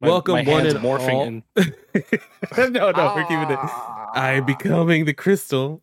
[0.00, 1.22] My- Welcome, my one hands and morphing all.
[1.24, 2.72] in.
[2.72, 3.58] no, no, we're keeping it.
[3.60, 4.10] Ah.
[4.14, 5.82] I am becoming the crystal.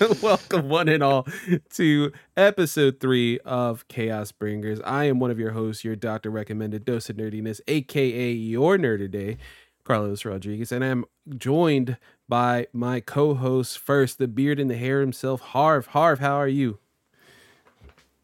[0.22, 1.26] Welcome, one and all,
[1.74, 4.80] to episode three of Chaos Bringers.
[4.84, 8.98] I am one of your hosts, your doctor recommended dose of nerdiness, aka your nerd
[8.98, 9.36] today,
[9.82, 11.04] Carlos Rodriguez, and I'm
[11.36, 11.96] joined
[12.28, 15.86] by my co-host first, the beard and the hair himself, Harv.
[15.88, 16.78] Harv, how are you?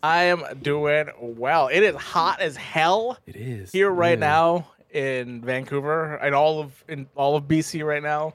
[0.04, 1.66] I am doing well.
[1.68, 4.26] It is hot as hell It is here right yeah.
[4.26, 8.34] now in Vancouver and all of in all of BC right now.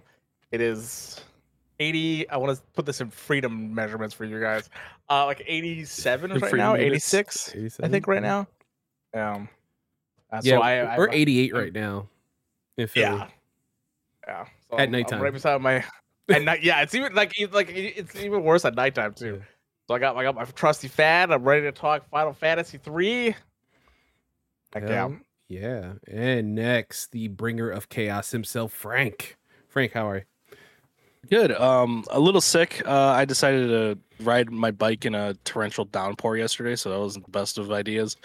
[0.52, 1.21] It is
[1.79, 2.29] 80.
[2.29, 4.70] I want to put this in freedom measurements for you guys.
[5.09, 7.13] Uh like 87 right Freedom now, units.
[7.13, 8.48] 86 I think right now.
[9.13, 9.49] Um
[10.31, 12.07] uh, Yeah, so I, I we're I- 88 right now
[12.77, 13.15] in Philly.
[13.17, 13.27] Yeah.
[14.27, 14.45] Yeah.
[14.70, 15.21] So At I'm- I'm nighttime.
[15.21, 15.84] right beside my
[16.29, 16.62] at night.
[16.62, 19.35] Yeah, it's even like it- like it's even worse at nighttime too.
[19.39, 19.45] Yeah.
[19.87, 21.31] So I got I got my trusty fan.
[21.31, 23.35] I'm ready to talk Final Fantasy three.
[24.73, 24.89] Heck yeah.
[24.89, 25.17] Hell
[25.49, 25.94] yeah.
[26.08, 29.38] And next, the bringer of chaos himself, Frank.
[29.68, 30.23] Frank, how are you?
[31.29, 31.51] Good.
[31.51, 32.82] Um, a little sick.
[32.85, 37.26] Uh, I decided to ride my bike in a torrential downpour yesterday, so that wasn't
[37.26, 38.15] the best of ideas.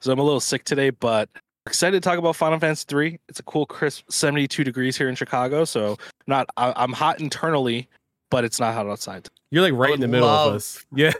[0.00, 1.28] So I'm a little sick today, but
[1.66, 3.18] excited to talk about Final Fantasy 3.
[3.28, 7.88] It's a cool, crisp 72 degrees here in Chicago, so not I, I'm hot internally,
[8.30, 9.28] but it's not hot outside.
[9.50, 10.84] You're like right in the middle love- of us.
[10.94, 11.12] Yeah.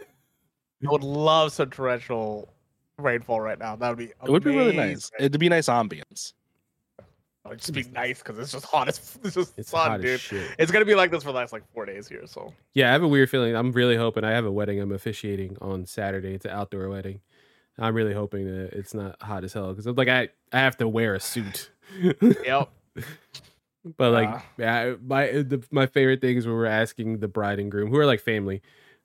[0.86, 2.48] I would love some torrential
[2.98, 3.76] rainfall right now.
[3.76, 5.10] That would be It would be really nice.
[5.18, 6.32] It'd be nice ambience.
[6.98, 10.00] It would just be nice because it's just hot as it's just It's sun, hot
[10.00, 10.10] dude.
[10.14, 10.50] as shit.
[10.58, 12.26] It's gonna be like this for the last like four days here.
[12.26, 13.54] So Yeah, I have a weird feeling.
[13.56, 16.34] I'm really hoping I have a wedding I'm officiating on Saturday.
[16.34, 17.20] It's an outdoor wedding.
[17.78, 20.76] I'm really hoping that it's not hot as hell because I'm like I I have
[20.78, 21.70] to wear a suit.
[22.44, 22.68] yep.
[23.96, 24.40] But like, Uh.
[24.58, 28.04] yeah, my the, my favorite things when we're asking the bride and groom, who are
[28.06, 28.60] like family,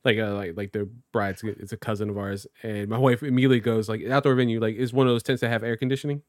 [0.05, 3.59] like uh, like like the bride's it's a cousin of ours, and my wife immediately
[3.59, 6.21] goes like, outdoor venue, like is one of those tents that have air conditioning.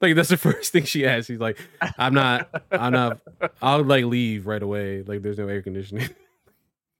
[0.00, 1.26] Like that's the first thing she asks.
[1.26, 1.58] She's like,
[1.98, 3.20] I'm not, I'm not,
[3.60, 5.02] I'll like leave right away.
[5.02, 6.08] Like there's no air conditioning.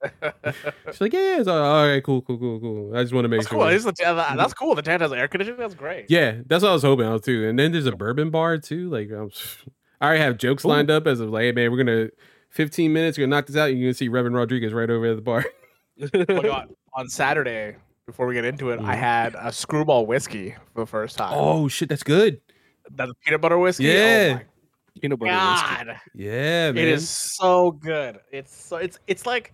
[0.03, 2.97] She's like, yeah, yeah, it's all, all right, cool, cool, cool, cool.
[2.97, 3.59] I just want to make That's sure.
[3.59, 3.69] cool.
[3.69, 4.37] It's the uh, mm-hmm.
[4.37, 4.75] That's cool.
[4.75, 5.61] The tent has air conditioning.
[5.61, 6.07] That's great.
[6.09, 7.49] Yeah, that's what I was hoping on too.
[7.49, 8.91] And then there's a bourbon bar too.
[8.91, 9.31] Like I'm, um,
[10.01, 12.09] I already have jokes lined up as of like, hey man, we're gonna
[12.51, 13.67] 15 minutes, we're gonna knock this out.
[13.67, 15.45] You're gonna see Reverend Rodriguez right over at the bar.
[16.03, 16.75] Oh my god!
[16.95, 18.99] On Saturday, before we get into it, I Mhm.
[18.99, 21.33] had a screwball whiskey for the first time.
[21.35, 22.41] Oh shit, that's good.
[22.91, 23.85] That's peanut butter whiskey.
[23.85, 24.41] Yeah.
[24.41, 24.47] Oh
[25.01, 25.85] Peanut my butter whiskey.
[25.87, 26.01] god!
[26.15, 26.79] Yeah, man.
[26.85, 28.19] It is so good.
[28.33, 29.53] It's so it's it's like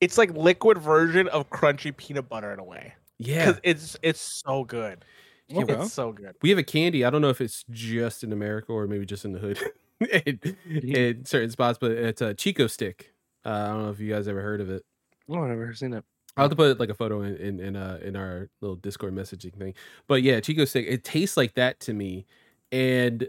[0.00, 2.94] it's like liquid version of crunchy peanut butter in a way.
[3.18, 5.04] Yeah, Because it's it's so good.
[5.52, 5.72] Okay.
[5.82, 6.34] It's so good.
[6.42, 7.04] we have a candy.
[7.04, 9.58] I don't know if it's just in America or maybe just in the hood,
[10.26, 13.12] in, in certain spots, but it's a Chico stick.
[13.44, 14.82] Uh, I don't know if you guys ever heard of it.
[15.28, 16.04] Oh, I've never seen it.
[16.36, 19.14] I'll have to put like a photo in in in, uh, in our little Discord
[19.14, 19.74] messaging thing.
[20.06, 20.86] But yeah, Chico stick.
[20.88, 22.26] It tastes like that to me.
[22.70, 23.20] And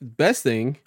[0.00, 0.78] the best thing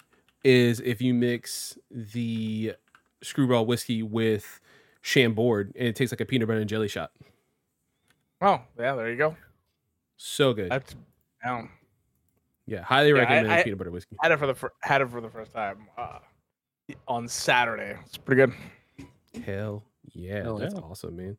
[0.44, 2.74] is if you mix the
[3.22, 4.60] screwball whiskey with
[5.02, 7.12] Chambord, and it tastes like a peanut butter and jelly shot.
[8.42, 9.36] Oh yeah, there you go.
[10.16, 10.70] So good.
[10.70, 10.94] That's
[11.44, 11.66] yeah.
[12.66, 14.16] yeah, highly Yeah, I- recommend I- peanut butter whiskey.
[14.20, 16.18] Had it for the fir- had it for the first time uh,
[17.08, 17.96] on Saturday.
[18.04, 19.44] It's pretty good.
[19.44, 19.82] Hell
[20.12, 20.80] yeah, Hell that's yeah.
[20.80, 21.36] awesome, man.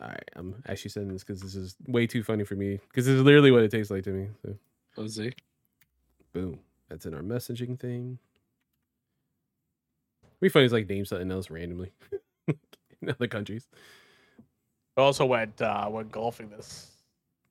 [0.00, 2.78] All right, I'm actually sending this because this is way too funny for me.
[2.88, 4.28] Because this is literally what it tastes like to me.
[4.44, 4.56] So.
[4.96, 5.32] Let's see.
[6.32, 6.58] Boom.
[6.88, 8.18] That's in our messaging thing.
[10.22, 11.92] It'd be funny is like name something else randomly
[12.48, 13.66] in other countries.
[14.96, 16.90] I also went uh, went golfing this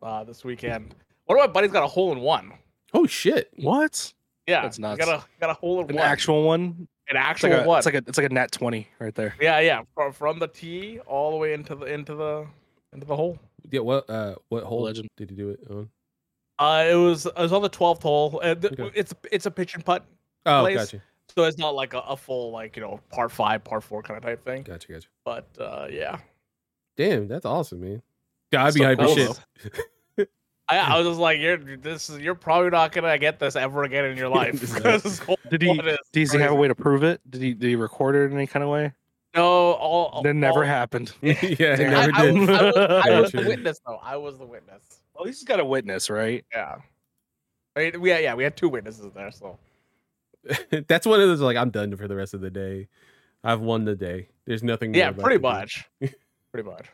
[0.01, 0.93] uh, this weekend.
[1.25, 2.51] One of my buddies got a hole in one.
[2.93, 3.49] Oh shit!
[3.55, 4.13] What?
[4.47, 5.03] Yeah, That's he nuts.
[5.05, 6.05] Got a got a hole in An one.
[6.05, 6.87] actual one?
[7.15, 7.77] An It's like a, one.
[7.77, 9.35] it's like a it's like a net twenty right there.
[9.39, 9.81] yeah, yeah.
[9.93, 12.47] From, from the tee all the way into the into the
[12.93, 13.37] into the hole.
[13.69, 15.07] Yeah, what uh what hole Legend.
[15.17, 15.89] did you do it on?
[16.59, 18.39] Uh, it was it was on the twelfth hole.
[18.41, 18.91] And th- Okay.
[18.95, 20.05] It's it's a pitch and putt,
[20.45, 20.75] Oh, Place.
[20.77, 21.01] gotcha,
[21.35, 24.17] so it's not like a, a full like you know par five, par four kind
[24.17, 24.63] of type thing.
[24.63, 25.07] gotcha, gotcha.
[25.25, 26.17] But uh, yeah,
[26.97, 28.01] Damn, that's awesome, man.
[28.51, 29.39] Yeah, I'd be So hype as shit.
[30.71, 33.83] I, I was just like, you're this is you're probably not gonna get this ever
[33.83, 34.53] again in your life.
[34.73, 35.79] because this hole Did he- one
[36.13, 37.19] Does he have a way to prove it?
[37.29, 38.93] Did he did he record it in any kind of way?
[39.35, 41.13] No, all That never all, happened.
[41.21, 42.37] yeah, it never I, I did.
[42.37, 43.99] was, I was, I Very was the witness though.
[44.03, 44.81] I was the witness.
[45.15, 46.43] Well, he's got a witness, right?
[46.53, 46.75] Yeah.
[47.75, 49.31] I mean, we had, yeah we had two witnesses there.
[49.31, 49.57] So
[50.87, 52.87] that's one of those like I'm done for the rest of the day.
[53.43, 54.27] I've won the day.
[54.45, 54.91] There's nothing.
[54.91, 55.47] more yeah, left pretty to do.
[55.47, 55.85] much.
[56.51, 56.85] pretty much.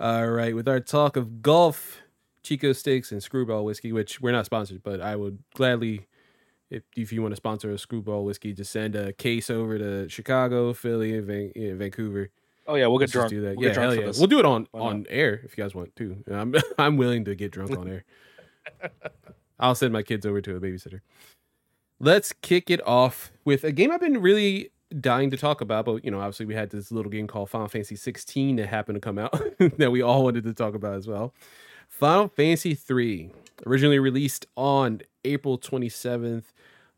[0.00, 2.00] All right, with our talk of golf,
[2.50, 6.08] Chico Steaks, and Screwball Whiskey, which we're not sponsored, but I would gladly,
[6.68, 10.08] if, if you want to sponsor a Screwball Whiskey, just send a case over to
[10.08, 12.30] Chicago, Philly, Van, yeah, Vancouver.
[12.66, 13.30] Oh yeah, we'll Let's get just drunk.
[13.30, 13.56] do that.
[13.56, 14.10] We'll yeah, hell yeah.
[14.18, 16.24] We'll do it on on air if you guys want to.
[16.28, 18.04] I'm I'm willing to get drunk on air.
[19.60, 21.02] I'll send my kids over to a babysitter.
[22.00, 25.84] let's kick it off with a game I've been really dying to talk about.
[25.84, 28.96] But you know, obviously, we had this little game called Final Fantasy 16 that happened
[28.96, 29.40] to come out
[29.78, 31.32] that we all wanted to talk about as well.
[31.90, 33.30] Final Fantasy 3,
[33.66, 36.44] originally released on April 27th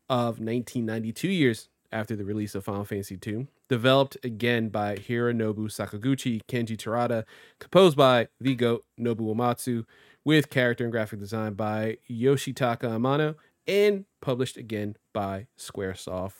[0.07, 3.47] of 1992, years after the release of Final Fantasy 2.
[3.67, 7.25] Developed again by Hironobu Sakaguchi, Kenji Terada,
[7.59, 9.83] composed by the GOAT Nobuo Uematsu,
[10.23, 13.35] with character and graphic design by Yoshitaka Amano,
[13.67, 16.35] and published again by Squaresoft.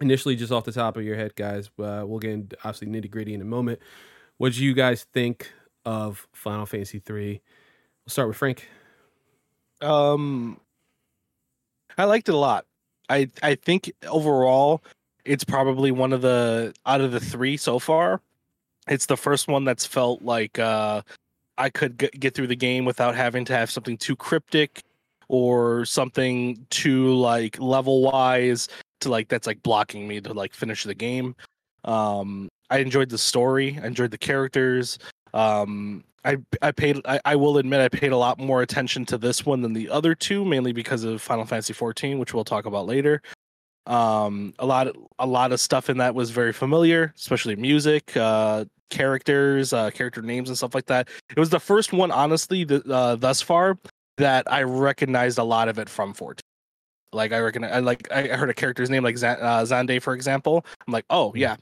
[0.00, 3.10] Initially, just off the top of your head, guys, uh, we'll get into obviously nitty
[3.10, 3.78] gritty in a moment.
[4.36, 5.52] What do you guys think
[5.86, 7.40] of Final Fantasy 3?
[8.04, 8.68] We'll start with Frank.
[9.80, 10.60] Um,
[11.96, 12.66] I liked it a lot.
[13.08, 14.82] I I think overall,
[15.24, 18.20] it's probably one of the out of the three so far.
[18.88, 21.02] It's the first one that's felt like uh,
[21.58, 24.82] I could g- get through the game without having to have something too cryptic
[25.28, 28.68] or something too like level wise
[29.00, 31.34] to like that's like blocking me to like finish the game.
[31.84, 33.78] Um, I enjoyed the story.
[33.82, 34.98] I enjoyed the characters.
[35.34, 39.18] Um, I I paid I, I will admit I paid a lot more attention to
[39.18, 42.66] this one than the other two, mainly because of Final Fantasy 14, which we'll talk
[42.66, 43.22] about later.
[43.86, 44.88] Um, a lot
[45.20, 50.22] a lot of stuff in that was very familiar, especially music, uh, characters, uh, character
[50.22, 51.08] names, and stuff like that.
[51.30, 53.78] It was the first one, honestly, th- uh, thus far
[54.16, 56.40] that I recognized a lot of it from 14.
[57.12, 60.14] Like I reckon, I like I heard a character's name like Z- uh, Xande, for
[60.14, 60.66] example.
[60.86, 61.54] I'm like, oh yeah,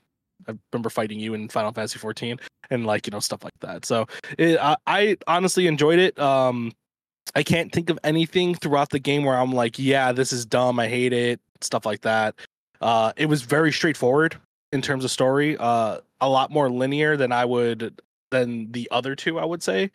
[0.48, 2.38] I remember fighting you in Final Fantasy 14
[2.70, 3.84] and like you know stuff like that.
[3.84, 4.06] So
[4.38, 6.18] it, I, I honestly enjoyed it.
[6.18, 6.72] Um,
[7.34, 10.78] I can't think of anything throughout the game where I'm like, yeah, this is dumb.
[10.78, 11.40] I hate it.
[11.60, 12.34] Stuff like that.
[12.80, 14.36] Uh, it was very straightforward
[14.72, 15.56] in terms of story.
[15.58, 18.00] Uh, a lot more linear than I would
[18.30, 19.38] than the other two.
[19.38, 19.90] I would say.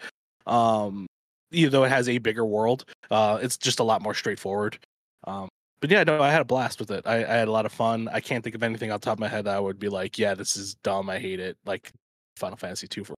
[0.47, 1.07] Um,
[1.51, 4.77] even though it has a bigger world, uh, it's just a lot more straightforward.
[5.25, 7.05] Um, but yeah, no, I had a blast with it.
[7.05, 8.09] I, I had a lot of fun.
[8.11, 9.89] I can't think of anything off the top of my head that I would be
[9.89, 11.09] like, yeah, this is dumb.
[11.09, 11.57] I hate it.
[11.65, 11.91] Like
[12.35, 13.15] Final Fantasy two for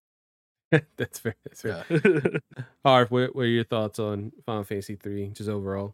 [0.97, 1.35] that's fair.
[1.43, 1.85] That's fair.
[1.89, 2.63] yeah.
[2.85, 5.93] Harv, what, what are your thoughts on Final Fantasy 3, just overall?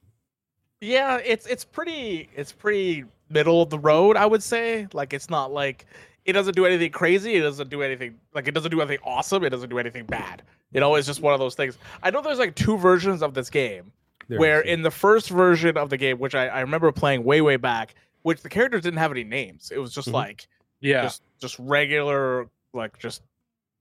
[0.80, 4.88] Yeah, it's it's pretty it's pretty middle of the road, I would say.
[4.94, 5.88] Like it's not like
[6.26, 9.44] it doesn't do anything crazy, it doesn't do anything like it doesn't do anything awesome,
[9.44, 10.44] it doesn't do anything bad.
[10.74, 11.80] You know, it's just one of those things.
[12.04, 13.92] I know there's like two versions of this game.
[14.30, 14.74] There where is, yeah.
[14.74, 17.96] in the first version of the game, which I, I remember playing way, way back,
[18.24, 19.72] which the characters didn't have any names.
[19.74, 20.14] It was just Mhm.
[20.14, 20.48] like
[20.82, 21.04] yeah.
[21.04, 23.22] just just regular like just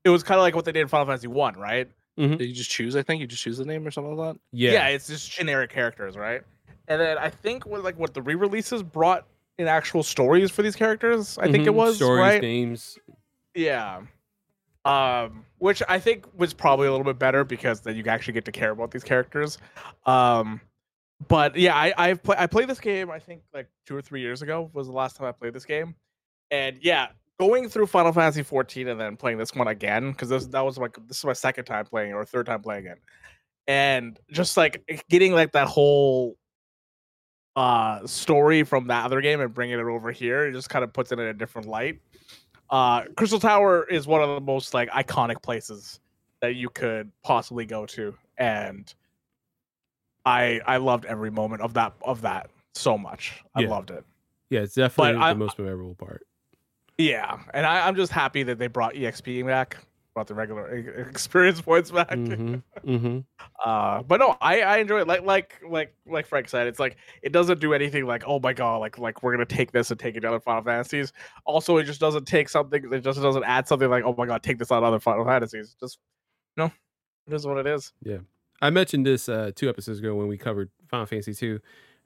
[0.04, 1.88] it was kind of like what they did in Final Fantasy One, right?
[2.16, 2.96] Did you just choose?
[2.96, 4.40] I think you just choose the name or something like that.
[4.52, 4.72] yeah.
[4.72, 6.40] Yeah, it's just generic characters, right?
[6.88, 9.26] And then I think what like what the re-releases brought
[9.58, 11.36] in actual stories for these characters.
[11.38, 11.74] I think it Mhm.
[11.74, 12.40] was stories, right.
[12.40, 12.98] names.
[13.54, 14.02] Yeah.
[14.86, 18.44] Um, which I think was probably a little bit better because then you actually get
[18.44, 19.58] to care about these characters.
[20.04, 20.60] Um,
[21.28, 23.10] but yeah, I I've play, I played this game.
[23.10, 25.64] I think like two or three years ago was the last time I played this
[25.64, 25.94] game,
[26.50, 27.08] and yeah,
[27.40, 30.78] going through Final Fantasy 14 and then playing this one again because this that was
[30.78, 32.98] like this is my second time playing or third time playing it,
[33.66, 36.36] and just like getting like that whole
[37.56, 40.92] uh story from that other game and bringing it over here it just kind of
[40.92, 41.98] puts it in a different light
[42.70, 46.00] uh crystal tower is one of the most like iconic places
[46.40, 48.94] that you could possibly go to and
[50.24, 53.68] i i loved every moment of that of that so much i Yeah.
[53.70, 54.04] loved it
[54.50, 56.26] Yeah, it's definitely But I- the most memorable part.
[56.98, 59.76] yeah and I, i'm just happy that they brought exp back
[60.16, 60.74] brought the regular
[61.10, 62.14] experience points back.
[62.14, 62.54] Hmm
[62.84, 63.18] hmm
[63.62, 65.06] uh but no i i enjoy it.
[65.06, 68.54] Like like like like frank said it's like it doesn't do anything like oh my
[68.54, 71.12] god like like we're gonna take this and take it to other final fantasies.
[71.44, 74.42] Also it just doesn't take something it just doesn't add something like oh my god
[74.42, 75.76] take this on other final fantasies.
[75.78, 75.98] Just
[76.56, 76.72] no
[77.26, 77.92] it is what it is.
[78.02, 78.18] Yeah,
[78.62, 81.60] I mentioned this uh, two episodes ago when we covered Final Fantasy 2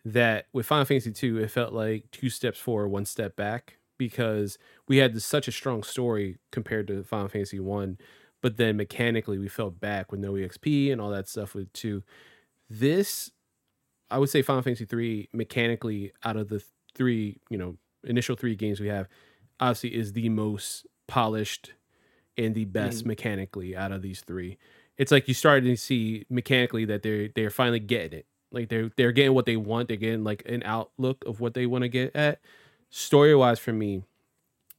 [0.06, 3.76] that with Final Fantasy 2, it felt like two steps forward, one step back
[4.08, 7.98] because we had this, such a strong story compared to Final Fantasy 1,
[8.40, 12.02] but then mechanically we fell back with no EXP and all that stuff with 2.
[12.68, 13.30] This,
[14.10, 16.64] I would say Final Fantasy 3 mechanically out of the
[16.94, 19.06] three, you know, initial three games we have,
[19.60, 21.74] obviously is the most polished
[22.38, 23.08] and the best mm-hmm.
[23.08, 24.56] mechanically out of these three
[25.00, 28.26] it's like you started to see mechanically that they're they're finally getting it.
[28.52, 29.88] Like they're they're getting what they want.
[29.88, 32.40] They're getting like an outlook of what they want to get at.
[32.90, 34.02] Story wise, for me,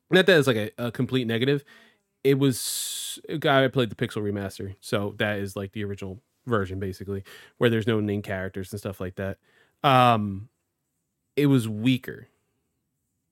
[0.09, 1.63] not that it's like a, a complete negative.
[2.23, 6.19] It was a guy I played the Pixel remaster, so that is like the original
[6.45, 7.23] version basically,
[7.57, 9.37] where there's no named characters and stuff like that.
[9.83, 10.49] Um,
[11.35, 12.27] it was weaker,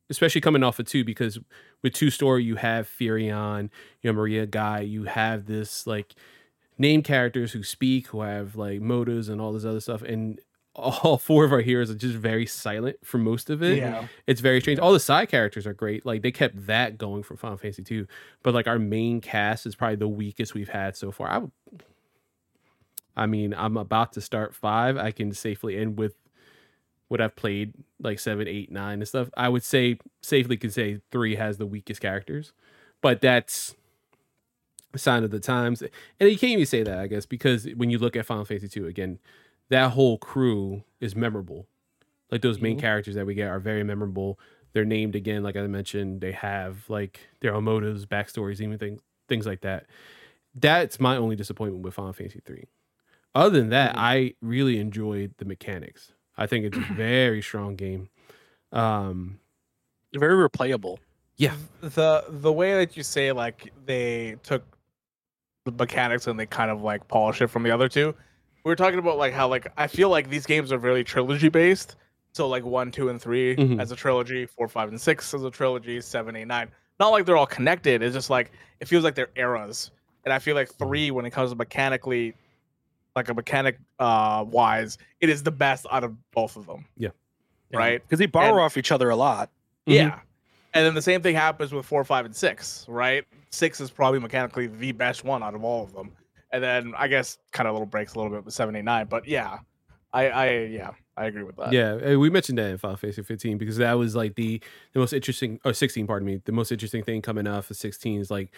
[0.09, 1.37] especially coming off of two because
[1.83, 3.69] with two story you have Firion,
[4.01, 6.15] you have Maria Guy, you have this like
[6.77, 10.01] name characters who speak, who have like motives and all this other stuff.
[10.01, 10.39] And
[10.79, 13.77] all four of our heroes are just very silent for most of it.
[13.77, 14.07] Yeah.
[14.27, 14.79] It's very strange.
[14.79, 16.05] All the side characters are great.
[16.05, 18.07] Like they kept that going from Final Fantasy 2.
[18.43, 21.29] But like our main cast is probably the weakest we've had so far.
[21.29, 21.51] I would
[23.19, 24.95] I mean, I'm about to start five.
[24.95, 26.15] I can safely end with
[27.09, 29.29] what I've played, like seven, eight, nine, and stuff.
[29.35, 32.53] I would say safely can say three has the weakest characters,
[33.01, 33.75] but that's
[34.93, 35.81] a sign of the times.
[35.81, 38.69] And you can't even say that, I guess, because when you look at Final Fantasy
[38.69, 39.19] two again,
[39.69, 41.67] that whole crew is memorable.
[42.31, 42.81] Like those main Mhm.
[42.81, 44.39] characters that we get are very memorable.
[44.73, 46.21] They're named again, like I mentioned.
[46.21, 49.85] They have like their own motives, backstories, even things things like that.
[50.55, 52.65] That's my only disappointment with Final Fantasy three.
[53.35, 53.99] Other than that, Mhm.
[53.99, 56.13] I really enjoyed the mechanics.
[56.37, 58.09] I think it's a very strong game.
[58.71, 59.39] Um,
[60.15, 60.97] Very replayable.
[61.37, 64.63] yeah, the the way that you say like they took
[65.65, 68.15] the mechanics and they kind of like polish it from the other two.
[68.63, 71.49] We were talking about like how like I feel like these games are very trilogy
[71.49, 71.95] based.
[72.33, 73.81] So like one, two, and 3 Mhm.
[73.81, 76.69] as a trilogy, four, five, and six as a trilogy, seven, eight, nine.
[76.99, 78.03] Not like they're all connected.
[78.03, 79.91] It's just like it feels like they're eras.
[80.25, 82.35] And I feel like three, when it comes to mechanically,
[83.15, 86.85] like a mechanic uh wise, it is the best out of both of them.
[86.97, 87.09] Yeah.
[87.73, 88.01] Right?
[88.01, 89.49] Because they borrow And- off each other a lot.
[89.87, 89.93] Mhm.
[89.95, 90.19] Yeah.
[90.73, 93.25] And then the same thing happens with four, five, and six, right?
[93.49, 96.11] Six is probably mechanically the best one out of all of them.
[96.51, 99.07] And then I guess kind of little breaks a little bit with seven, eight, nine.
[99.07, 99.59] But yeah,
[100.11, 101.71] I, I, yeah, I agree with that.
[101.71, 102.13] yeah.
[102.13, 104.61] uh, We mentioned that in Final Fantasy 15 because that was like the
[104.93, 108.19] the most interesting, or 16, pardon me, the most interesting thing coming off of 16
[108.19, 108.51] is like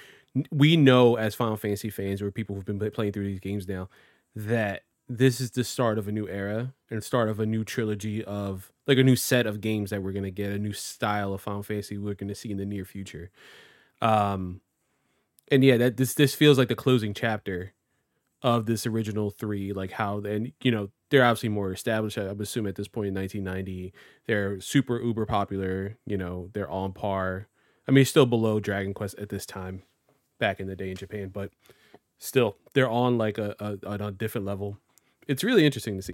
[0.52, 3.90] we know as Final Fantasy fans or people who've been playing through these games now
[4.36, 8.24] that this is the start of a new era and start of a new trilogy
[8.24, 11.42] of like a new set of games that we're gonna get, a new style of
[11.42, 13.30] Final Fantasy we're gonna see in the near future.
[14.02, 14.62] Um,
[15.50, 17.74] and yeah, that this this feels like the closing chapter
[18.44, 22.18] of this original three, like how and you know they're obviously more established.
[22.18, 23.94] I assume at this point in 1990,
[24.26, 25.98] they're super uber popular.
[26.06, 27.48] You know, they're on par.
[27.88, 29.84] I mean, still below Dragon Quest at this time,
[30.40, 31.52] back in the day in Japan, but
[32.20, 34.78] still they're on like a, a a different level.
[35.28, 36.14] It's really interesting to see,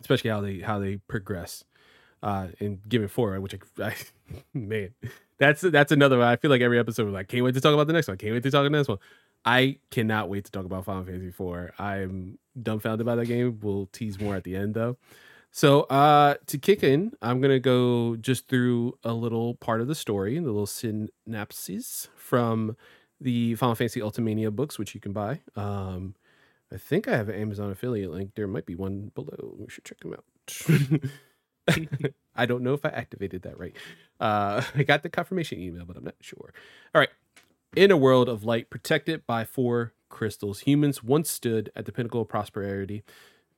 [0.00, 1.64] especially how they how they progress
[2.22, 3.94] uh and given forward, which I, I
[4.52, 4.94] man,
[5.38, 6.26] that's that's another one.
[6.26, 8.16] I feel like every episode we're like, can't wait to talk about the next one.
[8.16, 8.98] Can't wait to talk about the next one.
[9.44, 11.72] I cannot wait to talk about Final Fantasy IV.
[11.78, 13.58] I'm dumbfounded by that game.
[13.62, 14.96] We'll tease more at the end though.
[15.50, 19.94] So uh to kick in, I'm gonna go just through a little part of the
[19.94, 22.76] story, the little synapses from
[23.20, 25.40] the Final Fantasy Ultimania books, which you can buy.
[25.56, 26.14] Um
[26.72, 28.32] I think I have an Amazon affiliate link.
[28.34, 29.54] There might be one below.
[29.58, 31.00] We should check them out.
[32.36, 33.76] I don't know if I activated that right.
[34.18, 36.52] Uh, I got the confirmation email, but I'm not sure.
[36.94, 37.10] All right.
[37.76, 42.20] In a world of light protected by four crystals, humans once stood at the pinnacle
[42.20, 43.02] of prosperity,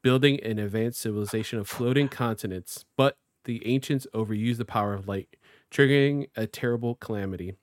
[0.00, 2.86] building an advanced civilization of floating continents.
[2.96, 5.36] But the ancients overused the power of light,
[5.70, 7.56] triggering a terrible calamity.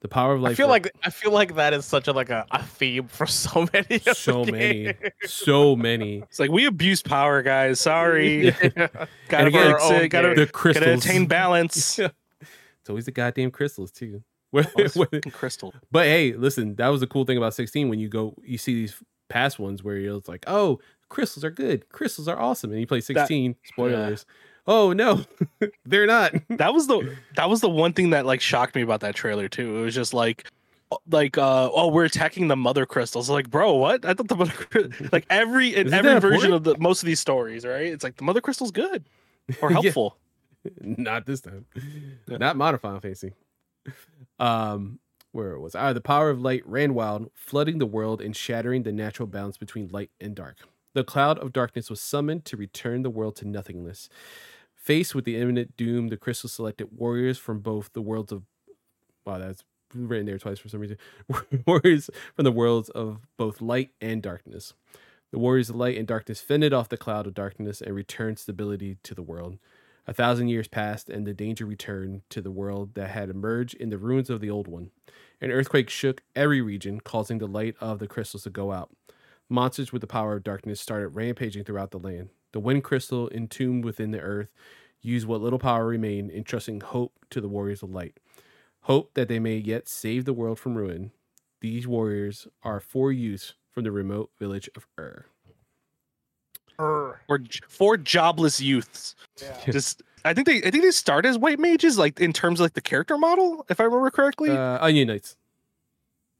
[0.00, 0.50] The power of light.
[0.50, 3.26] I feel like I feel like that is such a like a, a theme for
[3.26, 4.00] so many.
[4.00, 4.96] so many, games.
[5.24, 6.18] so many.
[6.18, 7.80] It's like we abuse power, guys.
[7.80, 8.50] Sorry.
[9.28, 10.34] Gotta, again, own gotta.
[10.34, 11.98] The gotta attain balance.
[11.98, 12.08] Yeah.
[12.80, 14.22] It's always the goddamn crystals too.
[14.54, 15.74] Where- crystal.
[15.90, 18.74] But hey, listen, that was the cool thing about 16 when you go, you see
[18.74, 18.94] these
[19.28, 22.86] past ones where you're it's like, oh, crystals are good, crystals are awesome, and you
[22.86, 23.56] play 16.
[23.64, 24.26] spoilers.
[24.66, 25.24] Oh no,
[25.84, 26.34] they're not.
[26.48, 29.48] That was the that was the one thing that like shocked me about that trailer
[29.48, 29.76] too.
[29.78, 30.44] It was just like
[31.10, 34.52] like uh oh we're attacking the mother crystals like bro what i thought the mother
[35.10, 38.22] like every in every version of the most of these stories right it's like the
[38.22, 39.02] mother crystal's good
[39.60, 39.80] or Yeah.
[39.80, 40.16] helpful
[40.80, 41.66] not this time.
[42.28, 42.36] Yeah.
[42.38, 43.32] Not modifying Fantasy.
[44.38, 44.98] Um,
[45.32, 45.90] where was I?
[45.90, 49.56] Ah, the power of light ran wild, flooding the world and shattering the natural balance
[49.56, 50.58] between light and dark.
[50.94, 54.08] The cloud of darkness was summoned to return the world to nothingness.
[54.74, 58.44] Faced with the imminent doom, the crystal selected warriors from both the worlds of
[59.26, 59.64] wow, that's
[59.94, 60.98] written there twice for some reason.
[61.66, 64.74] warriors from the worlds of both light and darkness.
[65.32, 68.98] The warriors of light and darkness fended off the cloud of darkness and returned stability
[69.02, 69.58] to the world.
[70.06, 73.88] A thousand years passed, and the danger returned to the world that had emerged in
[73.88, 74.90] the ruins of the old one.
[75.40, 78.94] An earthquake shook every region, causing the light of the crystals to go out.
[79.48, 82.28] Monsters with the power of darkness started rampaging throughout the land.
[82.52, 84.48] The wind crystal, entombed within the earth,
[85.00, 88.18] used what little power remained, entrusting hope to the warriors of light.
[88.82, 91.12] Hope that they may yet save the world from ruin.
[91.60, 95.26] These warriors are four youths from the remote village of Ur.
[97.28, 97.34] Err.
[97.34, 99.56] or j- four jobless youths Yeah.
[99.72, 102.64] just i think they i think they start as white mages like in terms of
[102.64, 105.36] like the character model if i remember correctly Uh, Onion Knights.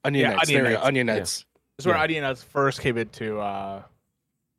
[0.04, 0.96] onion yeah, knights Onion there we go, Knights.
[0.96, 1.02] Yeah.
[1.04, 1.44] knights
[1.76, 2.02] That's where Yeah.
[2.02, 3.82] Onion Nuts first came into uh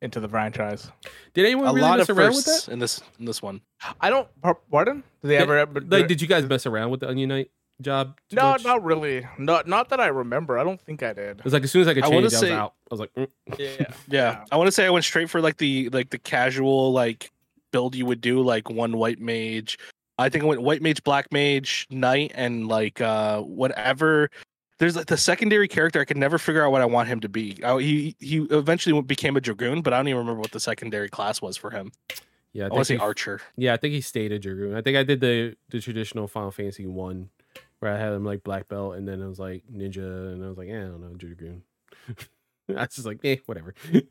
[0.02, 0.90] into the franchise.
[1.32, 2.68] Did anyone A really lot mess of around with that?
[2.70, 3.62] in this in this one.
[3.98, 4.28] I don't.
[4.70, 5.02] Pardon?
[5.22, 5.56] Did they Yeah, ever?
[5.56, 8.18] ever Like, did you guys mess around with the Onion Knight job?
[8.32, 8.64] no, much?
[8.64, 9.26] not really.
[9.38, 10.58] Not not that I remember.
[10.58, 11.38] I don't think I did.
[11.38, 12.74] It was like as soon as I could I change, I, wanna was out.
[12.90, 13.28] I was like, mm.
[13.58, 13.86] Yeah.
[14.08, 14.44] Yeah.
[14.50, 17.30] I want to say I went straight for like the like the casual like
[17.72, 19.78] build you would do like one white mage.
[20.18, 24.30] I think I went white mage, black mage, knight, and like uh whatever.
[24.78, 26.00] There's like the secondary character.
[26.00, 27.58] I could never figure out what I want him to be.
[27.64, 31.08] I, he he eventually became a dragoon, but I don't even remember what the secondary
[31.08, 31.92] class was for him.
[32.52, 33.40] yeah, I I, think want to say archer.
[33.56, 34.74] Yeah, I think he stayed a dragoon.
[34.74, 37.30] I think I did the the traditional Final Fantasy one,
[37.80, 40.48] where I had him like black belt, and then I was like ninja, and I
[40.48, 41.62] was like, eh, I don't know, dragoon.
[42.68, 43.74] I was just like, eh, whatever.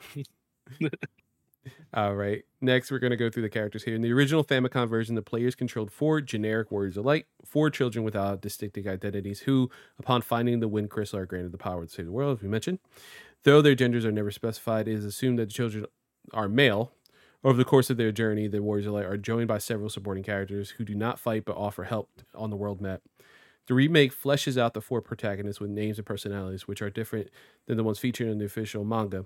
[1.94, 2.44] All right.
[2.62, 3.96] Next, we're gonna go through the characters here.
[3.96, 8.06] In the original Famicom version, the players controlled four generic warriors of light, four children
[8.06, 12.06] without distinctive identities, who, upon finding the wind crystal, are granted the power to save
[12.06, 12.38] the world.
[12.38, 12.80] As we mentioned,
[13.44, 15.86] though their genders are never specified, it is assumed that the children
[16.34, 16.92] are male.
[17.44, 20.24] Over the course of their journey, the Warriors of Light are joined by several supporting
[20.24, 23.02] characters who do not fight but offer help on the world map.
[23.68, 27.30] The remake fleshes out the four protagonists with names and personalities, which are different
[27.66, 29.26] than the ones featured in the official manga.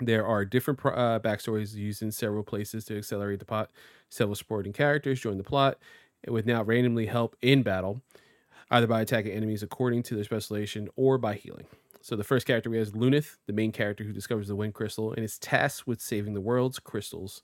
[0.00, 3.70] There are different uh, backstories used in several places to accelerate the plot.
[4.10, 5.78] Several supporting characters join the plot
[6.26, 8.02] with now randomly help in battle,
[8.70, 11.66] either by attacking enemies according to their specialization or by healing.
[12.02, 14.74] So the first character we have is Luneth, the main character who discovers the Wind
[14.74, 17.42] Crystal and is tasked with saving the world's crystals.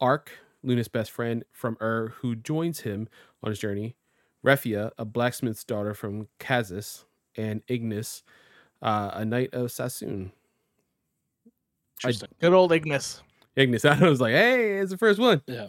[0.00, 0.32] Arc,
[0.64, 3.08] Luneth's best friend from Ur, who joins him
[3.42, 3.96] on his journey.
[4.44, 7.04] Refia, a blacksmith's daughter from Kazus,
[7.36, 8.22] and Ignis,
[8.82, 10.32] uh, a knight of Sasune.
[12.02, 12.28] Interesting.
[12.40, 13.22] Good old Ignis.
[13.56, 15.42] Ignis, I was like, hey, it's the first one.
[15.46, 15.68] Yeah.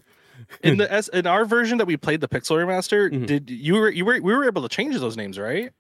[0.64, 3.28] In the S in our version that we played the Pixel Remaster, Mhm.
[3.28, 5.72] did you were you were we were able to change those names, right?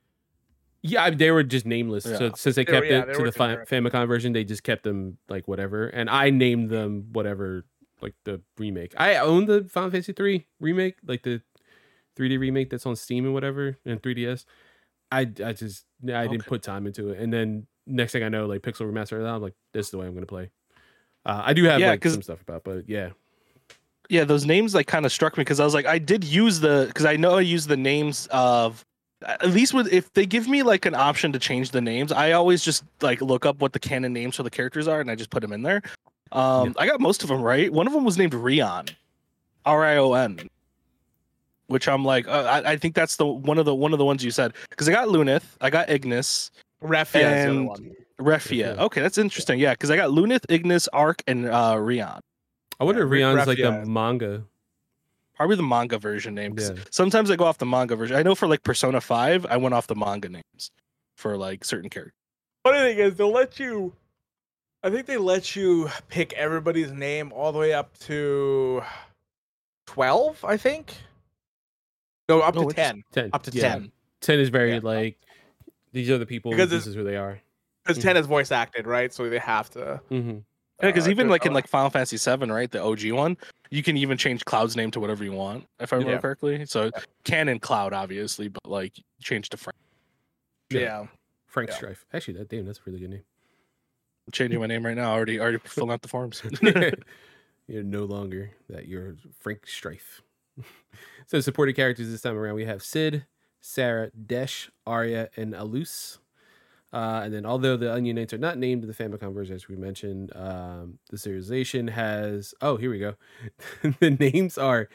[0.83, 2.03] Yeah, I mean, they were just nameless.
[2.03, 3.69] So since they They kept yeah, it they to the fi- generic.
[3.69, 7.65] Famicom version, they just kept them like whatever, and I named them whatever,
[8.01, 8.93] like the remake.
[8.97, 11.41] I own the Final Fantasy three remake, like the
[12.15, 14.45] 3D remake that's on Steam and whatever, and 3DS.
[15.11, 18.45] I I just I didn't put time into it, and then next thing I know,
[18.45, 20.49] like Pixel Remaster, I'm like, this is the way I'm gonna play.
[21.25, 23.09] Uh, I do have Yeah, like some stuff about, but yeah,
[24.09, 26.59] Yeah, those names like kind of struck me because I was like, I did use
[26.59, 28.83] the because I know I use the names of
[29.25, 32.33] at least with if they give me like an option to change the names, I
[32.33, 35.15] always just like look up what the canon names for the characters are and I
[35.15, 35.81] just put them in there.
[36.31, 37.71] Um, I got most of them right.
[37.71, 38.87] One of them was named Rion,
[39.65, 40.49] R I O N,
[41.73, 44.05] which I'm like, uh, I, I think that's the one of the one of the
[44.05, 47.05] ones you said because I got Luneth, I got Ignis, Refia
[47.39, 47.95] is And- Refia.
[48.21, 48.77] Refia.
[48.77, 49.59] Okay, that's interesting.
[49.59, 52.21] Yeah, because I got Luneth, Ignis, Arc, and uh, Rion.
[52.79, 54.43] I wonder Yeah, if Re- Rion's like the Refia manga.
[55.35, 56.55] Probably the manga version name.
[56.55, 56.83] 'cause Yeah.
[56.91, 58.15] Sometimes I go off the manga version.
[58.15, 60.69] I know for like Persona 5, I went off the manga names
[61.17, 62.13] for like certain characters.
[62.63, 63.93] Funny thing is, they'll let you.
[64.83, 68.83] I think they let you pick everybody's name all the way up to
[69.87, 70.43] twelve.
[70.45, 70.93] I think.
[72.37, 73.03] No, up Oh, to ten.
[73.11, 73.73] Ten, Up to yeah.
[73.73, 73.91] 10.
[74.21, 74.79] 10 is very Yeah.
[74.83, 75.17] like
[75.91, 76.51] these are the people.
[76.51, 77.39] Because this is who they are.
[77.85, 79.13] Because ten is voice acted, right?
[79.13, 80.01] So they have to.
[80.09, 83.37] hmm Yeah, because uh, even like in like Final Fantasy 7, right, the OG one,
[83.69, 86.19] you can even change Cloud's name to whatever you want, if I remember Yeah.
[86.21, 86.65] correctly.
[86.65, 86.89] So
[87.25, 89.75] canon Cloud, obviously, but like change to Frank.
[90.71, 91.05] Yeah.
[91.47, 91.75] Frank Yeah.
[91.75, 92.05] Strife.
[92.13, 93.23] Actually, that damn, that's a really good name.
[94.31, 95.11] Changing my name right now.
[95.11, 96.41] Already, already filling out the forms.
[97.67, 98.87] you're no longer that.
[98.87, 100.22] You're Frank Strife.
[101.27, 103.25] so supporting characters this time around, we have Sid,
[103.61, 106.19] Sarah, Desh, Aria, and Alus.
[106.91, 109.67] Uh, and then, although the Onion Knights are not named in the Famicom version, as
[109.67, 112.53] we mentioned, um, the serialization has.
[112.61, 113.15] Oh, here we go.
[113.99, 114.89] the names are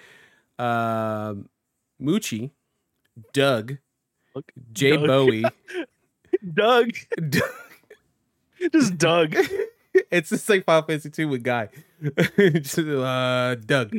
[0.61, 1.49] um,
[2.01, 2.53] Moochie,
[3.33, 3.79] Doug,
[4.35, 5.07] Look, Jay Doug.
[5.07, 5.44] Bowie.
[6.55, 6.90] Doug,
[7.29, 7.51] Doug
[8.73, 9.35] just Doug.
[10.11, 11.68] it's just like Final Fantasy 2 with Guy.
[12.37, 13.97] Just, uh, Doug.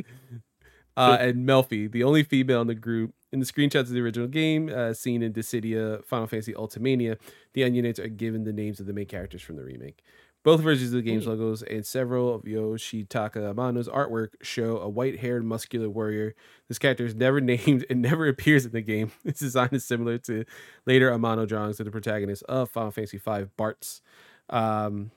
[0.96, 3.14] Uh, and Melfi, the only female in the group.
[3.32, 7.16] In the screenshots of the original game, uh, seen in Dissidia Final Fantasy Ultimania,
[7.52, 10.02] the Onion are given the names of the main characters from the remake.
[10.42, 15.20] Both versions of the game's logos and several of Yoshitaka Amano's artwork show a white
[15.20, 16.34] haired, muscular warrior.
[16.66, 19.12] This character is never named and never appears in the game.
[19.24, 20.46] Its design is similar to
[20.86, 24.00] later Amano drawings of the protagonist of Final Fantasy V, Bartz.
[24.48, 25.10] Um,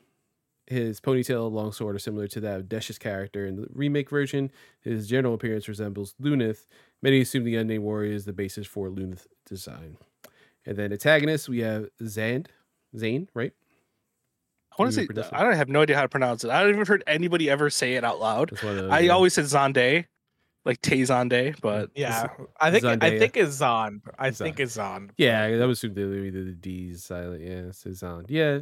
[0.67, 4.09] his ponytail and long sword are similar to that of Desh's character in the remake
[4.09, 4.51] version.
[4.81, 6.67] His general appearance resembles Luneth.
[7.01, 9.97] Many assume the unnamed warrior is the basis for Luneth design.
[10.65, 12.49] And then antagonists, we have Zand,
[12.97, 13.51] Zane, right?
[14.71, 15.29] I want to say.
[15.33, 16.49] I don't have no idea how to pronounce it.
[16.49, 18.49] I haven't even heard anybody ever say it out loud.
[18.51, 20.05] That's one of those, I uh, always said Zonde,
[20.65, 22.29] like Tay Zonde, but Yeah.
[22.59, 24.01] I think I think it's Zon.
[24.17, 24.45] I Zon.
[24.45, 25.11] think it's Zon.
[25.17, 27.41] Yeah, I would assume the either the D's silent.
[27.41, 28.27] Yeah, it's Zand.
[28.29, 28.59] Yeah,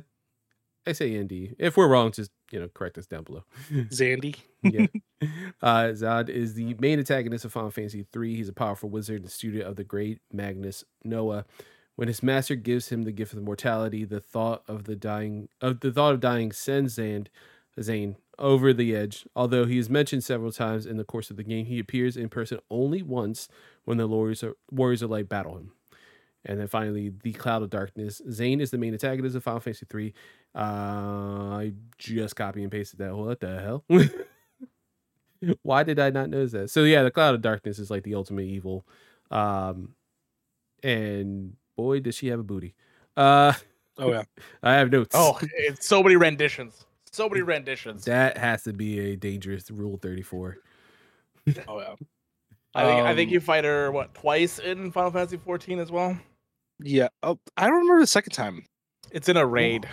[0.88, 1.56] I say ND.
[1.60, 3.44] If we're wrong, just you know, correct us down below.
[3.72, 4.36] Zandy.
[4.64, 4.88] yeah.
[5.62, 8.36] Uh, Zod is the main antagonist of Final Fantasy III.
[8.36, 11.46] He's a powerful wizard and student of the great Magnus Noah.
[11.96, 15.82] When his master gives him the gift of mortality, the thought of the dying of
[15.82, 17.30] the thought of dying sends Zand,
[17.80, 19.28] Zane over the edge.
[19.36, 22.28] Although he is mentioned several times in the course of the game, he appears in
[22.28, 23.48] person only once
[23.86, 25.72] when the Warriors, are, Warriors of Light battle him.
[26.44, 28.22] And then finally, the Cloud of Darkness.
[28.32, 30.14] Zane is the main antagonist of Final Fantasy III.
[30.54, 33.16] Uh, I just copy and pasted that.
[33.16, 33.86] What the hell?
[35.64, 36.70] Why did I not notice that?
[36.70, 38.86] So yeah, the Cloud of Darkness is like the ultimate evil.
[39.32, 39.96] Um,
[40.84, 42.76] and boy, does she have a booty.
[43.18, 43.54] Uh,
[43.98, 44.24] Oh yeah.
[44.64, 45.12] I have notes.
[45.14, 46.86] Oh, it's so many renditions.
[47.12, 48.06] So many renditions.
[48.06, 50.58] that has to be a dangerous Rule Thirty Four.
[51.68, 51.96] Oh yeah.
[52.74, 55.92] I think I think Um, you fight her what twice in Final Fantasy 14 as
[55.92, 56.18] well.
[56.80, 57.10] Yeah.
[57.22, 58.64] Oh, I don't remember the second time
[59.12, 59.86] It's in a raid.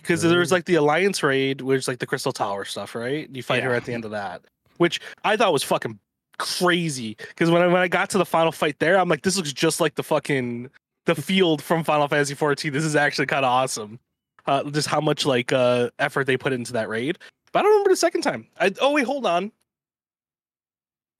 [0.00, 3.28] Because there's like the Alliance raid, which is like the Crystal Tower stuff, right?
[3.32, 4.42] You fight her at the end of that,
[4.78, 5.98] which I thought was fucking
[6.38, 7.16] crazy.
[7.18, 9.52] Because when I when I got to the final fight there, I'm like, this looks
[9.52, 10.70] just like the fucking
[11.06, 12.72] the field from Final Fantasy 14.
[12.72, 13.98] This is actually kind of awesome.
[14.46, 17.18] Uh, just how much like uh effort they put into that raid.
[17.52, 18.46] But I don't remember the second time.
[18.58, 19.52] I, oh wait, hold on.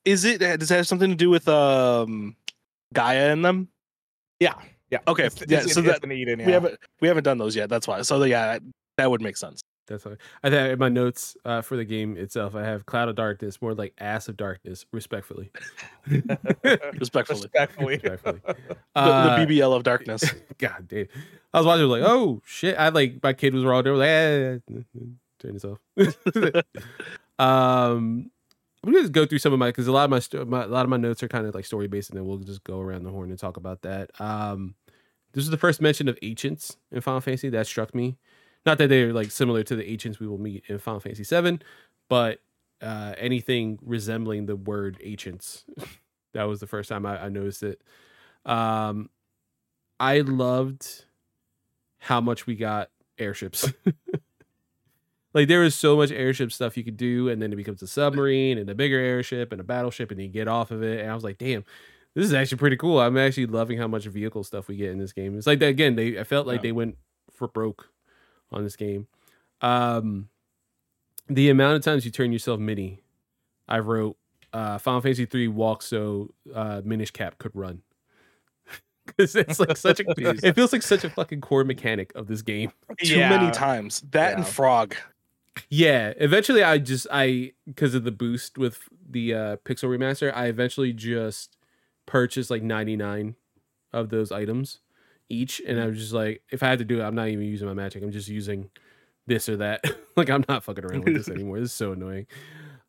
[0.05, 2.35] Is it does it have something to do with um
[2.95, 3.69] Gaia in them?
[4.41, 4.55] Yeah,
[4.91, 4.99] yeah.
[5.09, 6.39] Okay, It's, yeah, it's, so it's that- an Eden.
[6.39, 6.51] We yeah.
[6.53, 7.69] haven't we haven't done those yet.
[7.69, 8.03] That's why.
[8.03, 8.59] So yeah,
[8.97, 9.61] that would make sense.
[9.87, 12.55] That's what I think in my notes uh, for the game itself.
[12.55, 15.51] I have Cloud of Darkness, more like Ass of Darkness, respectfully.
[16.07, 17.95] Respectfully, Respectfully.
[18.03, 18.41] Respectfully.
[18.47, 20.23] the, Uh, the BBL of darkness.
[20.59, 21.07] God damn.
[21.53, 22.79] I was watching, I was like, oh shit.
[22.79, 24.79] I like my kid was around there, like, eh,
[25.41, 25.79] turn this off.
[27.39, 28.31] um
[28.83, 30.65] I'm gonna just go through some of my because a lot of my, sto- my
[30.65, 32.65] a lot of my notes are kind of like story based, and then we'll just
[32.65, 34.11] go around the horn and talk about that.
[34.19, 34.75] Um,
[35.33, 38.17] this is the first mention of ancients in Final Fantasy that struck me.
[38.67, 41.61] Not that they're like similar to the ancients we will meet in Final Fantasy VII,
[42.09, 42.41] but
[42.83, 45.65] uh, anything resembling the word ancients.
[46.35, 47.81] that was the first time I, I noticed it.
[48.45, 49.11] Um,
[49.99, 51.05] I loved
[51.99, 53.71] how much we got airships.
[55.35, 57.87] like there was so much airship stuff you could do, and then it becomes a
[57.87, 61.01] submarine and a bigger airship and a battleship, and you get off of it.
[61.01, 61.65] And I was like, damn,
[62.15, 63.01] this is actually pretty cool.
[63.01, 65.37] I'm actually loving how much vehicle stuff we get in this game.
[65.39, 65.97] It's like that again.
[65.97, 66.63] They I felt like Yeah.
[66.63, 66.97] they went
[67.33, 67.89] for broke
[68.53, 69.07] on this game.
[69.61, 70.29] Um,
[71.29, 73.03] the amount of times you turn yourself mini,
[73.69, 74.17] I wrote
[74.53, 77.83] uh, Final Fantasy three walk so uh, Minish Cap could run.
[79.07, 80.05] Because it's like such a,
[80.47, 82.71] it feels like such a fucking core mechanic of this game.
[83.03, 83.29] Too Yeah.
[83.31, 84.03] many times.
[84.13, 84.95] That and Frog.
[85.69, 90.47] Yeah, eventually I just I because of the boost with the uh Pixel remaster, I
[90.47, 91.57] eventually just
[92.11, 93.37] purchased like 99
[93.93, 94.81] of those items
[95.29, 97.45] each and I was just like if I had to do it, I'm not even
[97.45, 98.03] using my magic.
[98.03, 98.69] I'm just using
[99.29, 99.85] this or that.
[100.17, 101.61] like I'm not fucking around with this anymore.
[101.61, 102.27] This is so annoying.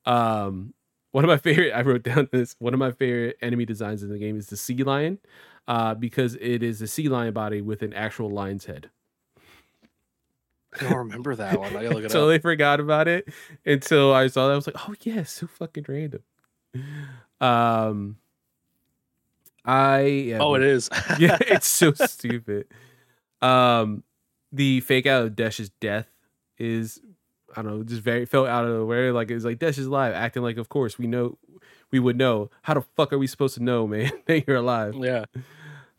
[0.07, 0.73] Um
[1.11, 4.09] one of my favorite I wrote down this one of my favorite enemy designs in
[4.09, 5.19] the game is the sea lion
[5.67, 8.89] uh because it is a sea lion body with an actual lion's head.
[10.79, 11.75] I don't remember that one.
[11.75, 12.41] I look it totally up.
[12.41, 13.27] forgot about it
[13.67, 14.53] until I saw that.
[14.53, 16.23] I was like, oh yeah, so fucking random.
[17.41, 18.17] Um,
[19.65, 20.89] I yeah, Oh, it is.
[21.19, 22.67] yeah, it's so stupid.
[23.41, 24.03] Um,
[24.51, 26.07] the fake out of Desh's death
[26.57, 26.99] is
[27.55, 29.11] I don't know, just very felt out of nowhere.
[29.13, 31.37] Like it's like Desh is alive, acting like of course we know
[31.91, 32.49] we would know.
[32.63, 34.95] How the fuck are we supposed to know, man, that you're alive?
[34.95, 35.25] yeah.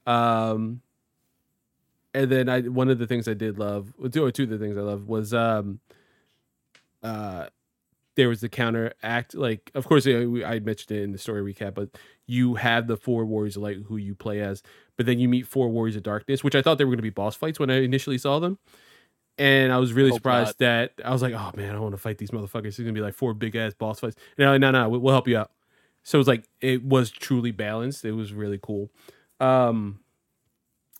[0.06, 0.80] Um,
[2.14, 4.76] and then I one of the things I did love, or two of the things
[4.76, 5.80] I love was um,
[7.02, 7.46] uh,
[8.16, 9.34] there was the counter act.
[9.34, 11.90] Like, of course, I, mentioned it in the story recap, but
[12.26, 14.62] you have the four warriors of light who you play as,
[14.96, 17.02] but then you meet four warriors of darkness, which I thought they were going to
[17.02, 18.58] be boss fights when I initially saw them.
[19.38, 21.98] And I was really Hope surprised that I was like, oh man, I want to
[21.98, 22.66] fight these motherfuckers.
[22.66, 24.16] It's gonna be like four big ass boss fights.
[24.36, 25.50] And like, no, no, we- we'll help you out.
[26.02, 28.04] So it was like it was truly balanced.
[28.04, 28.90] It was really cool.
[29.40, 30.00] Um,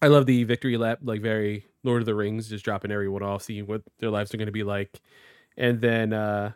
[0.00, 3.42] I love the victory lap, like very Lord of the Rings, just dropping everyone off,
[3.42, 5.00] seeing what their lives are going to be like,
[5.56, 6.52] and then uh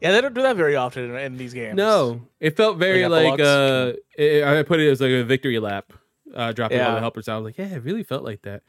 [0.00, 1.76] Yeah, they don't do that very often in, in these games.
[1.76, 5.92] no, it felt very Like uh, it, I put it as like a victory lap,
[6.34, 7.00] uh, dropping all the Yeah.
[7.00, 7.34] helpers out.
[7.34, 8.62] I was like, yeah, it really felt like that.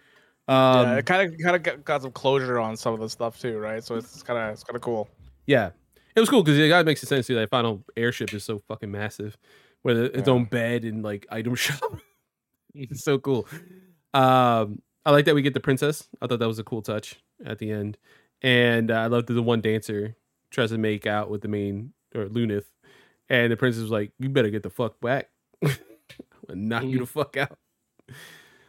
[0.48, 3.40] Um, yeah, it kind of kind of got, some closure on some of the stuff
[3.40, 3.84] too, right?
[3.84, 5.08] So it's kind of it's kind of cool.
[5.46, 5.70] Yeah,
[6.16, 7.28] it was cool because it kind of makes sense.
[7.28, 9.38] See, that final airship is so fucking massive,
[9.84, 10.34] with its Yeah.
[10.34, 12.00] own bed and like item shop.
[12.74, 13.48] it's so cool.
[14.14, 16.08] Um, I like that we get the princess.
[16.22, 17.98] I thought that was a cool touch at the end,
[18.42, 20.16] and uh, I loved the one dancer
[20.50, 22.66] tries to make out with the main or Luneth,
[23.30, 25.30] and the princess was like, "You better get the fuck back,
[25.62, 27.58] and knock you the fuck out."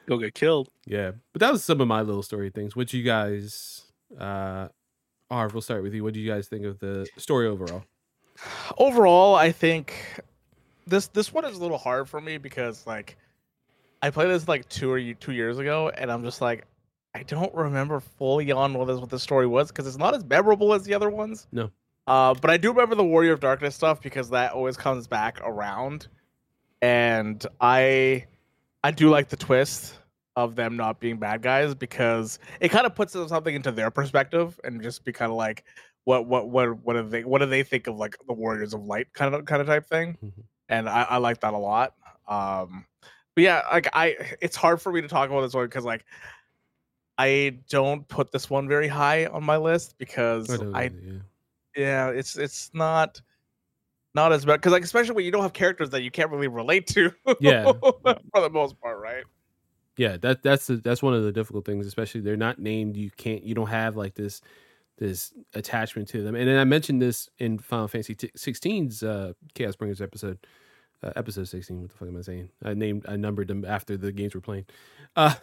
[0.07, 0.69] Go get killed.
[0.87, 2.75] Yeah, but that was some of my little story things.
[2.75, 3.83] What you guys
[4.19, 4.69] uh
[5.31, 6.03] Harv, we'll start with you.
[6.03, 7.85] What do you guys think of the story overall?
[8.79, 9.95] Overall, I think
[10.87, 13.17] this this one is a little hard for me because like
[14.03, 16.67] I played this like two or two years ago, and I'm just like
[17.15, 20.25] I don't remember fully on what this what the story was because it's not as
[20.25, 21.47] memorable as the other ones.
[21.53, 21.71] No.
[22.07, 25.41] Uh, but I do remember the Warrior of Darkness stuff because that always comes back
[25.45, 26.09] around,
[26.83, 28.27] and I
[28.83, 29.99] I do like the twist
[30.37, 34.59] of them not being bad guys because it kind of puts something into their perspective
[34.65, 35.65] and just be kind of like
[36.05, 38.85] what what what what do they what do they think of like the Warriors of
[38.85, 40.33] Light kind of kind of type thing, Mhm.
[40.69, 41.95] and I, I like that a lot.
[42.29, 42.87] Um,
[43.35, 46.05] but yeah, like I, it's hard for me to talk about this one because like
[47.21, 51.13] I don't put this one very high on my list because I I yeah.
[51.77, 53.21] yeah, it's it's not
[54.15, 56.49] not as bad because like especially when you don't have characters that you can't really
[56.49, 57.13] relate to.
[57.41, 57.73] Yeah.
[57.81, 59.25] for the most part, right?
[60.01, 63.11] yeah that that's the, that's one of the difficult things especially they're not named you
[63.19, 64.41] can't you don't have like this
[64.97, 69.33] this attachment to them and then i mentioned this in final fantasy t- 16's uh
[69.55, 70.39] chaos bringers episode
[71.03, 73.99] uh, episode 16 what the fuck am i saying i named i numbered them after
[73.99, 74.65] the games were playing
[75.17, 75.37] um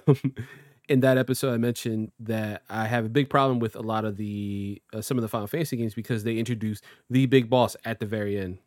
[0.89, 4.17] in that episode i mentioned that i have a big problem with a lot of
[4.17, 7.99] the uh, some of the final fantasy games because they introduce the big boss at
[7.99, 8.57] the very end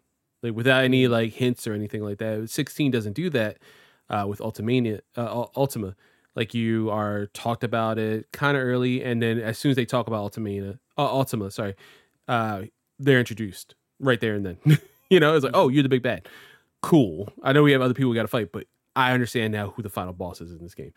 [0.42, 3.59] like without any like hints or anything like that 16 doesn't do that
[4.11, 5.94] uh, with Ultimania, uh, Ultima.
[6.35, 9.85] Like you are talked about it kind of early, and then as soon as they
[9.85, 11.74] talk about Ultimania, uh, Ultima, sorry,
[12.28, 12.62] uh,
[12.98, 14.59] they're introduced right there and then.
[15.11, 16.28] you know, it's like, oh, you're the big bad.
[16.83, 17.33] Cool.
[17.42, 19.83] I know we have other people we got to fight, but I understand now who
[19.83, 20.92] the final boss is in this game.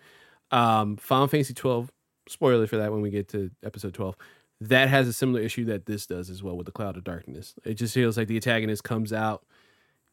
[0.54, 1.92] Um, Final Fantasy 12.
[2.30, 4.16] Spoiler for that when we get to episode 12.
[4.62, 7.56] That has a similar issue that this does as well with the Cloud of Darkness.
[7.66, 9.46] It just feels like the antagonist comes out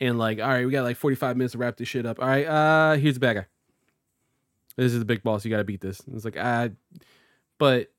[0.00, 2.18] and like, all right, we got like 45 minutes to wrap this shit up.
[2.18, 3.46] All right, uh, here's the bad guy.
[4.76, 5.44] This is the big boss.
[5.44, 6.00] You got to beat this.
[6.00, 6.68] And it's like, ah,
[7.58, 7.92] but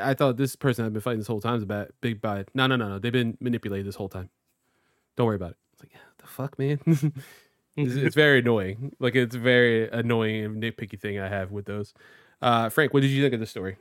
[0.00, 2.48] I thought this person had been fighting this whole time is a bad big bad.
[2.54, 2.98] No, no, no, no.
[2.98, 4.28] They've been manipulated this whole time.
[5.16, 5.56] Don't worry about it.
[5.74, 6.80] It's like, the fuck, man.
[7.76, 8.94] it's, it's very annoying.
[8.98, 11.94] Like it's a very annoying and nitpicky thing I have with those.
[12.40, 13.76] Uh, Frank, what did you think of the story?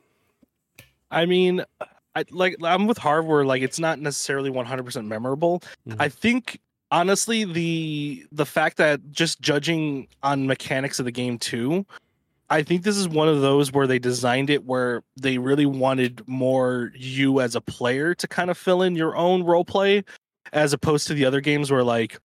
[1.09, 1.63] I mean,
[2.15, 5.61] I like I'm with Harv where like it's not necessarily 100% memorable.
[5.87, 5.95] Mhm.
[5.99, 6.59] I think
[6.91, 11.85] honestly the the fact that just judging on mechanics of the game too,
[12.49, 16.21] I think this is one of those where they designed it where they really wanted
[16.27, 20.03] more you as a player to kind of fill in your own role play
[20.53, 22.19] as opposed to the other games where like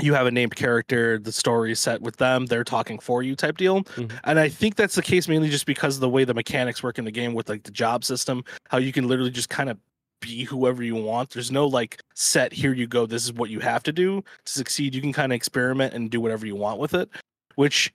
[0.00, 3.34] you have a named character, the story is set with them, they're talking for you
[3.34, 3.82] type deal.
[3.84, 4.18] Mhm.
[4.24, 6.98] And I think that's the case mainly just because of the way the mechanics work
[6.98, 9.78] in the game with like the job system, how you can literally just kind of
[10.20, 11.30] be whoever you want.
[11.30, 14.52] There's no like set here you go, this is what you have to do to
[14.52, 14.94] succeed.
[14.94, 17.08] You can kind of experiment and do whatever you want with it,
[17.54, 17.92] which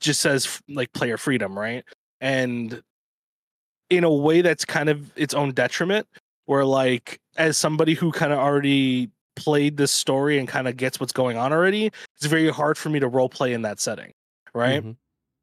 [0.00, 1.84] just says like player freedom, right?
[2.20, 2.82] And
[3.90, 6.06] in a way that's kind of its own detriment
[6.46, 11.00] where like as somebody who kind of already played this story and kind of gets
[11.00, 14.12] what's going on already, it's very hard for me to role play in that setting,
[14.54, 14.82] right?
[14.82, 14.96] Mhm.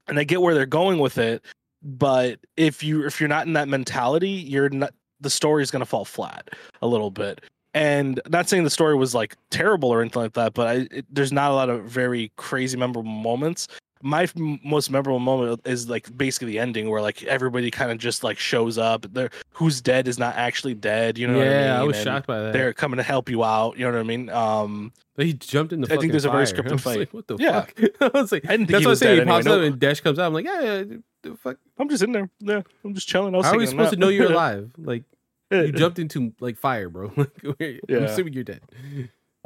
[0.08, 1.44] And I get where they're going with it,
[1.82, 5.80] but if you if you're not in that mentality, you're not the story is going
[5.82, 6.50] to fall flat
[6.82, 7.42] a little bit.
[7.74, 11.06] And not saying the story was like terrible or anything like that, but I, it,
[11.10, 13.68] there's not a lot of very crazy memorable moments.
[14.06, 14.28] My
[14.64, 18.38] most memorable moment is like basically the ending where like everybody kind of just like
[18.38, 19.08] shows up.
[19.12, 21.18] They're who's dead is not actually dead.
[21.18, 21.58] You know what I mean?
[21.60, 22.54] yeah, I was And shocked by that.
[22.54, 23.78] They're coming to help you out.
[23.80, 24.30] You know what I mean?
[24.30, 25.92] Um, He jumped in the.
[25.92, 26.54] I think there's a very fire.
[26.64, 27.00] scripted fight.
[27.00, 27.62] Like, what the Yeah.
[27.62, 27.80] fuck?
[28.16, 29.16] I was like, I didn't think that's what I'm saying.
[29.16, 29.36] He anyway.
[29.38, 30.28] pops No- up and Desh comes out.
[30.28, 30.84] I'm like, yeah, yeah
[31.24, 31.58] the fuck.
[31.80, 32.30] I'm just in there.
[32.42, 33.34] Yeah, I'm just chilling.
[33.34, 34.70] I was How are we supposed to know you're alive?
[34.78, 35.04] Like
[35.50, 37.12] you jumped into like fire, bro.
[37.18, 37.98] Like, I'm Yeah.
[38.02, 38.62] assuming you're dead.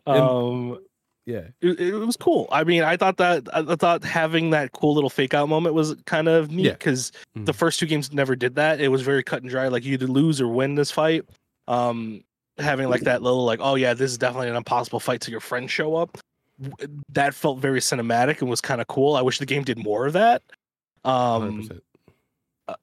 [0.06, 0.80] Um,
[1.30, 1.42] Yeah.
[1.62, 2.48] it, it was cool.
[2.52, 5.96] I mean, I thought that I thought having that cool little fake out moment was
[6.06, 6.72] kind of neat Yeah.
[6.74, 8.82] because the first two games never did that.
[8.82, 9.68] It was very cut and dry.
[9.68, 11.24] Like you either lose or win this fight.
[11.68, 12.24] Um,
[12.58, 15.39] having like that little like, oh yeah, this is definitely an impossible fight till your
[15.39, 16.18] friends show up.
[17.13, 19.15] That felt very cinematic and was kind of cool.
[19.15, 20.42] I wish the game did more of that.
[21.06, 21.80] Um, 100%.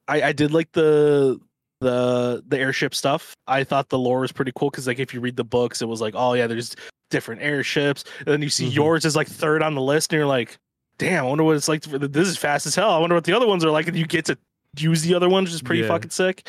[0.08, 1.38] I, I did like the
[1.80, 3.34] the the airship stuff.
[3.46, 5.86] I thought the lore was pretty cool because like if you read the books, it
[5.88, 6.74] was like, oh yeah, there's
[7.16, 8.04] different airships.
[8.18, 8.74] And then you see Mhm.
[8.74, 10.58] yours is like third on the list, and you're like,
[10.98, 11.82] damn, I wonder what it's like.
[11.82, 12.90] To, this is fast as hell.
[12.90, 13.88] I wonder what the other ones are like.
[13.88, 14.36] And you get to
[14.78, 15.88] use the other ones, which is pretty Yeah.
[15.88, 16.46] fucking sick.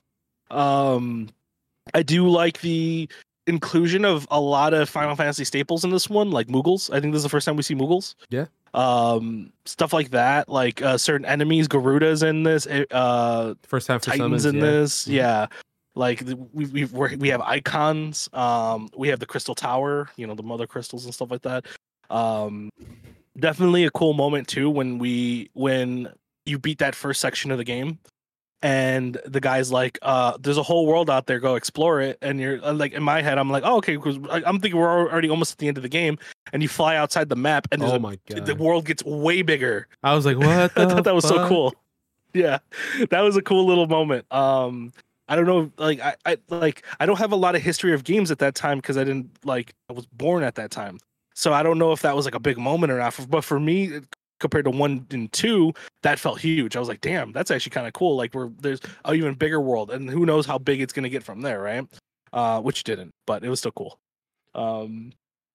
[0.52, 1.30] Um,
[1.94, 3.10] I do like the
[3.48, 6.94] inclusion of a lot of Final Fantasy staples in this one, like Moogles.
[6.94, 8.16] I think this is the first time we see Moogles.
[8.30, 8.46] Yeah.
[8.74, 12.68] Um, stuff like that, like uh, certain enemies, Garuda's in this.
[12.68, 14.62] eh, Uh, First time for Titans summons, in yeah.
[14.62, 15.06] this.
[15.08, 15.12] Mhm.
[15.14, 15.48] Yeah.
[15.98, 18.30] Like we we we're, have icons.
[18.32, 20.10] Um, we have the crystal tower.
[20.16, 21.66] You know the mother crystals and stuff like that.
[22.10, 22.70] Um,
[23.38, 26.14] definitely a cool moment too when we when
[26.46, 28.00] you beat that first section of the game,
[28.62, 31.40] and the guy's like, uh, "There's a whole world out there.
[31.40, 34.18] Go explore it." And you're uh, like, in my head, I'm like, "Oh, okay," because
[34.32, 36.18] I'm thinking we're already almost at the end of the game,
[36.54, 38.46] and you fly outside the map, and Oh my god!
[38.46, 39.88] the world gets way bigger.
[40.04, 40.72] I was like, what?
[40.78, 41.76] I thought that was so cool.
[42.34, 42.60] Yeah,
[43.10, 44.32] that was a cool little moment.
[44.32, 44.94] Um,
[45.28, 48.04] I don't know, like I, I like I don't have a lot of history of
[48.04, 51.00] games at that time because I didn't like I was born at that time,
[51.36, 53.18] so I don't know if that was like a big moment or not.
[53.30, 54.00] But for me,
[54.40, 56.76] compared to one and two, that felt huge.
[56.76, 58.16] I was like, damn, that's actually kind of cool.
[58.16, 61.24] Like we're there's a even bigger world, and who knows how big it's gonna get
[61.24, 61.86] from there, right?
[62.34, 63.98] Uh, which didn't, but it was still cool.
[64.56, 65.12] Um,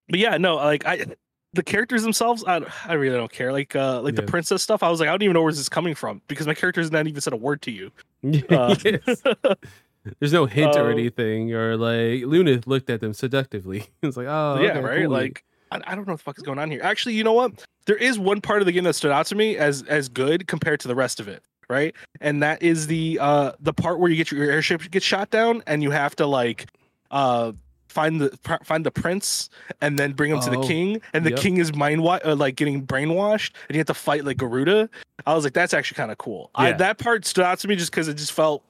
[0.09, 1.07] but yeah, no, like I
[1.55, 3.53] the characters themselves, I, I really don't care.
[3.53, 5.61] Like uh like the princess stuff, I was like, I don't even know where this
[5.61, 7.91] is coming from because my character's not even said a word to you.
[8.51, 9.23] Uh, Yes.
[10.19, 13.87] There's no hint or Um, anything, or like Luna looked at them seductively.
[14.03, 15.03] It's like, oh, yeah, okay, right.
[15.03, 15.11] cool.
[15.13, 16.81] Like I, I don't know what the fuck is going on here.
[16.83, 17.65] Actually, you know what?
[17.87, 20.47] There is one part of the game that stood out to me as as good
[20.49, 21.95] compared to the rest of it, right?
[22.21, 25.63] And that is the uh the part where you get your airship gets shot down
[25.67, 26.67] and you have to like
[27.11, 27.53] uh
[27.93, 29.51] find the find the prince
[29.81, 31.39] and then bring him to the Oh, king and the yep.
[31.39, 34.89] king is mind wa- uh, like getting brainwashed and you have to fight like Garuda.
[35.27, 36.51] I was like that's actually kind of cool.
[36.55, 38.65] I, that part stood out to me just cuz it just felt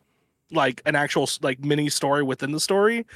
[0.50, 3.06] like an actual like mini story within the story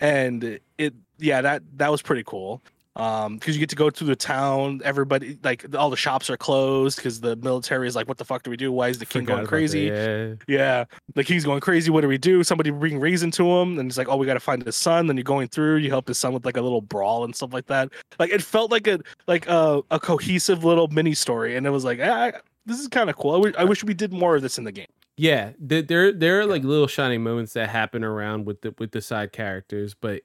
[0.00, 2.60] and it yeah that that was pretty cool
[2.96, 6.36] um because you get to go through the town everybody like all the shops are
[6.36, 8.70] closed because the military is like what the fuck do we do?
[8.70, 9.82] Why is the king Forgot going crazy?
[9.82, 10.34] Yeah.
[10.46, 12.44] yeah the king's going crazy what do we do?
[12.44, 15.06] Somebody bring reason to him and it's like oh we got to find his son.
[15.06, 17.52] Then you're going through you help his son with like a little brawl and stuff
[17.52, 17.90] like that.
[18.18, 21.84] Like it felt like a like a, a cohesive little mini story and it was
[21.84, 22.32] like ah,
[22.66, 23.52] this is kind of cool.
[23.58, 24.86] I wish we did more of this in the game.
[25.16, 29.00] Yeah, there there are like little shining moments that happen around with the with the
[29.00, 30.22] side characters, but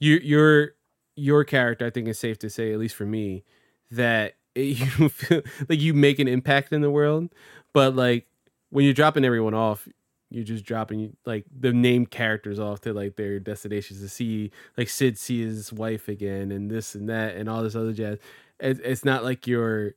[0.00, 0.74] you your
[1.16, 3.44] your character, I think, is safe to say, at least for me,
[3.90, 4.60] that it,
[5.00, 7.30] you feel like you make an impact in the world,
[7.72, 8.26] but like
[8.70, 9.88] when you're dropping everyone off,
[10.30, 14.88] you're just dropping like the named characters off to like their destinations to see like
[14.88, 18.18] Cid see his wife again and this and that and all this other jazz.
[18.58, 19.94] It, it's not like you're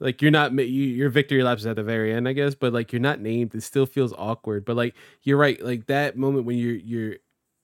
[0.00, 2.72] like you're not you, your victory laps is at the very end, I guess, but
[2.72, 3.54] like you're not named.
[3.54, 4.64] It still feels awkward.
[4.64, 7.16] But like you're right, like that moment when your your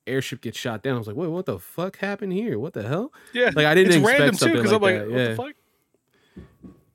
[0.06, 2.58] airship gets shot down, I was like, wait, what the fuck happened here?
[2.58, 3.12] What the hell?
[3.32, 5.10] yeah Like I didn't it's expect random too something because like i'm like that.
[5.10, 5.28] what yeah.
[5.28, 5.54] the fuck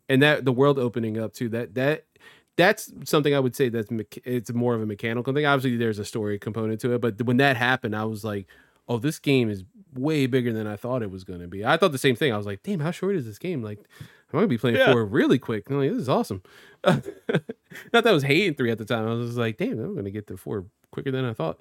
[0.09, 1.49] and that the world opening up too.
[1.49, 2.05] That that
[2.55, 5.45] that's something I would say that's mecha- it's more of a mechanical thing.
[5.45, 8.47] Obviously, there's a story component to it, but when that happened, I was like,
[8.87, 11.65] oh, this game is way bigger than I thought it was going to be.
[11.65, 12.33] I thought the same thing.
[12.33, 13.61] I was like, damn, how short is this game?
[13.61, 14.91] Like, I'm gonna be playing Yeah.
[14.91, 15.67] four really quick.
[15.67, 16.41] And I'm like, this is awesome.
[16.85, 17.03] Not
[17.91, 19.07] that I was hating three at the time.
[19.07, 21.59] I was just like, damn, I'm gonna get to four quicker than I thought.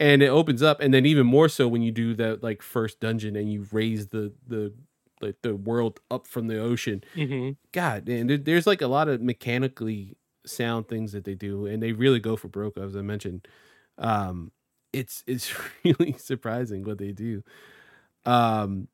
[0.00, 2.98] And it opens up, and then even more so when you do that like first
[2.98, 4.72] dungeon and you raise the the
[5.20, 7.04] like the world up from the ocean.
[7.14, 7.50] mm-hmm.
[7.72, 11.82] God, and there, there's like a lot of mechanically sound things that they do, and
[11.82, 13.46] they really go for broke, as I mentioned.
[13.98, 14.52] Um,
[14.92, 15.54] it's it's
[15.84, 17.42] really surprising what they do.
[18.24, 18.88] Um,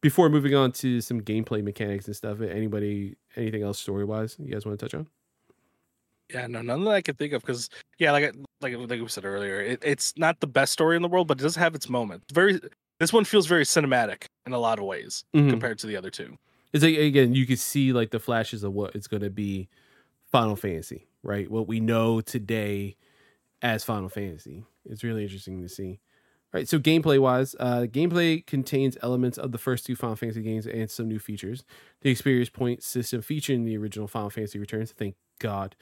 [0.00, 4.52] before moving on to some gameplay mechanics and stuff, anybody anything else story wise you
[4.52, 5.06] guys want to touch on?
[6.34, 9.08] Yeah, no, none that I can think of because yeah, like I, like like we
[9.08, 11.74] said earlier, it, it's not the best story in the world, but it does have
[11.76, 12.26] its moments.
[12.32, 12.60] Very,
[12.98, 15.50] this one feels very cinematic in a lot of ways Mhm.
[15.50, 16.36] compared to the other two.
[16.72, 19.68] It's like again, you can see like the flashes of what it's going to be
[20.32, 21.48] Final Fantasy, right?
[21.48, 22.96] What we know today
[23.62, 24.64] as Final Fantasy.
[24.84, 26.00] It's really interesting to see.
[26.52, 30.42] All right, so gameplay wise, uh, gameplay contains elements of the first two Final Fantasy
[30.42, 31.64] games and some new features.
[32.02, 34.92] The experience point system featured in the original Final Fantasy returns.
[34.92, 35.74] Thank God.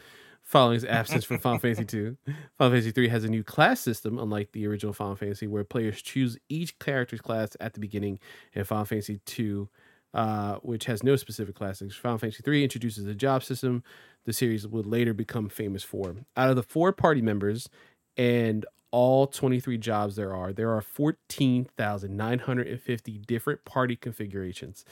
[0.43, 2.17] Following its absence from Final Fantasy II.
[2.59, 6.03] Final Fantasy III has a new class system, unlike the original Final Fantasy, where players
[6.03, 8.19] choose each character's class at the beginning.
[8.55, 9.69] And Final Fantasy II,
[10.13, 11.95] uh, which has no specific classes.
[11.95, 13.83] Final Fantasy III introduces a job system
[14.25, 16.15] the series would later become famous for.
[16.37, 17.69] Out of the four party members
[18.17, 24.85] and all 23 jobs there are, there are 14,950 different party configurations.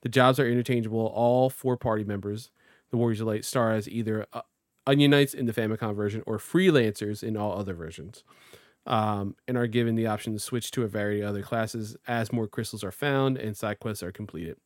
[0.00, 2.50] The jobs are interchangeable, all four party members.
[2.90, 4.26] The Warriors of Light star as either
[4.86, 8.24] Onion Knights in the Famicom version or freelancers in all other versions
[8.86, 12.32] um, and are given the option to switch to a variety of other classes as
[12.32, 14.56] more crystals are found and side quests are completed.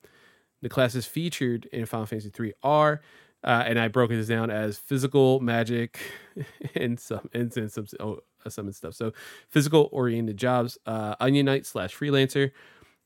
[0.63, 3.01] The classes featured in Final Fantasy III are,
[3.45, 6.01] uh, and I broke this down as physical, magic,
[6.75, 8.95] and some and, and some oh, uh, and stuff.
[8.95, 9.13] So
[9.49, 12.53] physical oriented jobs: uh, Onion Knight slash freelancer,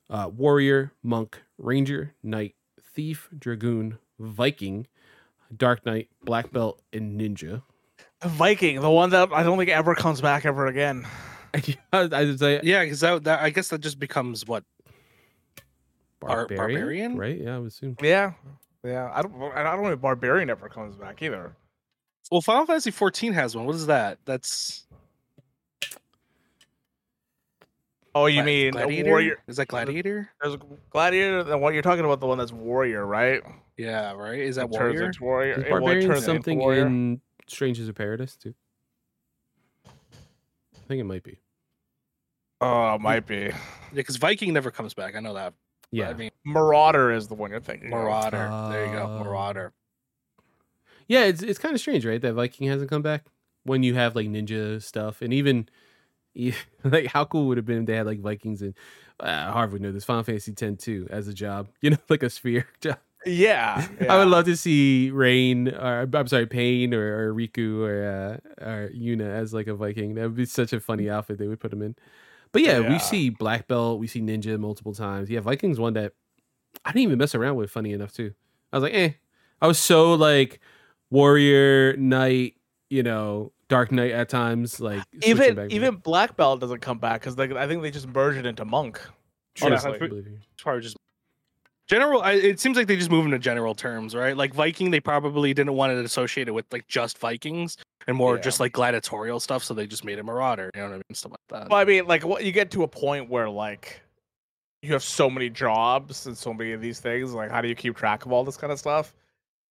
[0.09, 4.87] uh, warrior, monk, ranger, knight, thief, dragoon, Viking,
[5.57, 7.63] Dark Knight, black belt, and ninja.
[8.25, 11.07] Viking, the one that I don't think ever comes back ever again.
[11.93, 14.63] I would say Yeah, because that, that I guess that just becomes what
[16.21, 17.17] Bar- barbarian?
[17.17, 17.41] right?
[17.41, 17.97] Yeah, I would assume.
[18.03, 18.33] Yeah,
[18.85, 19.11] yeah.
[19.15, 19.43] I don't.
[19.55, 21.57] I don't know if barbarian ever comes back either.
[22.31, 23.65] Well, Final Fantasy 14 has one.
[23.67, 24.19] What is that?
[24.27, 24.85] That's
[28.15, 29.09] Oh, you Gla- mean Gladiator?
[29.09, 29.39] warrior?
[29.47, 30.29] Is that Gladiator?
[30.43, 30.57] There's
[30.91, 31.45] gladiator.
[31.45, 33.41] The one you're talking about, the one that's warrior, right?
[33.81, 34.39] Yeah, right.
[34.39, 35.05] Is that It turns Warrior?
[35.07, 35.53] into warrior.
[35.55, 36.87] Is it- well, Barbarian turns into something warrior.
[36.87, 38.55] in Strangers of Paradise too?
[39.87, 41.39] I think it might be.
[42.61, 43.37] Oh, it might be.
[43.47, 43.55] Yeah,
[43.95, 45.15] because Viking never comes back.
[45.17, 45.55] I know that.
[45.93, 46.11] Yeah.
[46.11, 47.87] I mean, Marauder is the one you're thinking.
[47.87, 47.93] of.
[47.93, 48.49] Marauder.
[48.71, 49.03] there you go.
[49.21, 49.25] Oh.
[49.25, 49.73] Marauder.
[51.09, 52.21] Yeah, it's it's kind of strange, right?
[52.21, 53.25] That Viking hasn't come back
[53.65, 55.69] when you have like ninja stuff, and even
[56.85, 58.75] like how cool would it have been if they had like Vikings and
[59.19, 62.31] uh, Harvard would know this Final Fantasy X-2 as a job, you know, like a
[62.31, 62.99] sphere job.
[63.27, 68.05] Yeah, I would love to see Rain, or I'm sorry, Paine, or, or Rikku, or
[68.05, 70.15] uh, or Yuna as like a Viking.
[70.15, 71.97] That would be such a funny outfit they would put him in.
[72.53, 75.31] But yeah, we see Black Belt, we see Ninja multiple times.
[75.31, 76.15] Yeah, Vikings one that
[76.85, 77.71] I didn't even mess around with.
[77.71, 78.33] Funny enough, too.
[78.73, 79.13] I was like, eh.
[79.63, 80.61] I was so like
[81.11, 82.55] Warrior Knight,
[82.89, 84.81] you know, Dark Knight at times.
[84.81, 87.83] Like switching back even and even black belt doesn't come back because like I think
[87.83, 88.99] they just merge it into monk.
[89.57, 89.73] forth.
[89.73, 89.93] honestly.
[89.95, 90.39] I believe you.
[90.55, 90.97] It's probably just
[91.91, 92.23] general.
[92.23, 94.37] I, it seems like they just move into general terms, right?
[94.37, 97.77] Like Viking, they probably didn't want to associate it associated with like just Vikings
[98.07, 98.43] and more Yeah.
[98.43, 100.71] just like gladiatorial stuff, so they just made it Marauder.
[100.75, 101.15] You know what I mean?
[101.15, 101.69] Stuff like that.
[101.71, 104.01] Well, I mean, like what you get to a point where like
[104.83, 107.35] you have so many jobs and so many of these things.
[107.35, 109.13] Like, how do you keep track of all this kind of stuff?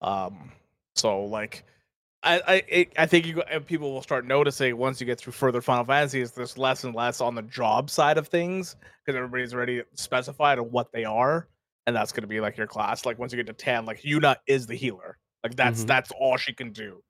[0.01, 0.51] Um,
[0.95, 1.63] so like.
[2.21, 5.31] I I it, I think you and people will start noticing once you get through
[5.31, 9.53] further Final Fantasies, there's less and less on the job side of things because everybody's
[9.53, 11.47] already specified on what they are,
[11.87, 13.05] and that's going to be like your class.
[13.05, 15.87] Like once you get to ten, like Yuna is the healer, like that's Mhm.
[15.87, 17.03] that's all she can do.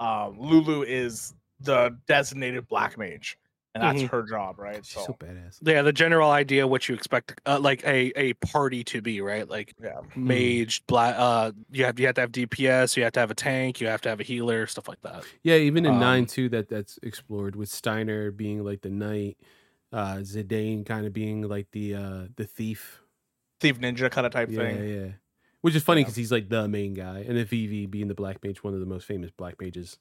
[0.00, 3.38] Um, Lulu is the designated black mage,
[3.74, 4.08] and that's Mhm.
[4.10, 4.84] her job, right?
[4.84, 5.58] She's so badass.
[5.62, 9.48] yeah, the general idea what you expect, uh, like a a party to be, right?
[9.48, 11.14] Like yeah, mage, black.
[11.16, 13.86] Uh, you have you have to have DPS, you have to have a tank, you
[13.86, 15.24] have to have a healer, stuff like that.
[15.42, 19.38] Yeah, even in Um, nine too, that that's explored with Steiner being like the knight,
[19.92, 23.00] uh Zidane kind of being like the uh the thief.
[23.64, 24.76] Thief ninja kind of type Yeah, thing.
[24.88, 24.94] yeah.
[25.04, 25.06] Yeah.
[25.62, 26.04] Which is funny Yeah.
[26.04, 28.80] because he's like the main guy, and then Vivi being the black mage, one of
[28.80, 29.98] the most famous black mages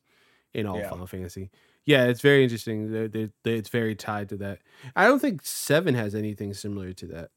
[0.53, 0.89] in all Yeah.
[0.89, 1.49] Final Fantasy.
[1.85, 2.91] Yeah, it's very interesting.
[2.91, 4.59] They're, they're, they it's very tied to that.
[4.95, 7.31] I don't think Seven has anything similar to that.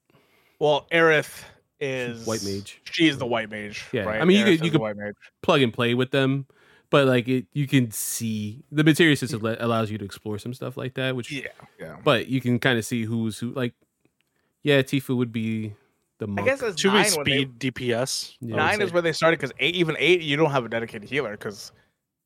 [0.58, 1.44] Well, Aerith
[1.80, 2.80] is White mage.
[2.90, 3.84] She's the white mage.
[3.92, 4.20] Yeah, right?
[4.20, 5.14] I mean, you Aerith could- you could- white mage.
[5.42, 6.46] Plug and play with them,
[6.90, 10.76] but like it, you can see the materia system allows you to explore some stuff
[10.76, 11.48] like that, which Yeah,
[11.78, 11.96] yeah.
[12.04, 13.52] but you can kind of see who's who.
[13.52, 13.74] Like,
[14.62, 15.74] yeah, Tifa would be
[16.18, 17.12] the I guess it's Should be nine.
[17.16, 18.36] when they- speed DPS.
[18.40, 18.56] Yeah.
[18.56, 21.32] Nine is where they started because eight, even eight, you don't have a dedicated healer
[21.32, 21.72] because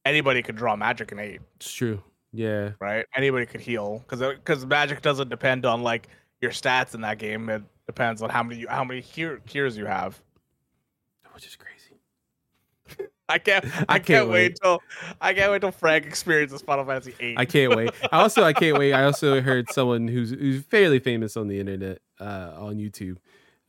[0.05, 2.03] anybody could draw magic in eight, it's true.
[2.33, 3.05] Yeah, right?
[3.17, 6.09] Anybody could heal because because magic doesn't depend on like
[6.41, 7.49] your stats in that game.
[7.49, 10.21] It depends on how many how many cure, cures you have.
[11.35, 11.77] which is crazy.
[13.29, 13.65] I can't.
[13.89, 14.59] I, can't, can't wait wait.
[14.63, 14.81] till
[15.21, 17.37] I can't wait till Frank experiences Final Fantasy eight.
[17.39, 17.91] I can't wait.
[18.13, 18.93] I also I can't wait.
[18.93, 23.17] I also heard someone who's who's fairly famous on the internet uh, on YouTube.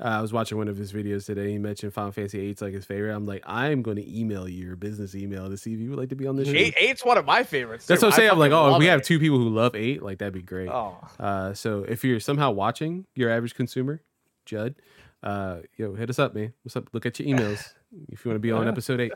[0.02, 1.52] Uh, I was watching one of his videos today.
[1.52, 3.14] He mentioned Final Fantasy VIII like his favorite.
[3.14, 6.00] I'm like, I'm going to email you your business email to see if you would
[6.00, 6.56] like to be on this show.
[6.56, 7.86] Eight, eight's one of my favorites.
[7.86, 8.08] That's too.
[8.08, 8.32] what I'm saying.
[8.32, 10.70] I'm like, oh, if we have two people who love eight, like that'd be great.
[10.70, 14.02] Oh, Uh, so if you're somehow watching, your average consumer,
[14.46, 14.76] Judd,
[15.22, 16.54] uh, yo, hit us up, man.
[16.64, 16.90] What's up?
[16.94, 17.74] Look at your emails
[18.10, 19.14] if you want to be on episode eight.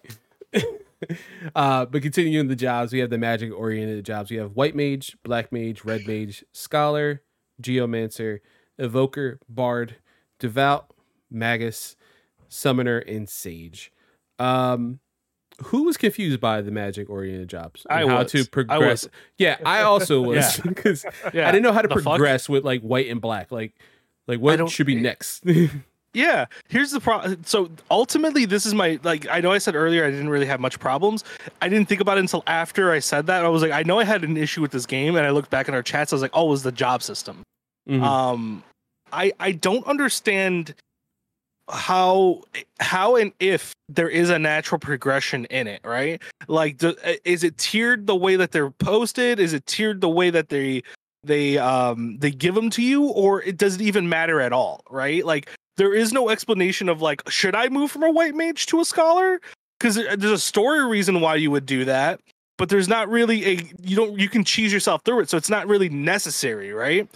[1.55, 4.29] uh, but continuing the jobs, we have the magic oriented jobs.
[4.29, 7.23] We have white mage, black mage, red mage, scholar,
[7.59, 8.41] geomancer,
[8.77, 9.95] evoker, bard,
[10.39, 10.93] devout,
[11.31, 11.95] magus,
[12.49, 13.91] summoner, and sage.
[14.39, 14.99] Um,
[15.67, 17.85] who was confused by the magic oriented jobs?
[17.89, 18.31] I and how was.
[18.33, 19.03] to I progress?
[19.03, 19.09] was.
[19.37, 21.47] Yeah, I also was because Yeah.
[21.47, 22.03] I didn't know how to the fuck?
[22.03, 23.51] progress with like white and black.
[23.51, 23.73] Like,
[24.27, 25.43] like what should be next?
[26.17, 27.43] Yeah, here's the problem.
[27.43, 29.27] So ultimately, this is my like.
[29.29, 31.25] I know I said earlier I didn't really have much problems.
[31.61, 33.43] I didn't think about it until after I said that.
[33.43, 35.49] I was like, I know I had an issue with this game, and I looked
[35.49, 36.13] back in our chats.
[36.13, 37.43] I was like, oh, it was the job system.
[37.89, 38.01] Mhm.
[38.01, 38.63] Um,
[39.11, 40.73] I I don't understand
[41.69, 42.43] how
[42.79, 46.21] how and if there is a natural progression in it, right?
[46.47, 49.39] Like, do, is it tiered the way that they're posted?
[49.39, 50.83] Is it tiered the way that they
[51.23, 55.25] they um they give them to you, or it doesn't even matter at all, right?
[55.25, 58.79] Like, there is no explanation of like, should I move from a white mage to
[58.79, 59.41] a scholar?
[59.79, 62.21] Because there's a story reason why you would do that,
[62.57, 65.49] but there's not really a you don't you can cheese yourself through it, so it's
[65.49, 67.09] not really necessary, right?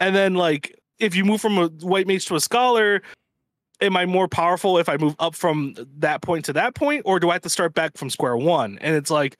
[0.00, 3.02] And then like if you move from a white mage to a scholar,
[3.80, 7.18] am I more powerful if I move up from that point to that point, or
[7.18, 8.78] do I have to start back from square one?
[8.80, 9.36] And it's like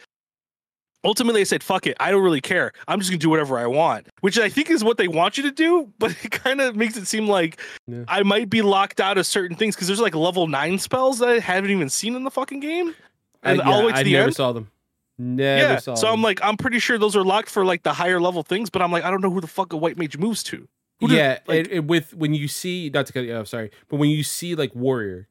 [1.05, 2.73] ultimately I said, fuck it, I don't really care.
[2.89, 4.09] I'm just gonna do whatever I want.
[4.21, 6.97] Which I think is what they want you to do, but it kind of makes
[6.97, 8.05] it seem like Yeah.
[8.09, 11.29] I might be locked out of certain things because there's like level nine spells that
[11.29, 12.95] I haven't even seen in the fucking game.
[13.43, 14.37] I, And all the way yeah, to I the never end.
[14.37, 14.71] saw them.
[15.19, 15.95] Never yeah.
[15.97, 18.71] So I'm like, I'm pretty sure those are locked for like the higher level things,
[18.71, 20.67] but I'm like, I don't know who the fuck a white mage moves to.
[21.01, 23.49] Who did- yeah, like- and, and with when you see not to cut you off,
[23.49, 25.29] sorry, but when you see like warrior,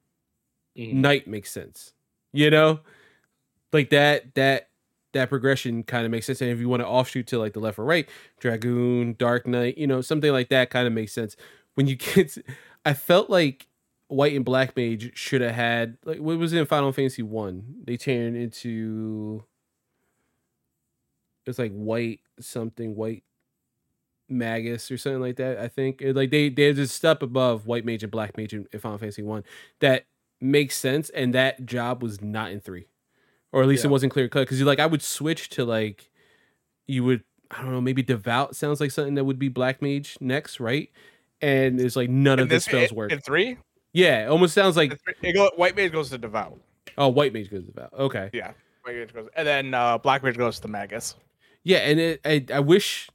[0.77, 0.93] Mhm.
[0.95, 1.93] knight makes sense.
[2.33, 2.79] You know,
[3.73, 4.69] like that that
[5.13, 6.41] that progression kind of makes sense.
[6.41, 8.07] And if you want to offshoot to like the left or right,
[8.39, 11.35] dragoon, dark knight, you know, something like that kind of makes sense.
[11.75, 12.43] When you get, to-
[12.85, 13.67] I felt like
[14.07, 17.75] white and black mage should have had like what was it in Final Fantasy One?
[17.85, 19.43] They turned into
[21.45, 23.23] it's like white something white
[24.29, 25.57] magus or something like that.
[25.57, 28.79] I think like they there's a step above white mage and black mage in, in
[28.79, 29.43] Final Fantasy One
[29.79, 30.05] that
[30.41, 32.87] makes sense, and that job was not in three,
[33.51, 34.41] or at least it wasn't clear cut.
[34.41, 36.09] Because you like I would switch to like
[36.87, 40.17] you would I don't know maybe devout sounds like something that would be black mage
[40.21, 40.89] next, right?
[41.41, 43.11] And it's like none of the spells work.
[43.11, 43.57] in three.
[43.93, 44.99] Yeah, it almost sounds like
[45.33, 46.59] go, white mage goes to devout.
[46.97, 47.93] oh white mage goes to devout.
[47.93, 48.51] Okay, Yeah,
[48.83, 51.15] white mage goes, and then uh, black mage goes to magus.
[51.63, 53.09] yeah, and it, I I wish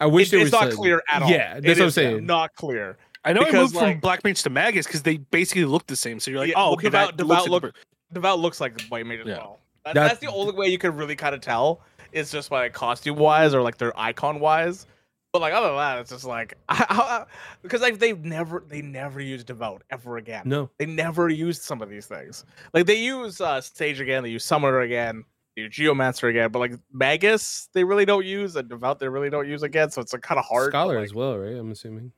[0.00, 1.30] I wish It- there it's was not a- clear at all.
[1.30, 2.26] Yeah, It that's what I'm is saying.
[2.26, 2.96] Not clear.
[3.24, 5.96] I know I Because, moved from black mage to magus because they basically look the
[5.96, 6.20] same.
[6.20, 7.74] So you're like, Yeah, oh, okay, devout- that devout looks look-
[8.12, 9.38] Devout looks like white mage as Yeah.
[9.38, 9.60] well.
[9.84, 11.80] That, That- that's the only way you can really kind of tell.
[12.12, 14.86] It's just by like, costume wise or like their icon wise.
[15.32, 16.54] But like other than that, it's just like
[17.62, 20.42] because like they've never they never used devout ever again.
[20.44, 22.44] No, They never used some of these things.
[22.72, 25.24] Like they use uh sage again, they use summoner again,
[25.56, 29.30] they use geomancer again, but like magus they really don't use and devout they really
[29.30, 29.90] don't use again.
[29.90, 30.70] So it's like kind of hard.
[30.70, 31.54] scholar like, as well, right?
[31.56, 32.12] I'm assuming.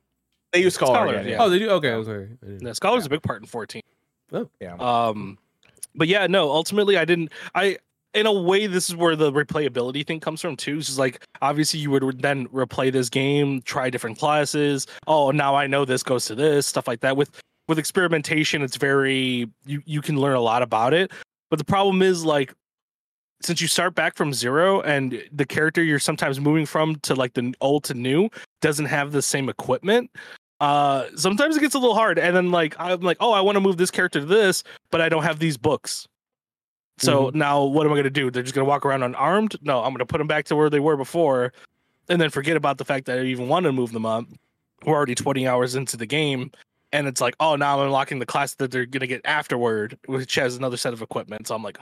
[0.53, 1.31] They use scholar, Scholar, again, yeah.
[1.31, 1.43] yeah.
[1.43, 1.69] Oh, they do.
[1.71, 2.29] Okay, I was sorry.
[2.41, 3.81] I didn't- Yeah, Scholar's a big part in 14.
[4.31, 4.75] Oh, yeah.
[4.75, 5.37] Um,
[5.93, 6.49] but yeah, no.
[6.49, 7.31] Ultimately, I didn't.
[7.53, 7.77] I
[8.13, 10.77] in a way, this is where the replayability thing comes from too.
[10.77, 14.87] It's like obviously you would then replay this game, try different classes.
[15.05, 17.15] Oh, now I know this goes to this stuff like that.
[17.17, 17.29] With
[17.67, 21.11] with experimentation, it's very you you can learn a lot about it.
[21.49, 22.53] But the problem is like
[23.41, 27.33] since you start back from zero and the character you're sometimes moving from to like
[27.33, 28.29] the old to new
[28.61, 30.09] doesn't have the same equipment
[30.59, 32.17] uh sometimes it gets a little hard.
[32.17, 35.01] And then like i'm like oh i want to move this character to this but
[35.01, 36.07] i don't have these books.
[36.99, 38.31] So now what am i going to do?
[38.31, 39.55] They're just going to walk around unarmed?
[39.61, 41.53] No i'm going to put them back to where they were before
[42.09, 44.25] and then forget about the fact that i even want to move them up.
[44.85, 46.51] We're already 20 hours into the game
[46.91, 49.99] and it's like oh now i'm unlocking the class that they're going to get afterward
[50.07, 51.47] which has another set of equipment.
[51.47, 51.77] So i'm like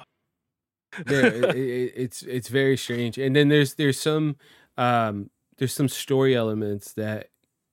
[0.97, 3.17] there it, it, it's it's very strange.
[3.17, 4.37] And then there's there's some
[4.77, 7.29] um there's some story elements that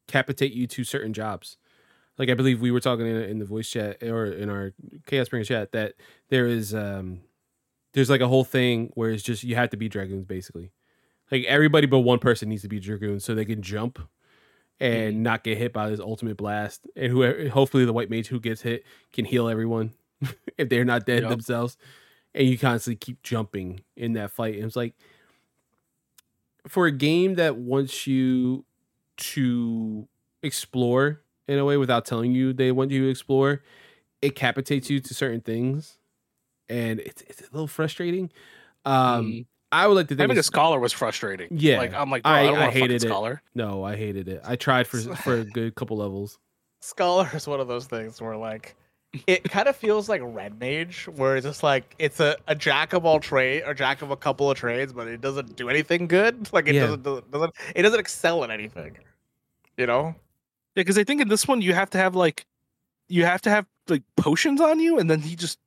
[0.09, 1.57] capitate you to certain jobs.
[2.19, 4.75] Like i believe we were talking in, in the voice chat or in our
[5.07, 5.95] chaos bringer chat that
[6.29, 7.21] there is um
[7.95, 10.73] there's like a whole thing where it's just you have to be dragoons basically.
[11.31, 13.99] Like everybody but one person needs to be dragoons so they can jump
[14.81, 16.87] and not get hit by this ultimate blast.
[16.97, 19.93] And who hopefully the white mage who gets hit can heal everyone
[20.59, 21.31] if they're not dead Yep.
[21.31, 21.77] themselves
[22.35, 24.57] and you constantly keep jumping in that fight.
[24.57, 24.95] And it's like
[26.67, 28.65] for a game that wants you
[29.19, 30.09] to
[30.43, 33.63] explore in a way without telling you they want you to explore,
[34.21, 35.99] it capitates you to certain things,
[36.69, 38.31] and it's it's a little frustrating.
[38.85, 39.47] Um, Mhm.
[39.73, 42.23] I would like to think having a it's- scholar was frustrating Yeah, like i'm like
[42.27, 43.07] I- i, don't I want a fucking hated it.
[43.09, 44.41] scholar no, I hated it.
[44.45, 46.39] I tried for for a good couple levels.
[46.81, 48.77] Scholar is one of those things where like
[49.27, 52.93] it kind of feels like Red Mage, where it's just like it's a, a jack
[52.93, 56.07] of all trade or jack of a couple of trades, but it doesn't do anything
[56.07, 56.49] good.
[56.53, 56.83] Like it Yeah.
[56.87, 58.97] doesn't, doesn't doesn't it doesn't excel at anything.
[59.77, 60.15] You know?
[60.75, 62.47] Yeah, because I think in this one you have to have like
[63.09, 65.59] you have to have like potions on you, and then he just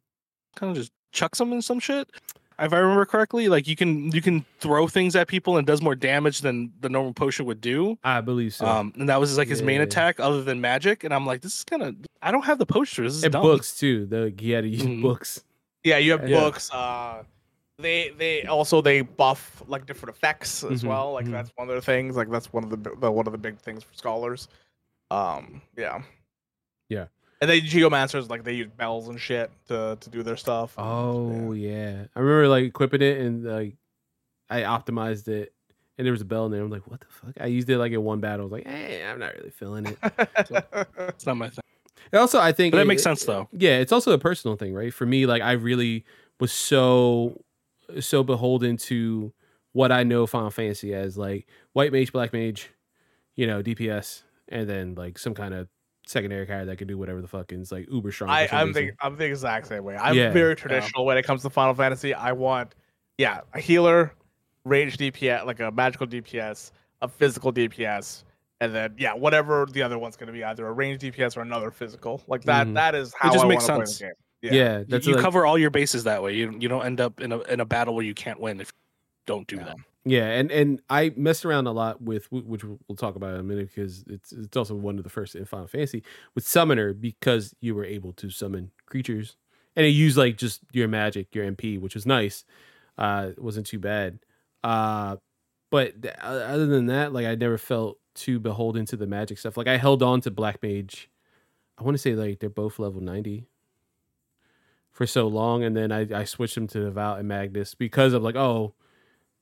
[0.56, 2.10] kind of just chucks them in some shit.
[2.58, 5.82] If I remember correctly, like you can you can throw things at people and does
[5.82, 7.98] more damage than the normal potion would do.
[8.04, 8.66] I believe so.
[8.66, 11.04] Um, and that was like his main attack, other than magic.
[11.04, 13.04] And I'm like, this is kind of I don't have the potion.
[13.04, 13.42] This is and dumb.
[13.42, 14.06] books too.
[14.06, 15.02] The he had to use Mhm.
[15.02, 15.44] books.
[15.84, 16.40] Yeah, you have Yeah.
[16.40, 16.72] books.
[16.72, 17.24] Uh,
[17.78, 21.12] they they also they buff like different effects as Mhm, well.
[21.12, 21.32] Like mhm.
[21.32, 22.16] that's one of the things.
[22.16, 24.48] Like that's one of the, the one of the big things for scholars.
[25.12, 26.02] Um, yeah,
[26.90, 27.08] Yeah.
[27.42, 30.74] And then geomancers like they use bells and shit to to do their stuff.
[30.78, 32.06] Oh yeah.
[32.16, 33.76] I remember like equipping it and like
[34.50, 35.54] I optimized it
[35.98, 36.62] and there was a bell in there.
[36.62, 37.34] I'm like, what the fuck?
[37.40, 38.42] I used it like in one battle.
[38.42, 39.98] I was like, hey, I'm not really feeling it.
[41.10, 41.62] It's not my thing.
[42.12, 43.50] And also, I think But that it- makes sense though.
[43.52, 44.94] Yeah, it's also a personal thing, right?
[44.94, 46.06] For me, like I really
[46.40, 47.42] was so
[48.00, 49.32] so beholden to
[49.74, 52.70] what I know Final Fantasy as like white mage, black mage,
[53.36, 55.68] you know, DPS, and then like some kind of
[56.06, 58.30] secondary character that can do whatever the fuck and it's like uber strong.
[58.30, 59.96] I, I'm the I'm the exact same way.
[59.98, 60.32] I'm Yeah.
[60.32, 62.14] very traditional when it comes to Final Fantasy.
[62.14, 62.76] I want,
[63.18, 64.14] yeah, a healer,
[64.66, 68.24] range DPS, like a magical DPS, a physical DPS,
[68.62, 71.42] and then yeah, whatever the other one's going to be, either a range DPS or
[71.42, 72.22] another physical.
[72.28, 72.68] Like that.
[72.68, 72.74] Mhm.
[72.76, 74.00] That is how just I makes want to play sense.
[74.00, 74.14] the game.
[74.42, 76.36] Yeah, You- that's you like, cover all your bases that way.
[76.36, 78.68] You you don't end up in a in a battle where you can't win if
[78.68, 78.74] you
[79.26, 79.64] don't do Yeah.
[79.64, 79.76] that.
[80.08, 83.44] Yeah, and and I messed around a lot with which we'll talk about in a
[83.44, 86.04] minute because it's it's also one of the first in Final Fantasy
[86.36, 89.36] with Summoner because you were able to summon creatures
[89.76, 92.46] and it used like just your magic, your MP, which was nice.
[93.00, 94.20] Uh, it wasn't too bad.
[94.64, 95.18] Uh,
[95.72, 99.58] but th- other than that, like I never felt too beholden to the magic stuff.
[99.58, 101.10] Like I held on to Black Mage.
[101.80, 103.48] I want to say like they're both level ninety
[104.92, 108.24] for so long, and then I I switched them to Devout and Magus because of
[108.24, 108.74] like oh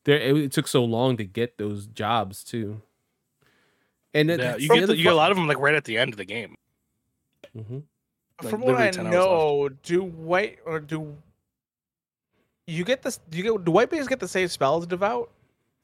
[0.06, 2.82] there it, it took so long to get those jobs too.
[4.14, 5.74] And it, Yeah, you get other the, you get a lot of them like right
[5.76, 6.56] at the end of the game.
[7.58, 7.80] Mm-hmm.
[8.42, 11.16] Like, From what I literally 10 know, do white or do
[12.68, 13.20] you get this?
[13.30, 15.30] Do you get do white bears get the same spells devout?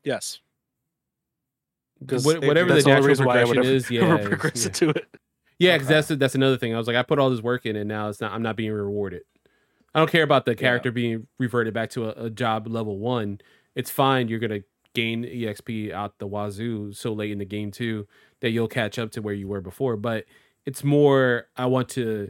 [0.04, 0.40] Yes,
[2.08, 3.76] 'Cause What- they- whatever the that's the only natural reason why I would progression ever-
[3.76, 4.68] is, yeah, ever it's- progress yeah.
[4.68, 5.08] into it.
[5.60, 5.94] Yeah, because Okay.
[5.96, 6.74] that's that's another thing.
[6.74, 8.32] I was like, I put all this work in, and now it's not.
[8.32, 9.24] I'm not being rewarded.
[9.94, 13.42] I don't care about the character being reverted back to a, a job level one.
[13.76, 14.28] It's fine.
[14.28, 14.62] You're gonna
[14.94, 18.08] gain exp out the wazoo so late in the game too
[18.42, 19.96] that you'll catch up to where you were before.
[19.98, 20.26] But
[20.66, 21.48] it's more.
[21.56, 22.30] I want to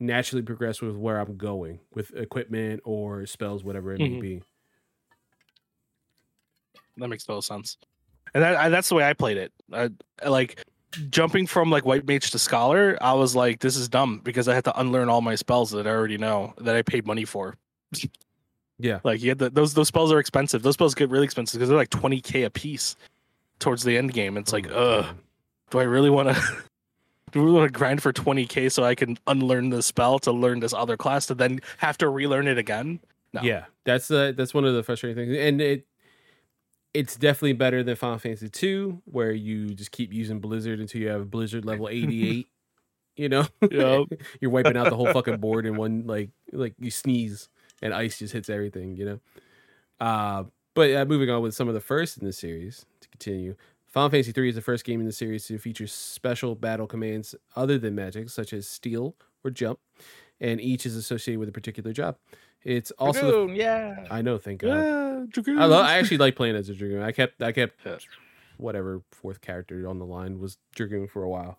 [0.00, 4.20] naturally progress with where I'm going with equipment or spells, whatever it may Mhm.
[4.20, 4.42] be.
[6.98, 7.76] That makes total sense.
[8.34, 9.52] And that, I, that's the way I played it.
[9.72, 9.90] I,
[10.22, 10.64] I like
[11.10, 12.98] jumping from like white mage to scholar.
[13.00, 15.86] I was like, this is dumb because I had to unlearn all my spells that
[15.86, 17.56] I already know that I paid money for.
[18.78, 19.00] Yeah.
[19.04, 20.62] Like you had the, those those spells are expensive.
[20.62, 22.96] Those spells get really expensive because they're like twenty k a piece
[23.58, 24.36] towards the end game.
[24.36, 25.16] It's Oh like, ugh, God.
[25.70, 26.42] do I really want to?
[27.32, 30.60] Do we want to grind for 20k so I can unlearn the spell to learn
[30.60, 33.00] this other class to then have to relearn it again?
[33.34, 33.42] No.
[33.42, 35.86] Yeah, that's uh, that's one of the frustrating things, and it
[36.94, 41.08] it's definitely better than Final Fantasy two, where you just keep using Blizzard until you
[41.08, 42.48] have Blizzard level eighty eight.
[43.14, 44.06] you know, Yep.
[44.40, 47.50] you're wiping out the whole fucking board in one like like you sneeze
[47.82, 48.96] and ice just hits everything.
[48.96, 49.20] You know,
[50.00, 53.54] uh, but uh, moving on with some of the first in the series to continue.
[53.86, 57.34] Final Fantasy III is the first game in the series to feature special battle commands
[57.56, 59.78] other than magic, such as steal or jump,
[60.40, 62.16] and each is associated with a particular job.
[62.64, 64.06] It's also the yeah.
[64.10, 64.68] I know, thank God.
[64.68, 65.24] Yeah,
[65.58, 65.86] I love.
[65.86, 67.02] I actually like playing as a dragoon.
[67.02, 67.42] I kept.
[67.42, 67.96] I kept Yeah.
[68.58, 71.58] whatever fourth character on the line was dragoon for a while.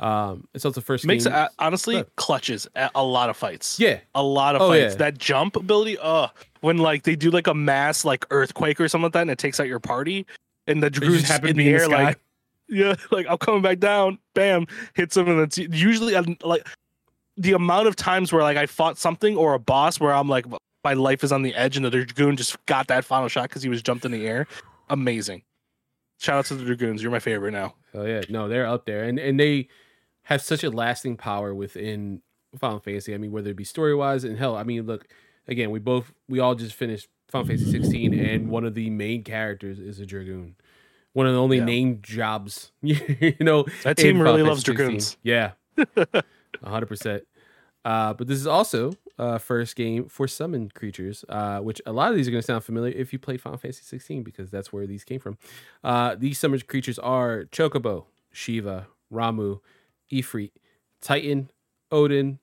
[0.00, 1.46] Um, it's also the first makes game.
[1.58, 2.16] honestly Good.
[2.16, 3.78] clutches a, a lot of fights.
[3.78, 4.94] yeah, a lot of Oh, fights.
[4.94, 4.98] yeah.
[4.98, 6.28] That jump ability, uh,
[6.62, 9.38] when like they do like a mass like earthquake or something like that, and it
[9.38, 10.26] takes out your party,
[10.66, 12.18] and the dragoons happen in to be the in the air, like
[12.68, 16.66] yeah, like I'm coming back down, bam, hits them, and it's usually uh, like
[17.36, 20.46] the amount of times where like I fought something or a boss where I'm like
[20.82, 23.62] my life is on the edge, and the dragoon just got that final shot because
[23.62, 24.46] he was jumped in the air.
[24.88, 25.42] Amazing.
[26.18, 27.02] Shout out to the dragoons.
[27.02, 27.74] You're my favorite now.
[27.94, 29.68] oh yeah, no, they're up there, and and they
[30.30, 32.22] have such a lasting power within
[32.58, 33.14] Final Fantasy.
[33.14, 35.06] I mean, whether it be story wise and hell, I mean, look
[35.46, 39.22] again, we both we all just finished Final Fantasy 16, and one of the main
[39.22, 40.56] characters is a dragoon.
[41.12, 41.64] One of the only Yeah.
[41.64, 45.16] named jobs, you know, That team really loves dragoons.
[45.22, 45.52] Yeah,
[46.64, 47.24] hundred percent.
[47.84, 52.10] Uh, but this is also uh, first game for summoned creatures, uh, which a lot
[52.10, 54.70] of these are going to sound familiar if you played Final Fantasy 16 because that's
[54.72, 55.38] where these came from.
[55.82, 59.60] Uh, these summoned creatures are Chocobo, Shiva, Ramuh,
[60.12, 60.52] Ifrit,
[61.00, 61.50] Titan,
[61.90, 62.38] Odin,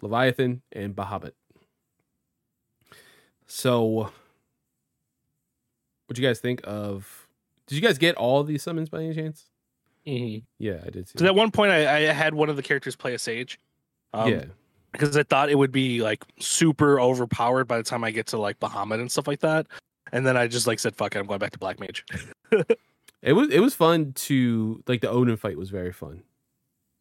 [0.00, 1.32] Leviathan, and Bahamut.
[3.46, 4.10] So,
[6.06, 7.28] what do you guys think of?
[7.66, 9.46] Did you guys get all these summons by any chance?
[10.58, 11.08] Yeah, I did.
[11.08, 13.58] See Because at one point I, I had one of the characters play a sage.
[14.14, 14.44] Um, yeah,
[14.90, 18.38] because I thought it would be like super overpowered by the time I get to
[18.38, 19.66] like Bahamut and stuff like that.
[20.12, 22.04] And then I just like said, "Fuck it, I'm going back to Black Mage."
[23.22, 26.22] it was it was fun to like the Odin fight was very fun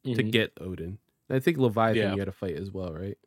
[0.04, 0.32] to Mhm.
[0.32, 0.98] get Odin.
[1.30, 2.14] I think Leviathan Yeah.
[2.14, 3.18] you had a fight as well, right?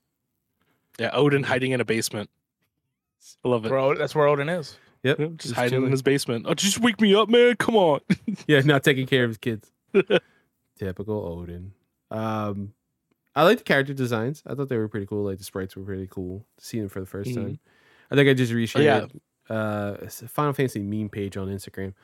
[0.98, 2.30] yeah, Odin hiding in a basement.
[3.44, 3.68] I love it.
[3.70, 4.78] Bro, that's where Odin is.
[5.02, 6.46] Yep, Yeah, just, just hiding in his basement.
[6.48, 7.56] Oh, just wake me up, man!
[7.56, 8.00] Come on.
[8.46, 9.70] yeah, not taking care of his kids.
[10.78, 11.72] Typical Odin.
[12.10, 12.74] Um,
[13.34, 14.42] I like the character designs.
[14.46, 15.24] I thought they were pretty cool.
[15.24, 16.46] Like the sprites were pretty cool.
[16.58, 17.34] Seeing them for the 1st Mhm.
[17.34, 17.58] time.
[18.10, 19.10] I think I just reshared
[19.50, 19.54] yeah.
[19.54, 21.94] uh, Final Fantasy meme page on Instagram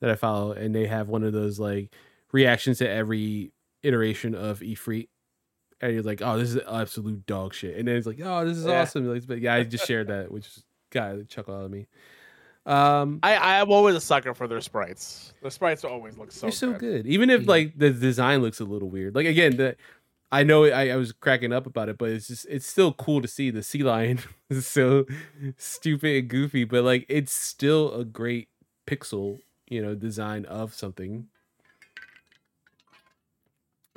[0.00, 1.92] that I follow, and they have one of those like
[2.32, 3.52] reactions to every
[3.82, 5.08] iteration of Ifrit.
[5.80, 7.76] And you're like, oh, this is absolute dog shit.
[7.76, 8.80] And then it's like, oh, this is Yeah.
[8.82, 9.06] awesome.
[9.06, 10.48] Like, but yeah, I just shared that, which
[10.90, 11.86] got a chuckle out of me.
[12.66, 15.32] Um, I I'm always a sucker for their sprites.
[15.42, 16.46] The sprites always look so.
[16.46, 17.04] they're so good.
[17.04, 17.06] good.
[17.06, 17.48] Even if Mhm.
[17.48, 19.14] like the design looks a little weird.
[19.14, 19.76] Like again, the
[20.30, 23.22] I know I, I was cracking up about it, but it's just it's still cool
[23.22, 24.18] to see the sea lion
[24.50, 25.06] is so
[25.56, 28.48] stupid and goofy, but like it's still a great
[28.86, 31.28] pixel, you know, design of something.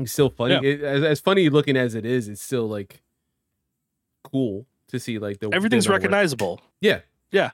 [0.03, 0.53] It's still funny.
[0.53, 0.61] Yeah.
[0.61, 3.01] It, as, as funny looking as it is, it's still like
[4.23, 5.97] cool to see like the Everything's work.
[5.97, 6.61] recognizable.
[6.81, 6.99] Yeah.
[7.31, 7.51] Yeah.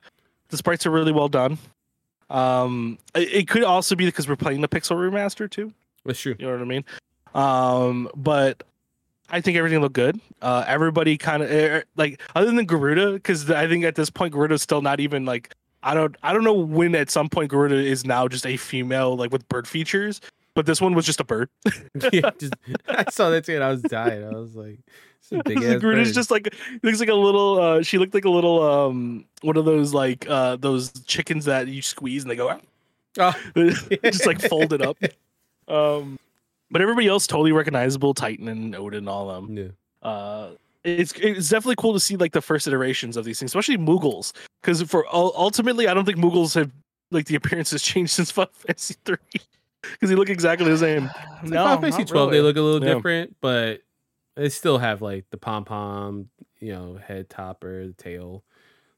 [0.50, 1.58] The sprites are really well done.
[2.30, 5.74] Um, it, it could also be because we're playing the Pixel remaster too.
[6.06, 6.36] That's true.
[6.39, 6.86] You know what I mean?
[7.34, 8.64] Um, but
[9.30, 10.20] I think everything looked good.
[10.41, 14.62] Uh, everybody kind of like other than Garuda, because I think at this point Garuda's
[14.62, 18.06] still not even like I don't I don't know when at some point Garuda is
[18.06, 20.22] now just a female like with bird features,
[20.58, 21.49] but this one was just a bird.
[22.12, 22.55] yeah, just,
[22.89, 24.24] I saw that too and I was dying.
[24.24, 24.80] I was like,
[25.30, 26.51] "This is big ass bird." just like
[26.82, 27.62] looks like a little.
[27.62, 31.68] uh She looked like a little um one of those like uh those chickens that
[31.68, 32.60] you squeeze and they go.
[33.20, 33.34] Oh,
[34.03, 34.97] just like folded up.
[35.68, 36.18] Um,
[36.72, 39.55] but everybody else totally recognizable, Titan and Odin, and all them.
[39.55, 40.08] yeah.
[40.08, 40.51] Uh,
[40.84, 44.34] it's it's definitely cool to see like the first iterations of these things, especially Moogles,
[44.62, 46.72] because for ultimately, I don't think Moogles have
[47.12, 49.18] like the appearance has changed since Final Fantasy three,
[49.91, 51.09] because they look exactly the same.
[51.43, 52.95] It's like Final Fantasy not 12, they look a little Yeah.
[52.95, 53.82] different, but
[54.36, 58.43] they still have like the pom pom, you know, head topper, the tail,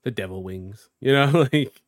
[0.03, 0.89] the devil wings.
[1.01, 1.81] You know, like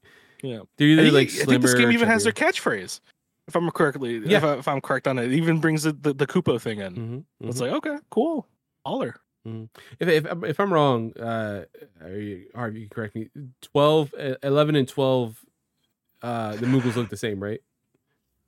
[0.43, 0.59] Yeah.
[0.77, 2.99] they're I either think, like I think this game even has their catchphrase,
[3.47, 4.17] if I'm correctly.
[4.25, 4.37] Yeah.
[4.39, 6.79] If, I, if I'm correct on it, it even brings the the, the kupo thing
[6.79, 6.95] in.
[6.95, 7.61] Mhm, It's mhm.
[7.61, 8.45] like okay, cool,
[8.85, 9.15] holler.
[9.45, 11.63] if, if I'm- if I'm wrong, uh,
[12.03, 13.29] are you, Harvey, you correct me.
[13.61, 15.43] 12, uh, 11 and twelve,
[16.21, 17.61] uh, the Moogles look the same, right?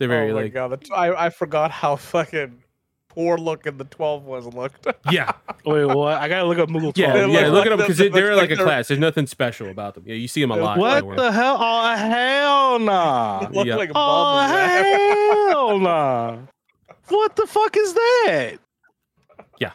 [0.07, 2.63] They're very oh my like god, the t- I I forgot how fucking
[3.09, 4.87] poor looking the twelve was looked.
[5.11, 5.31] yeah,
[5.65, 6.17] Wait, what?
[6.17, 6.97] I gotta look up Moogle 12.
[6.97, 7.41] yeah, They yeah.
[7.47, 8.87] look Look at them because they they're like like a they're- class.
[8.87, 10.03] There's nothing special about them.
[10.07, 10.77] Yeah, you see them a lot.
[10.77, 11.57] What the hell?
[11.59, 13.47] Oh hell nah!
[13.51, 13.75] Look Yeah.
[13.75, 16.37] like a Oh hell nah!
[17.09, 18.57] What the fuck is that?
[19.59, 19.71] Yeah.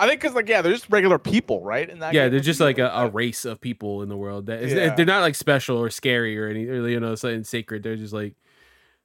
[0.00, 1.88] I think because like yeah, they're just regular people, right?
[1.88, 2.32] In that yeah, game?
[2.32, 4.46] they're just like a, a race of people in the world.
[4.46, 4.94] That is, Yeah.
[4.94, 7.82] they're not like special or scary or any, or, you know, something sacred.
[7.82, 8.34] They're just like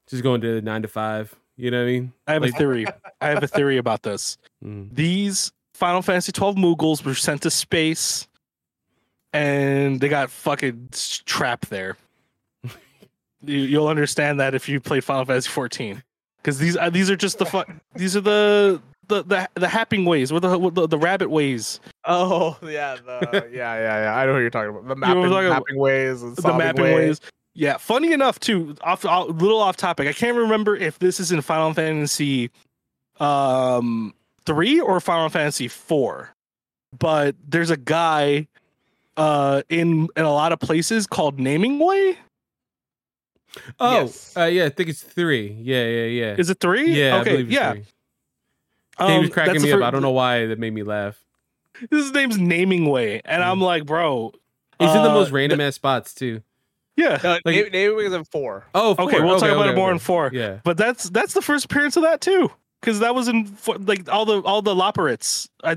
[0.10, 1.34] just going to nine to five.
[1.56, 2.14] You know what I mean?
[2.28, 2.86] I have Like- a theory.
[3.22, 4.38] I have a theory about this.
[4.64, 4.90] Mm.
[4.94, 8.28] These Final Fantasy 12 Moogles were sent to space,
[9.34, 10.90] and they got fucking
[11.26, 11.98] trapped there.
[13.42, 16.04] you, you'll understand that if you play Final Fantasy 14,
[16.38, 17.64] because these uh, these are just the fu-
[17.96, 21.80] These are the the the, the happing ways, or the, the the rabbit ways.
[22.06, 24.16] Oh yeah, the yeah yeah yeah.
[24.16, 24.88] I know what you're talking about.
[24.88, 27.22] The You know mapping, I'm talking mapping ways the solving mapping ways.
[27.56, 28.76] Yeah, funny enough too.
[28.82, 30.08] Off a little off topic.
[30.08, 32.50] I can't remember if this is in Final Fantasy
[33.20, 34.14] um
[34.46, 36.34] 3 or Final Fantasy 4.
[36.98, 38.48] But there's a guy
[39.18, 42.18] uh in in a lot of places called Namingway.
[43.80, 44.36] Oh, Yes.
[44.36, 45.56] uh, yeah, I think it's three.
[45.62, 46.36] Yeah, yeah, yeah.
[46.40, 46.92] Is it 3?
[46.92, 47.72] yeah, I Okay, believe it's yeah.
[47.74, 47.86] three.
[48.98, 49.80] he was Um, cracking me the up.
[49.80, 51.24] fir- I don't know why that made me laugh.
[51.92, 54.34] His name's Namingway and I'm like, bro,
[54.80, 56.42] He's in the uh, most random ass spots too.
[56.96, 57.20] Yeah.
[57.24, 58.66] No, Like- Navy, Navy Wings in four.
[58.76, 59.94] Oh, Okay, we'll talk about okay, it more okay.
[59.96, 60.30] in 4.
[60.34, 60.60] Yeah.
[60.64, 64.08] But that's that's the first appearance of that too, because that was in fo- like
[64.12, 65.50] all the all the Loporrits.
[65.64, 65.76] I,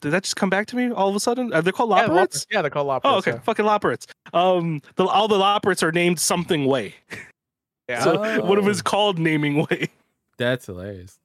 [0.00, 1.52] did that just come back to me all of a sudden?
[1.52, 3.00] Are they called Yeah, yeah, they're called Loporrits.
[3.04, 4.06] oh, okay, fucking Loporrits.
[4.32, 6.94] Um, the, all the Loporrits are named something way.
[7.88, 8.04] Yeah.
[8.04, 8.82] So one of them is Oh.
[8.84, 9.88] called naming way.
[10.36, 11.18] That's hilarious.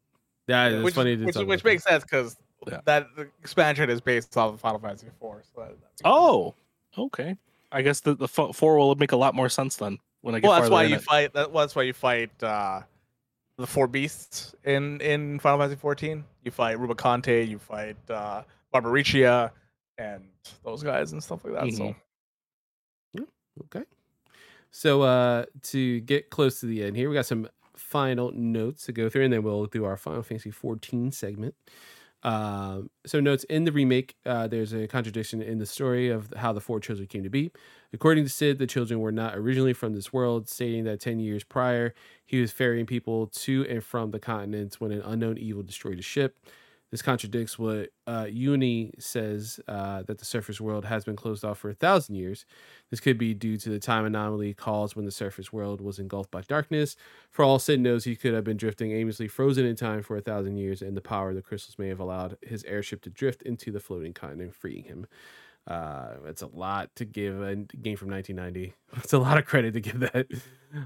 [0.47, 1.15] That is which, funny.
[1.17, 1.63] which, which about.
[1.65, 2.35] makes sense because
[2.67, 2.79] Yeah.
[2.85, 3.07] that
[3.41, 5.13] expansion is based off of Final Fantasy IV.
[5.21, 6.55] So that, that's Oh,
[6.97, 7.35] okay.
[7.73, 10.39] I guess the the fo- four will make a lot more sense then when I
[10.39, 11.01] get well, that's why in you it.
[11.01, 11.33] fight.
[11.33, 12.81] That, well, that's why you fight uh,
[13.57, 16.23] the four beasts in in Final Fantasy XIV.
[16.43, 18.43] You fight Rubicante, you fight uh,
[18.73, 19.51] Barbariccia,
[19.97, 20.23] and
[20.63, 21.63] those guys and stuff like that.
[21.63, 21.77] Mhm.
[21.77, 21.95] So
[23.65, 23.83] Okay.
[24.71, 28.91] So uh to get close to the end here, we got some final notes to
[28.91, 31.55] go through, and then we'll do our Final Fantasy 14 segment.
[32.23, 36.53] Um, so notes in the remake, uh, there's a contradiction in the story of how
[36.53, 37.51] the four children came to be.
[37.91, 41.43] According to Cid, the children were not originally from this world, stating that 10 years
[41.43, 41.93] prior,
[42.25, 46.05] he was ferrying people to and from the continents when an unknown evil destroyed his
[46.05, 46.37] ship.
[46.93, 51.57] This contradicts what uh, Unei says uh, that the surface world has been closed off
[51.57, 52.45] for a thousand years.
[52.91, 56.29] This could be due to the time anomaly caused when the surface world was engulfed
[56.29, 56.95] by darkness.
[57.31, 60.21] For all Cid knows, he could have been drifting aimlessly, frozen in time for a
[60.21, 63.41] thousand years, and the power of the crystals may have allowed his airship to drift
[63.41, 65.07] into the floating continent, freeing him.
[65.65, 68.73] Uh, it's a lot to give a game from 1990.
[68.97, 70.27] It's a lot of credit to give that.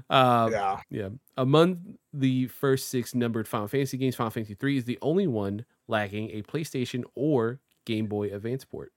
[0.08, 1.08] Um, yeah, yeah.
[1.36, 5.66] Among the first six numbered Final Fantasy games, Final Fantasy 3 is the only one
[5.88, 8.92] lacking a PlayStation or Game Boy Advance port.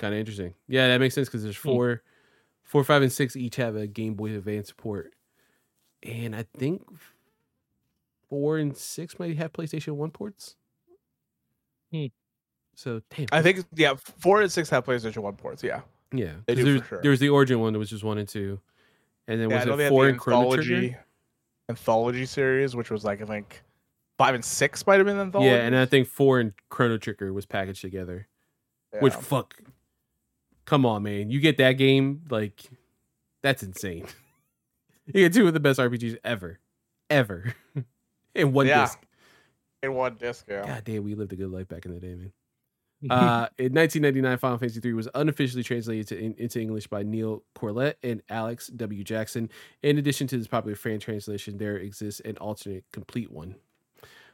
[0.00, 0.54] kind of interesting.
[0.68, 2.02] Yeah, that makes sense because there's four,
[2.62, 5.14] four, five, and six each have a Game Boy Advance port.
[6.02, 6.82] And I think
[8.28, 10.56] four and six might have PlayStation 1 ports.
[12.80, 13.26] So, damn.
[13.30, 15.62] I think yeah, four and six have PlayStation One ports.
[15.62, 15.82] Yeah,
[16.14, 16.32] yeah.
[16.46, 17.02] they do There, for sure.
[17.02, 18.58] there was the Origin one that was just one and two.
[19.28, 20.96] And then yeah was it four and anthology
[21.68, 23.62] anthology series, which was like I think
[24.16, 25.50] five and six might have been anthology.
[25.50, 28.26] Yeah, and I think four and Chrono Trigger was packaged together.
[28.98, 29.54] Which fuck,
[30.64, 32.62] come on, man, you get that game like
[33.42, 34.06] that's insane.
[35.06, 36.58] you get two of the best RPGs ever,
[37.10, 37.54] ever,
[38.34, 38.80] in one Yeah.
[38.84, 38.98] disc.
[39.82, 40.46] in one disc.
[40.48, 40.66] Yeah.
[40.66, 42.32] God damn, we lived a good life back in the day, man.
[43.08, 47.42] Uh, in 1999, Final Fantasy III was unofficially translated to, in, into English by Neill
[47.54, 49.02] Corlett and Alex W.
[49.04, 49.48] Jackson.
[49.82, 53.54] In addition to this popular fan translation, there exists an alternate complete one.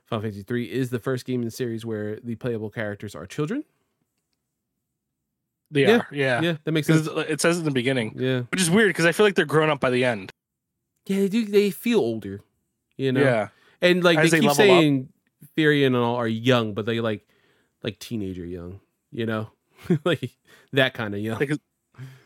[0.06, 3.26] Final Fantasy III is the first game in the series where the playable characters are
[3.26, 3.64] children.
[5.70, 5.96] they Yeah.
[5.98, 6.40] are, yeah.
[6.40, 7.06] Yeah, that makes sense.
[7.08, 9.68] it says in the beginning, Yeah, which is weird because I feel like they're grown
[9.70, 10.30] up by the end.
[11.06, 11.44] yeah, they do.
[11.44, 12.40] They feel older,
[12.96, 13.20] you know.
[13.20, 13.48] Yeah,
[13.82, 14.56] and like As they keep up.
[14.56, 15.08] saying,
[15.56, 17.26] Therian and all are young, but they like
[17.82, 18.80] like teenager young,
[19.12, 19.50] you know,
[20.04, 20.30] like
[20.72, 21.38] that kind of young.
[21.38, 21.60] Like, because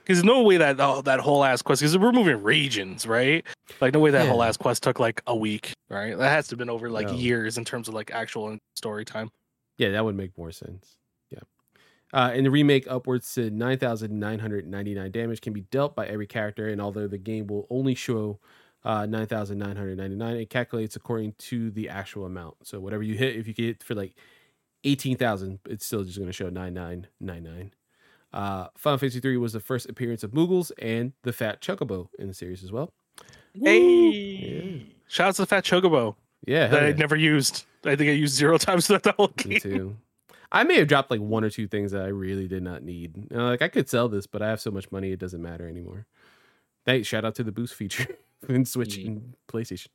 [0.07, 3.45] there's no way that oh, that whole ass quest because we're moving regions, right?
[3.81, 4.49] Like no way that whole Yeah.
[4.49, 6.17] ass quest took like a week, right?
[6.19, 7.15] That has to have been over like No.
[7.15, 9.31] years in terms of like actual story time.
[9.79, 10.97] Yeah, that would make more sense.
[11.31, 11.39] Yeah.
[12.13, 16.81] Uh, in the remake, upwards to 9,999 damage can be dealt by every character, and
[16.81, 18.41] although the game will only show
[18.85, 22.57] uh, 9,999, it calculates according to the actual amount.
[22.67, 24.15] So whatever you hit, if you get for like
[24.85, 27.73] 18,000, it's still just going to show 9999.
[28.33, 32.29] Uh, Final Fantasy 3 was the first appearance of Moogles and the Fat Chocobo in
[32.29, 32.93] the series as well.
[33.55, 34.87] Hey.
[35.09, 36.15] Shout out to the fat chocobo
[36.47, 36.95] Yeah, hell that I yeah.
[36.95, 37.65] never used.
[37.85, 39.61] I think I used zero times throughout the whole Me game.
[39.61, 39.97] too.
[40.53, 43.17] I may have dropped like one or two things that I really did not need.
[43.17, 45.43] You know, like I could sell this, but I have so much money it doesn't
[45.43, 46.07] matter anymore.
[46.87, 48.07] Hey, shout out to the boost feature
[48.49, 49.07] in Switch Mhm.
[49.07, 49.89] and PlayStation.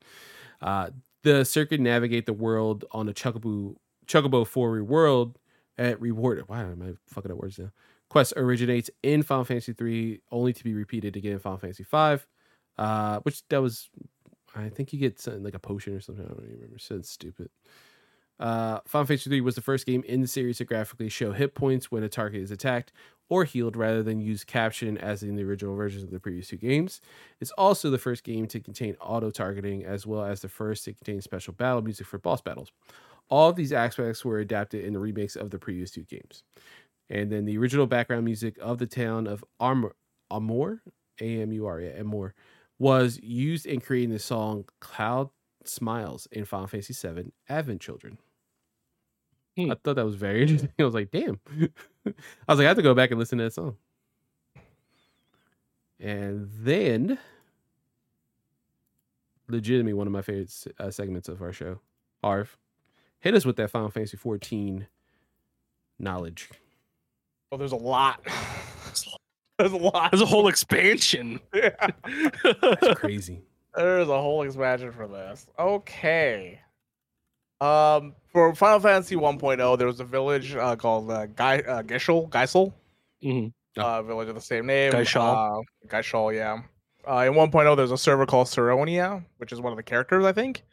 [0.62, 0.90] Uh,
[1.24, 3.76] the circuit navigate the world on a Chocobo
[4.06, 5.38] Chocobo Forward world
[5.78, 6.44] at reward.
[6.48, 7.72] Why am I fucking up words now?
[8.10, 12.28] Quest originates in Final Fantasy 3, only to be repeated again in Final Fantasy 5.
[12.78, 13.90] Uh, which that was,
[14.56, 16.26] I think you get something like a potion or something.
[16.26, 16.76] I don't even remember.
[16.76, 17.50] It's stupid.
[18.38, 21.56] Uh, Final Fantasy 3 was the first game in the series to graphically show hit
[21.56, 22.92] points when a target is attacked
[23.30, 26.58] or healed rather than use caption as in the original versions of the previous two
[26.58, 27.00] games.
[27.40, 30.94] It's also the first game to contain auto targeting as well as the first to
[30.94, 32.72] contain special battle music for boss battles.
[33.30, 36.44] All of these aspects were adapted in the remakes of the previous two games.
[37.10, 39.96] And then the original background music of the town of Armor,
[40.32, 40.82] Amur,
[41.22, 42.34] A M U R, yeah, Amur,
[42.80, 45.30] was used in creating the song Cloud
[45.64, 48.18] Smiles in Final Fantasy VII Advent Children.
[49.56, 49.72] Hmm.
[49.72, 50.72] I thought that was very interesting.
[50.80, 51.40] I was like, damn.
[52.06, 52.12] I
[52.48, 53.78] was like, I have to go back and listen to that song.
[56.00, 57.18] And then,
[59.48, 61.80] legitimately one of my favorite uh, segments of our show,
[62.22, 62.58] Harv,
[63.20, 64.88] hit us with that Final Fantasy 14
[66.00, 66.50] knowledge.
[67.52, 68.22] Oh, there's a lot.
[69.60, 70.12] there's a lot.
[70.12, 71.40] There's a whole expansion.
[71.54, 71.88] Yeah.
[72.44, 73.42] It's crazy.
[73.76, 75.48] There's a whole expansion for this.
[75.58, 76.60] Okay.
[77.62, 82.30] Um, for Final Fantasy 1.0, there was a village uh, called uh, Guy uh, Gishel,
[82.30, 82.74] Geisel,
[83.24, 83.52] Mhm.
[83.78, 83.82] Oh.
[83.82, 84.92] uh, village of the same name.
[84.92, 85.60] Geishal.
[85.60, 86.62] Uh, Geishal, yeah.
[87.10, 90.32] Uh, in 1.0, there's a server called Saronia, which is one of the characters, I
[90.34, 90.64] think.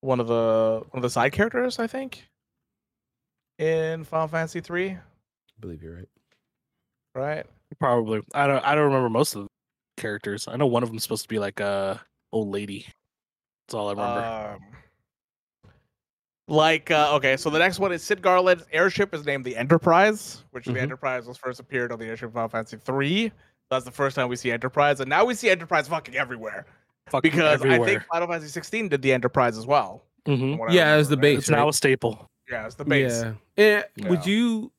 [0.00, 2.24] One of the one of the side characters, I think.
[3.58, 4.98] In Final Fantasy 3, I
[5.58, 6.08] believe you're right.
[7.14, 7.46] right?
[7.80, 8.20] Probably.
[8.32, 8.64] I don't.
[8.64, 9.48] I don't remember most of the
[10.00, 10.46] characters.
[10.46, 12.00] I know one of them's supposed to be like a
[12.32, 12.86] old lady.
[13.66, 14.54] That's all I remember.
[14.54, 15.74] Um,
[16.46, 20.44] like uh, okay, so the next one is Cid Garlond's airship is named the Enterprise,
[20.52, 20.74] which Mhm.
[20.74, 23.32] the Enterprise was first appeared on the airship of Final Fantasy three.
[23.70, 26.64] That's the first time we see Enterprise, and now we see Enterprise fucking everywhere
[27.10, 27.88] Fucking because I everywhere.
[27.88, 30.04] think Final Fantasy sixteen did the Enterprise as well.
[30.26, 30.38] Mhm.
[30.38, 31.38] from what Yeah, as the remember, base, right?
[31.38, 32.30] it's now a staple.
[32.50, 33.22] Yeah, it's the base.
[33.56, 33.82] Yeah.
[34.02, 34.72] Eh, Would you?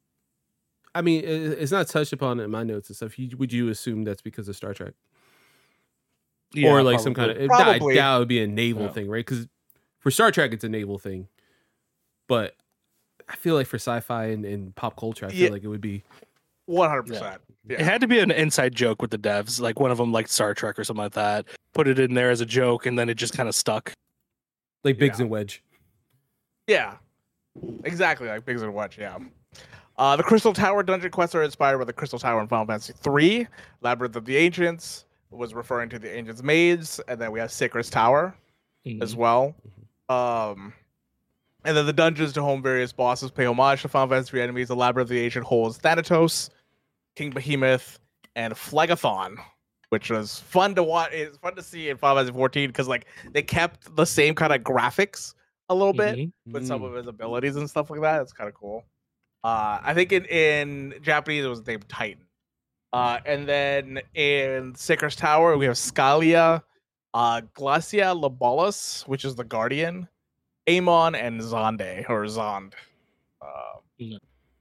[0.93, 3.13] I mean, it's not touched upon in my notes and stuff.
[3.38, 4.93] Would you assume that's because of Star Trek,
[6.53, 7.43] Yeah, or like some kind probably.
[7.45, 7.49] of?
[7.49, 7.95] That, Probably.
[7.95, 8.91] that would be a naval Yeah.
[8.91, 9.25] thing, right?
[9.25, 9.47] Because
[9.99, 11.27] for Star Trek, it's a naval thing,
[12.27, 12.55] but
[13.27, 15.49] I feel like for sci-fi and, and pop culture, I feel Yeah.
[15.49, 16.03] like it would be.
[16.65, 17.41] One hundred percent.
[17.67, 19.59] It had to be an inside joke with the devs.
[19.61, 21.47] Like one of them liked Star Trek or something like that.
[21.74, 23.93] Put it in there as a joke, and then it just kind of stuck.
[24.84, 25.24] Like Biggs Yeah.
[25.24, 25.63] and Wedge.
[26.67, 26.97] Yeah,
[27.84, 28.97] exactly like Biggs and Wedge.
[28.97, 29.17] Yeah.
[29.97, 32.93] Uh, the Crystal Tower dungeon quests are inspired by the Crystal Tower in Final Fantasy
[33.05, 33.47] III.
[33.82, 37.89] Labyrinth of the Ancients was referring to the Ancients' Maids, and then we have Syrcus
[37.89, 38.34] Tower
[39.01, 39.53] as well.
[40.07, 40.74] Um,
[41.65, 44.67] and then the dungeons to home various bosses pay homage to Final Fantasy III enemies.
[44.70, 46.49] The Labyrinth of the Ancient holds Thanatos,
[47.15, 47.99] King Behemoth,
[48.36, 49.36] and Phlegethon,
[49.89, 51.11] which was fun to watch.
[51.11, 54.53] It's fun to see in Final Fantasy 14 because like they kept the same kind
[54.53, 55.33] of graphics
[55.69, 56.31] a little bit Mhm.
[56.47, 56.85] with some Mm.
[56.89, 58.21] of his abilities and stuff like that.
[58.21, 58.85] It's kind of cool.
[59.43, 62.23] Uh, I think in, in Japanese it was named Titan.
[62.91, 66.63] Uh, and then in Syrcus Tower we have Scylla,
[67.13, 70.07] uh, Glasya Labolas, which is the Guardian,
[70.69, 72.73] Amon, and Zonde or Zond.
[73.41, 73.79] Uh,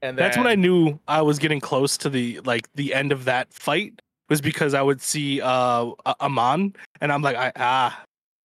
[0.01, 3.25] And That's when I knew I was getting close to the like the end of
[3.25, 8.03] that fight was because I would see uh A- Amon and I'm like I ah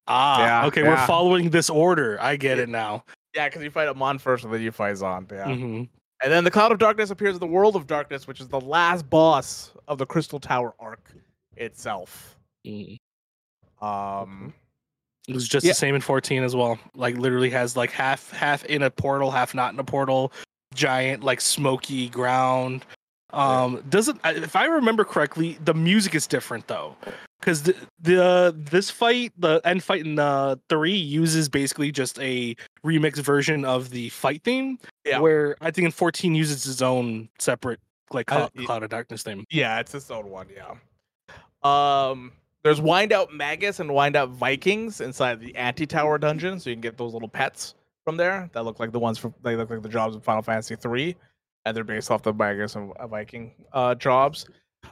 [0.08, 0.90] ah Yeah, okay yeah.
[0.90, 2.18] we're following this order.
[2.22, 3.04] I get it now.
[3.36, 5.32] Yeah, because you fight Amon first, and then you fight Zond.
[5.32, 5.46] Yeah.
[5.46, 5.90] Mhm.
[6.24, 8.62] And then the Cloud of Darkness appears in the World of Darkness, which is the
[8.62, 11.12] last boss of the Crystal Tower arc
[11.58, 12.38] itself.
[12.66, 12.98] Mhm.
[13.82, 14.54] Um,
[15.28, 15.72] It was just Yeah.
[15.72, 16.78] the same in 14 as well.
[16.96, 20.32] Like literally has like half half in a portal, half not in a portal.
[20.76, 22.86] Giant like smoky ground.
[23.34, 26.96] Um doesn't if I remember correctly, the music is different though.
[27.42, 32.56] Cuz the, the this fight, the end fight in uh 3 uses basically just a
[32.86, 35.20] remix version of the fight theme Yeah.
[35.20, 37.80] where I think in 14 uses its own separate
[38.12, 39.44] like Uh, Cloud, y- Cloud of Darkness theme.
[39.50, 40.48] yeah, it's its own one.
[40.56, 40.76] Yeah.
[41.64, 42.32] Um,
[42.64, 46.76] there's Wind Out Magus and Wind Out Vikings inside the Anti Tower dungeon, so you
[46.76, 47.76] can get those little pets
[48.06, 50.42] from there that look like the ones from they look like the jobs in Final
[50.44, 51.16] Fantasy three,
[51.66, 54.46] and they're based off the Magus and uh, Viking uh, jobs.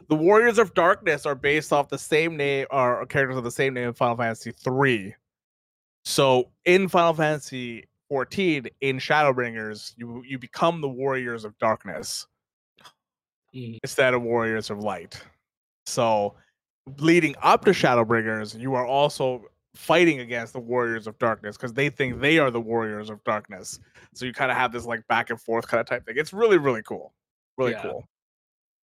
[0.08, 3.74] The Warriors of Darkness are based off the same name, or characters of the same
[3.74, 5.14] name in Final Fantasy three.
[6.06, 12.26] So in Final Fantasy 14, in Shadowbringers, you you become the Warriors of Darkness
[13.54, 13.80] Mhm.
[13.84, 15.22] instead of Warriors of Light.
[15.86, 16.36] So,
[17.00, 19.44] leading up to Shadowbringers, you are also
[19.74, 23.80] fighting against the Warriors of Darkness because they think they are the Warriors of Darkness.
[24.14, 26.16] So you kind of have this like back and forth kind of type thing.
[26.18, 27.14] It's really really cool,
[27.58, 27.82] really Yeah.
[27.82, 28.08] cool.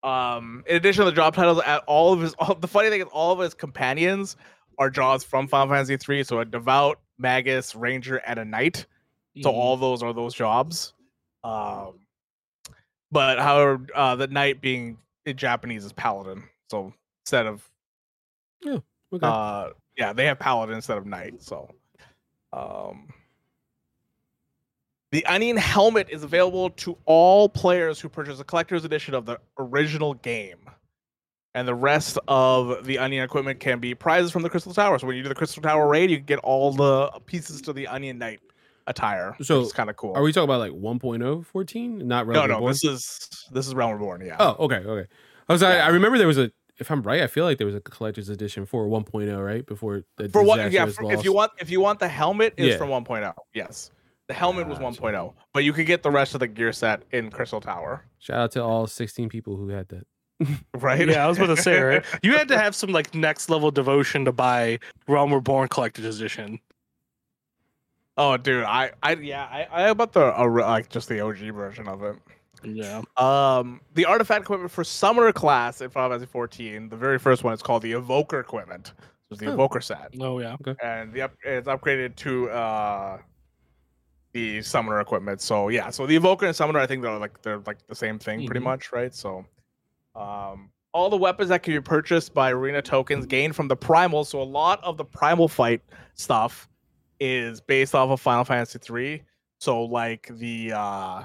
[0.03, 3.01] Um, in addition to the job titles, at all of his, all, the funny thing
[3.01, 4.37] is all of his companions
[4.79, 6.23] are jobs from Final Fantasy three.
[6.23, 8.87] So a devout, magus, ranger, and a knight.
[9.43, 9.55] So Mhm.
[9.55, 10.95] all those are those jobs.
[11.45, 12.01] Um,
[13.11, 16.45] but however, uh, the knight being in Japanese is paladin.
[16.71, 16.93] So
[17.25, 17.69] instead of
[18.67, 18.81] Okay.
[19.23, 21.43] uh, yeah, they have paladin instead of knight.
[21.43, 21.69] So,
[22.53, 23.09] um,
[25.11, 29.39] the onion helmet is available to all players who purchase a collector's edition of the
[29.59, 30.59] original game.
[31.55, 34.99] And the rest of the onion equipment can be prizes from the Crystal Tower.
[34.99, 37.73] So when you do the Crystal Tower raid, you can get all the pieces to
[37.73, 38.41] the onion knight
[38.87, 39.35] attire.
[39.43, 40.15] So, it's kind of cool.
[40.15, 42.07] Are we talking about like 1.0 14?
[42.07, 42.71] Not No, Realm no, Reborn?
[42.73, 44.25] this is this is Realm Reborn.
[44.25, 44.37] Yeah.
[44.39, 45.09] Oh, okay, okay.
[45.49, 45.87] I was I, Yeah.
[45.87, 48.29] I remember there was a if I'm right, I feel like there was a collector's
[48.29, 49.65] edition for 1.0, right?
[49.67, 50.71] Before the for what?
[50.73, 50.87] Yeah.
[50.87, 52.77] For, if you want, if you want the helmet, it's Yeah.
[52.79, 53.35] from 1.0.
[53.55, 53.91] Yes,
[54.29, 57.31] the helmet was 1.0, but you could get the rest of the gear set in
[57.31, 58.05] Crystal Tower.
[58.19, 60.07] Shout out to all 16 people who had that.
[60.75, 61.09] Right.
[61.09, 62.05] Yeah, I was about to say, right?
[62.23, 66.61] You had to have some like next level devotion to buy Realm Reborn collector's edition.
[68.17, 71.89] oh, dude, I, I, yeah, I, I about the uh, like just the OG version
[71.89, 72.17] of it.
[72.65, 73.03] Yeah.
[73.17, 77.55] Um, the artifact equipment for summoner class in Final Fantasy 14, the very first one
[77.55, 78.93] is called the Evoker equipment.
[79.31, 79.53] It's the Oh.
[79.55, 80.15] Evoker set.
[80.21, 80.55] Oh yeah.
[80.61, 80.75] Okay.
[80.83, 83.19] and the up, it's upgraded to uh
[84.33, 85.41] the summoner equipment.
[85.41, 88.19] So yeah, so the evoker and summoner, I think they're like they're like the same
[88.19, 88.65] thing pretty Mhm.
[88.65, 89.15] much, right?
[89.15, 89.45] So
[90.15, 94.25] um all the weapons that can be purchased by arena tokens gained from the primal.
[94.25, 95.83] So a lot of the primal fight
[96.15, 96.67] stuff
[97.21, 99.23] is based off of Final Fantasy 3.
[99.61, 101.23] So like the uh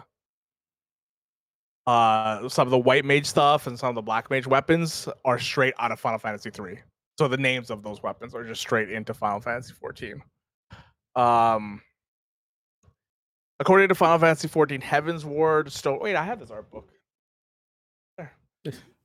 [1.86, 5.40] uh some of the white mage stuff and some of the black mage weapons are
[5.40, 6.80] straight out of Final Fantasy 3.
[7.18, 10.22] So the names of those weapons are just straight into Final Fantasy 14.
[11.16, 11.82] Um,
[13.60, 15.70] according to Final Fantasy 14, Heavensward.
[15.70, 16.00] Stone.
[16.02, 16.90] Wait, I have this art book.
[18.18, 18.34] There.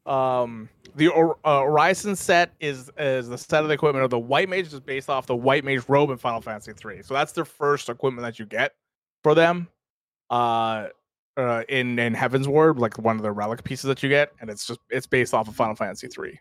[0.07, 4.49] Um, the uh, Horizon set is is the set of the equipment of the White
[4.49, 7.03] Mage is based off the White Mage robe in Final Fantasy 3.
[7.03, 8.75] So that's their first equipment that you get
[9.23, 9.69] for them.
[10.31, 10.89] Uh.
[11.39, 14.67] Uh, in in Heavensward, like one of the relic pieces that you get, and it's
[14.67, 16.39] just it's based off of Final Fantasy 3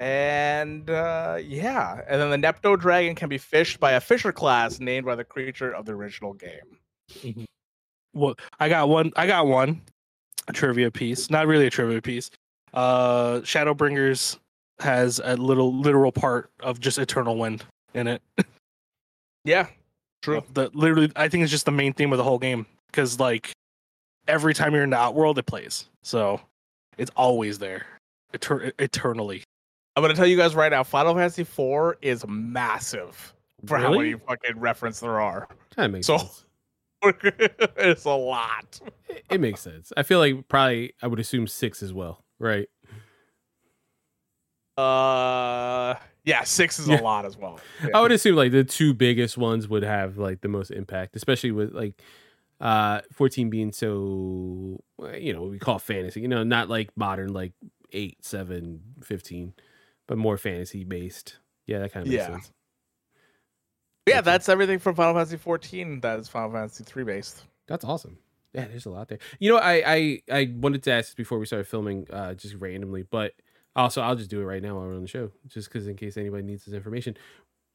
[0.00, 4.80] and uh, yeah, and then the Nepto dragon can be fished by a fisher class
[4.80, 7.46] named by the creature of the original game.
[8.12, 9.12] Well, I got one.
[9.16, 9.82] I got one.
[10.46, 11.30] A trivia piece.
[11.30, 12.30] Not really a trivia piece.
[12.72, 14.38] Uh, Shadowbringers
[14.78, 18.22] has a little literal part of just Eternal Wind in it.
[19.44, 19.66] Yeah,
[20.22, 20.42] true.
[20.54, 23.50] The literally, I think it's just the main theme of the whole game because like
[24.28, 25.86] every time you're in the Outworld, it plays.
[26.02, 26.40] So
[26.96, 27.84] it's always there,
[28.32, 29.42] eter- eternally.
[29.96, 33.34] I'm gonna tell you guys right now, Final Fantasy IV is massive
[33.66, 35.48] for how many fucking reference there are.
[35.76, 36.44] That makes So- sense.
[37.22, 38.80] it's a lot.
[39.10, 39.92] It, it makes sense.
[39.96, 42.66] I feel like probably I would assume six as well, right?
[44.78, 47.00] Uh, yeah, six is Yeah.
[47.00, 47.60] a lot as well.
[47.92, 51.50] I would assume like the two biggest ones would have like the most impact, especially
[51.52, 52.00] with like
[52.64, 54.80] uh 14 being so
[55.16, 57.52] you know what we call fantasy you know not like modern like
[57.92, 59.52] 8 7 15
[60.08, 61.36] but more fantasy based
[61.66, 62.30] yeah that kind of makes Yeah.
[62.32, 62.50] sense
[64.06, 64.24] yeah, Gotcha.
[64.24, 66.00] that's everything from Final Fantasy 14.
[66.02, 67.42] That is Final Fantasy 3 based.
[67.66, 68.18] that's awesome
[68.52, 69.18] Yeah, there's a lot there.
[69.38, 73.02] You know, I I, I wanted to ask before we started filming, uh, just randomly,
[73.02, 73.32] but
[73.74, 75.96] also I'll just do it right now while we're on the show, just because in
[75.96, 77.16] case anybody needs this information.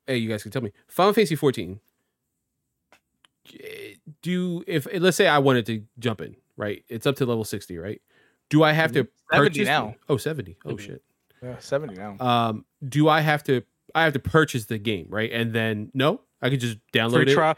[0.05, 0.71] Hey, you guys can tell me.
[0.87, 1.79] Final Fantasy 14.
[3.63, 6.83] Eh, Do if let's say I wanted to jump in, right?
[6.89, 8.01] It's up to level 60, right?
[8.49, 9.95] Do I have to 70 purchase now.
[10.07, 10.57] Oh, 70.
[10.65, 10.83] Oh 70.
[10.83, 11.03] shit.
[11.41, 12.17] Yeah, seventy now.
[12.19, 13.61] Um, do I have to
[13.95, 15.31] I have to purchase the game, right?
[15.31, 17.35] And then no, I could just download Free it.
[17.35, 17.55] trial.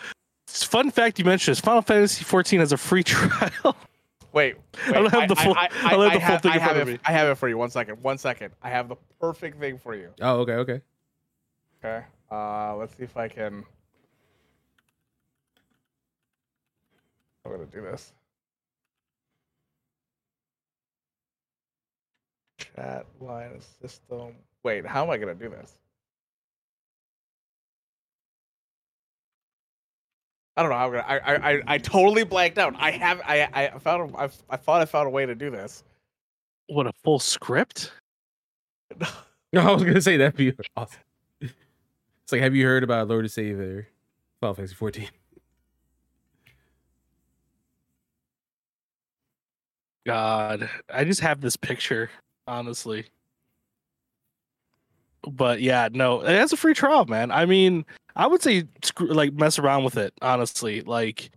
[0.48, 3.76] Fun fact you mentioned is Final Fantasy 14 has a free trial.
[4.34, 6.60] Wait, I don't have the full- I don't have the full have, thing I in
[6.62, 7.00] front have of it, me.
[7.06, 7.58] I have it for you.
[7.58, 8.02] One second.
[8.04, 8.54] One second.
[8.62, 10.10] I have the perfect thing for you.
[10.22, 10.82] Oh, okay, okay.
[11.84, 12.06] Okay.
[12.32, 13.66] Uh, let's see if I can.
[17.46, 18.14] I'm gonna do this.
[22.60, 24.36] Chat line system.
[24.64, 25.78] Wait, how am I gonna do this?
[30.58, 31.06] I don't know how I'm gonna.
[31.08, 32.76] I I I, I totally blanked out.
[32.78, 33.22] I have.
[33.26, 34.14] I I found.
[34.16, 35.84] A, I I thought I found a way to do this.
[36.68, 37.92] what a full script.
[39.54, 41.02] No, I was gonna say that'd be awesome.
[41.42, 43.88] It's like, have you heard about Lord of Savior,
[44.40, 45.10] Final Fantasy 14?
[50.06, 52.10] God, I just have this picture,
[52.48, 53.06] honestly.
[55.30, 57.30] But yeah, no, it has a free trial, man.
[57.32, 57.86] I mean,
[58.16, 60.82] I would say screw, like mess around with it, honestly.
[60.82, 61.30] Like,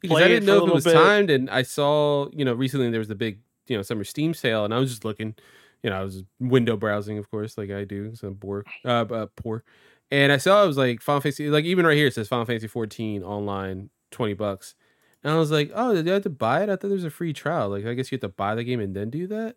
[0.00, 0.94] Because I didn't know if it was bit.
[0.94, 4.34] timed, and I saw, you know, recently there was the big, you know, summer Steam
[4.34, 5.34] sale, and I was just looking,
[5.82, 9.04] you know, I was window browsing, of course, like I do, so I'm poor, uh,
[9.10, 9.64] uh, poor,
[10.12, 12.46] and I saw it was like Final Fantasy, like even right here it says Final
[12.46, 14.76] Fantasy 14 online, twenty bucks,
[15.24, 16.68] and I was like, oh, did you have to buy it?
[16.68, 17.68] I thought there was a free trial.
[17.70, 19.56] Like, I guess you have to buy the game and then do that.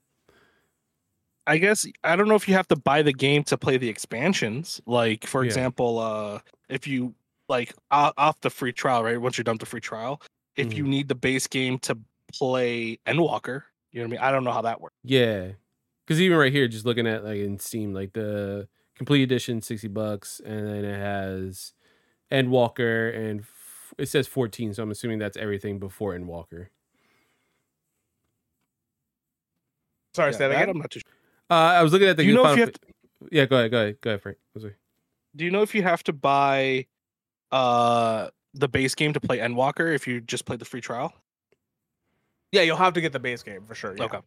[1.48, 3.90] I guess I don't know if you have to buy the game to play the
[3.90, 4.80] expansions.
[4.86, 5.48] Like, for Yeah.
[5.48, 6.40] example, uh,
[6.70, 7.16] if you
[7.50, 9.20] like off the free trial, right?
[9.20, 10.22] Once you're done with the free trial,
[10.56, 11.98] if you need the base game to
[12.32, 14.20] play Endwalker, you know what I mean?
[14.20, 14.96] I don't know how that works.
[15.04, 15.50] Yeah,
[16.06, 19.88] because even right here, just looking at like in Steam, like the complete edition, sixty
[19.88, 21.74] bucks, and then it has
[22.32, 23.46] Endwalker, and
[23.98, 26.68] it says fourteen, so I'm assuming that's everything before Endwalker.
[30.14, 30.70] Sorry, Yeah, say that that again.
[30.70, 31.12] I'm not too sure.
[31.50, 32.24] Uh, I was looking at the.
[32.24, 34.38] Do you know if you have Fa- Yeah, go ahead, go ahead, go ahead, Frank.
[34.58, 34.76] Sorry.
[35.36, 36.86] Do you know if you have to buy
[37.52, 41.14] uh the base game to play Endwalker if you just played the free trial?
[42.52, 43.96] Yeah, you'll have to get the base game for sure.
[43.98, 44.06] yeah.
[44.06, 44.20] Okay.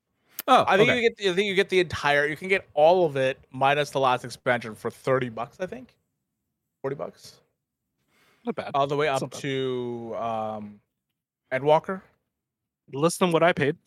[0.47, 1.01] Oh, I think okay.
[1.01, 1.31] you get.
[1.31, 2.27] I think you get the entire.
[2.27, 5.57] You can get all of it minus the last expansion for thirty bucks.
[5.61, 5.95] I think,
[6.83, 7.41] forty bucks,
[8.45, 8.70] Not bad.
[8.74, 10.80] all the way up to um,
[11.53, 12.03] Endwalker.
[12.92, 13.74] Less than what I paid.
[13.74, 13.80] Mm-hmm.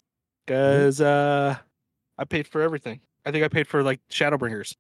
[0.46, 1.58] Because uh
[2.18, 3.02] I paid for everything.
[3.26, 4.76] I think I paid for like Shadowbringers.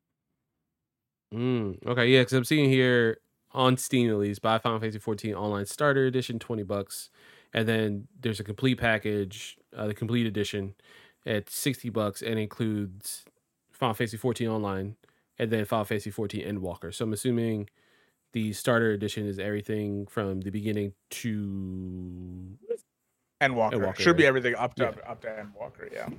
[1.33, 3.19] Mm, okay, yeah, because I'm seeing here
[3.51, 7.09] on Steam at least, buy Final Fantasy 14 Online Starter Edition, 20 bucks.
[7.53, 10.75] And then there's a complete package, uh, the complete edition
[11.25, 13.25] at 60 bucks and includes
[13.71, 14.95] Final Fantasy 14 Online
[15.37, 16.93] and then Final Fantasy 14 Endwalker.
[16.93, 17.69] So I'm assuming
[18.37, 22.55] the starter edition is everything from the beginning to
[23.41, 23.71] Endwalker.
[23.73, 25.11] Endwalker, Should be everything up to Yeah.
[25.11, 25.91] up to Endwalker.
[25.91, 26.09] Yeah.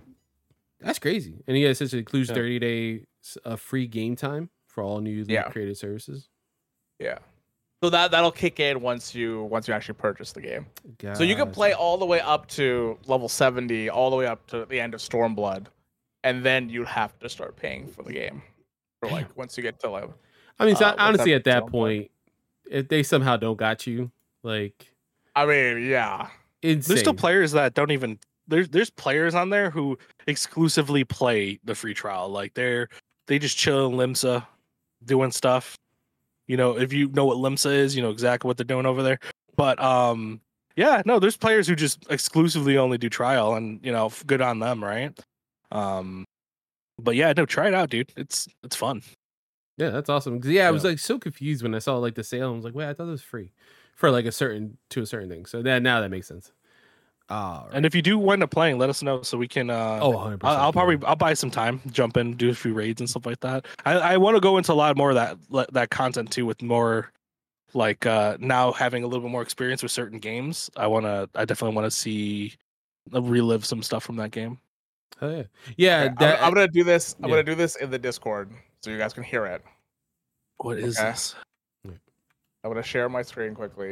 [0.81, 1.35] that's crazy.
[1.47, 2.35] And yeah, it says it includes Yeah.
[2.35, 3.07] 30 days
[3.45, 5.49] of free game time for all newly Yeah.
[5.51, 6.29] created services.
[6.99, 7.19] Yeah.
[7.83, 10.67] So that that'll kick in once you once you actually purchase the game.
[11.15, 14.45] So you can play all the way up to level seventy, all the way up
[14.49, 15.67] to the end of Stormblood,
[16.25, 18.43] and then you have to start paying for the game.
[19.01, 20.09] For like once you get to like
[20.59, 21.71] I mean, so uh, honestly, at that film?
[21.71, 22.11] point,
[22.71, 24.11] if they somehow don't got you,
[24.43, 24.93] like
[25.35, 26.29] I mean, yeah.
[26.63, 26.89] insane.
[26.89, 28.19] There's still players that don't even
[28.49, 32.29] there's there's players on there who exclusively play the free trial.
[32.29, 32.89] Like they're
[33.27, 34.45] they just chill in Limsa
[35.05, 35.77] doing stuff.
[36.47, 39.03] You know, if you know what Limsa is, you know exactly what they're doing over
[39.03, 39.21] there.
[39.55, 40.41] But um
[40.77, 44.59] yeah, no, there's players who just exclusively only do trial and you know, good on
[44.59, 45.17] them, right?
[45.71, 46.25] Um
[46.99, 48.13] but yeah, no, try it out, dude.
[48.17, 49.03] It's it's fun.
[49.79, 50.41] Yeah, that's awesome.
[50.41, 52.51] 'Cause, yeah, I was like so confused when I saw like the sale.
[52.51, 53.53] I was like, wait, I thought it was free
[53.95, 55.47] for like a certain to a certain thing.
[55.47, 56.53] So that now that makes sense.
[57.73, 60.11] And if you do wind up playing, let us know so we can uh oh,
[60.11, 63.09] 100 I'll, I'll probably I'll buy some time, jump in, do a few raids and
[63.09, 63.67] stuff like that.
[63.85, 66.47] I, I want to go into a lot more of that le- that content too,
[66.47, 67.13] with more
[67.75, 70.71] like uh now having a little bit more experience with certain games.
[70.77, 72.55] I want to I definitely want to see
[73.15, 74.59] uh, relive some stuff from that game.
[75.23, 75.43] Oh, yeah,
[75.77, 76.11] yeah.
[76.13, 77.17] Okay, I'm- I'm, gonna do this.
[77.23, 77.37] I'm yeah.
[77.37, 78.51] gonna do this in the Discord
[78.83, 79.63] so you guys can hear it.
[80.59, 81.11] What is Okay.
[81.11, 81.35] this?
[81.87, 83.91] I'm gonna share my screen quickly.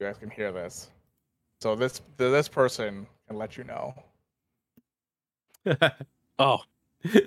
[0.00, 0.90] You guys can hear this.
[1.60, 3.94] So this this person can let you know.
[6.38, 6.58] Oh,
[7.04, 7.20] Have you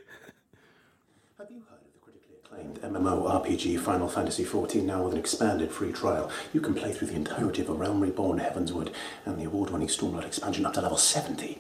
[1.70, 5.72] heard of the critically acclaimed acclaimed MMO RPG Final Fantasy XIV now with an expanded
[5.72, 6.30] free trial.
[6.54, 8.92] You can play through the entirety of A Realm Reborn Heavensward
[9.26, 11.58] and the award winning Stormblood expansion up to level 70.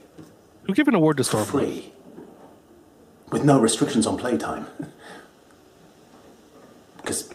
[0.64, 1.46] Who gave an award to For Stormblood?
[1.48, 1.94] free.
[3.32, 4.68] With no restrictions on playtime.
[6.98, 7.30] Because.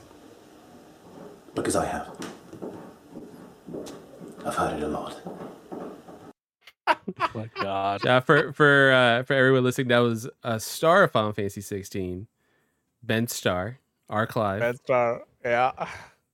[1.55, 2.09] Because I have.
[4.45, 5.21] I've heard it a lot.
[6.87, 8.05] Oh my God.
[8.07, 12.27] Uh, for for uh, for everyone listening, that was a star of Final Fantasy 16,
[13.03, 13.79] Ben Starr,
[14.09, 14.27] R.
[14.27, 14.61] Clive.
[14.61, 15.89] That's uh, yeah.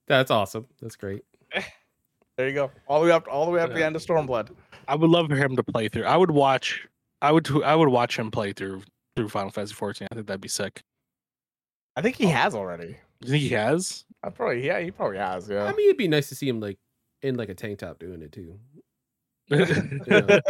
[0.06, 0.66] That's awesome.
[0.80, 1.24] That's great.
[2.36, 2.70] There you go.
[2.86, 4.51] All the way up, all the way up to the end of Stormblood.
[4.86, 6.05] I would love for him to play through.
[6.05, 6.86] I would watch.
[7.20, 7.51] I would.
[7.64, 8.82] I would watch him play through
[9.18, 10.08] through Final Fantasy 14.
[10.10, 10.82] I think that'd be sick.
[11.96, 12.30] I think he oh.
[12.30, 12.96] has already.
[13.20, 14.04] You think he has?
[14.22, 15.48] I probably, yeah, he probably has.
[15.48, 15.64] Yeah.
[15.64, 16.78] I mean, it'd be nice to see him like
[17.22, 18.58] in like a tank top doing it too.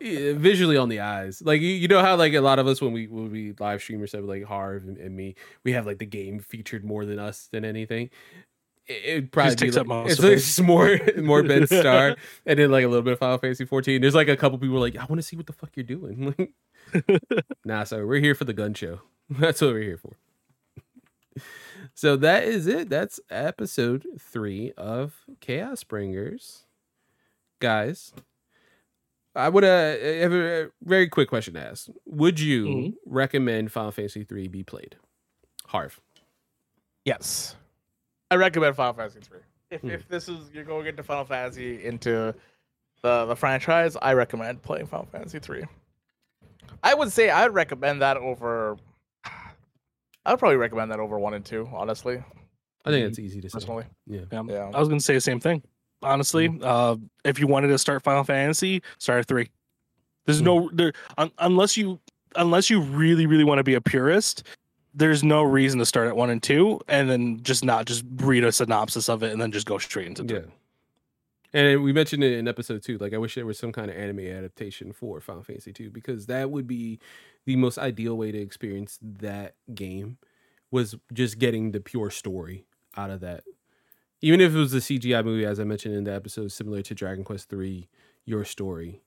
[0.00, 1.42] Yeah, visually on the eyes.
[1.42, 3.80] Like you, you know how like a lot of us when we when we live
[3.80, 5.34] stream or stuff like Harv and, and me,
[5.64, 8.10] we have like the game featured more than us than anything.
[8.86, 10.36] It, it'd probably takes like, up most it's like it.
[10.36, 14.00] just more more Ben Starr and then like a little bit of Final Fantasy 14.
[14.00, 16.34] There's like a couple people like, I want to see what the fuck you're doing.
[17.64, 19.00] Nah, sorry, we're here for the gun show.
[19.30, 20.16] That's what we're here for.
[21.94, 22.88] So that is it.
[22.88, 26.64] That's episode three of Chaosbringers.
[27.60, 28.12] Guys,
[29.34, 31.88] I would uh, have a very quick question to ask.
[32.06, 32.94] Would you Mhm.
[33.06, 34.96] recommend Final Fantasy 3 be played?
[35.66, 36.00] Harv.
[37.04, 37.56] Yes,
[38.30, 39.40] I recommend Final Fantasy three.
[39.70, 39.90] If Hmm.
[39.90, 42.34] if this is you're going into Final Fantasy into
[43.02, 45.64] the the franchise, I recommend playing Final Fantasy three.
[46.82, 48.76] I would say I would recommend that over.
[50.26, 52.22] I would probably recommend that over one and two, honestly,
[52.84, 53.54] I think that's mm, easy to say.
[53.54, 53.84] personally.
[54.06, 54.20] Yeah.
[54.30, 54.42] Yeah.
[54.48, 54.70] Yeah.
[54.74, 55.62] I was gonna say the same thing.
[56.02, 56.62] Honestly, mm-hmm.
[56.62, 59.50] uh, if you wanted to start Final Fantasy, start at three.
[60.26, 60.70] There's no mm.
[60.72, 62.00] there un- unless you
[62.36, 64.44] unless you really really want to be a purist.
[64.96, 68.44] There's no reason to start at one and two, and then just not just read
[68.44, 70.38] a synopsis of it and then just go straight into three.
[70.38, 70.44] Yeah.
[71.54, 72.98] And we mentioned it in episode two.
[72.98, 76.26] Like, I wish there was some kind of anime adaptation for Final Fantasy two because
[76.26, 76.98] that would be
[77.46, 80.18] the most ideal way to experience that game.
[80.72, 82.66] Was just getting the pure story
[82.96, 83.44] out of that.
[84.20, 86.94] Even if it was a CGI movie, as I mentioned in the episode, similar to
[86.94, 87.88] Dragon Quest three,
[88.24, 89.00] your story,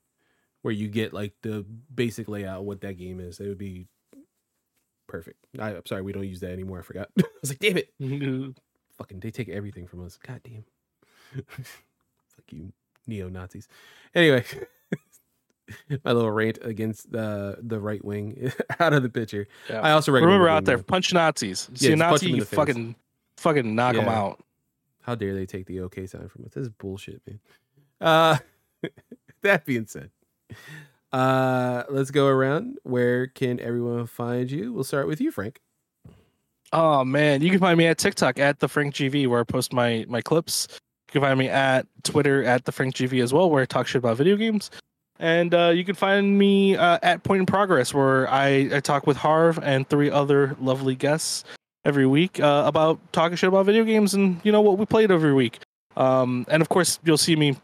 [0.62, 3.88] where you get like the basic layout of what that game is, it would be
[5.08, 5.46] perfect.
[5.60, 6.80] I, I'm sorry, we don't use that anymore.
[6.80, 7.10] I forgot.
[7.20, 7.94] I was like, damn it
[8.98, 10.18] fucking they take everything from us.
[10.26, 10.64] God damn.
[12.48, 12.72] Fuck you,
[13.08, 13.68] neo Nazis.
[14.16, 14.44] Anyway,
[16.04, 19.48] my little rant against the the right wing out of the picture.
[19.70, 19.82] Yeah.
[19.82, 20.84] I also recommend Remember out there, though.
[20.84, 21.70] punch Nazis.
[21.74, 22.56] See Yeah, a Nazi, you the face.
[22.58, 22.96] fucking
[23.38, 24.44] fucking knock them out.
[25.02, 26.52] How dare they take the okay sign from us?
[26.54, 27.40] This is bullshit, man.
[28.00, 28.38] Uh
[29.42, 30.12] that being said,
[31.12, 32.78] uh let's go around.
[32.84, 34.74] Where can everyone find you?
[34.74, 35.60] We'll start with you, Frank.
[36.74, 39.74] Oh man, you can find me at TikTok at the Frank GV where I post
[39.74, 40.68] my my clips.
[41.08, 43.88] You can find me at Twitter at the Frank GV as well, where I talk
[43.88, 44.72] shit about video games.
[45.20, 49.08] And uh, you can find me uh, at Point in Progress, where I, I talk
[49.08, 51.44] with Harv and three other lovely guests
[51.86, 55.10] every week uh, about talking shit about video games and you know what we played
[55.10, 55.60] every week.
[55.96, 57.56] Um, and of course, you'll see me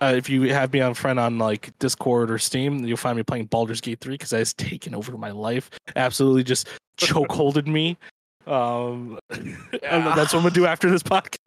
[0.00, 2.84] uh, if you have me on friend on like Discord or Steam.
[2.84, 5.70] You'll find me playing Baldur's Gate three because that has taken over my life.
[5.96, 7.96] Absolutely, just chokeholded me.
[8.46, 11.38] Um, and that's what I'm gonna do after this podcast.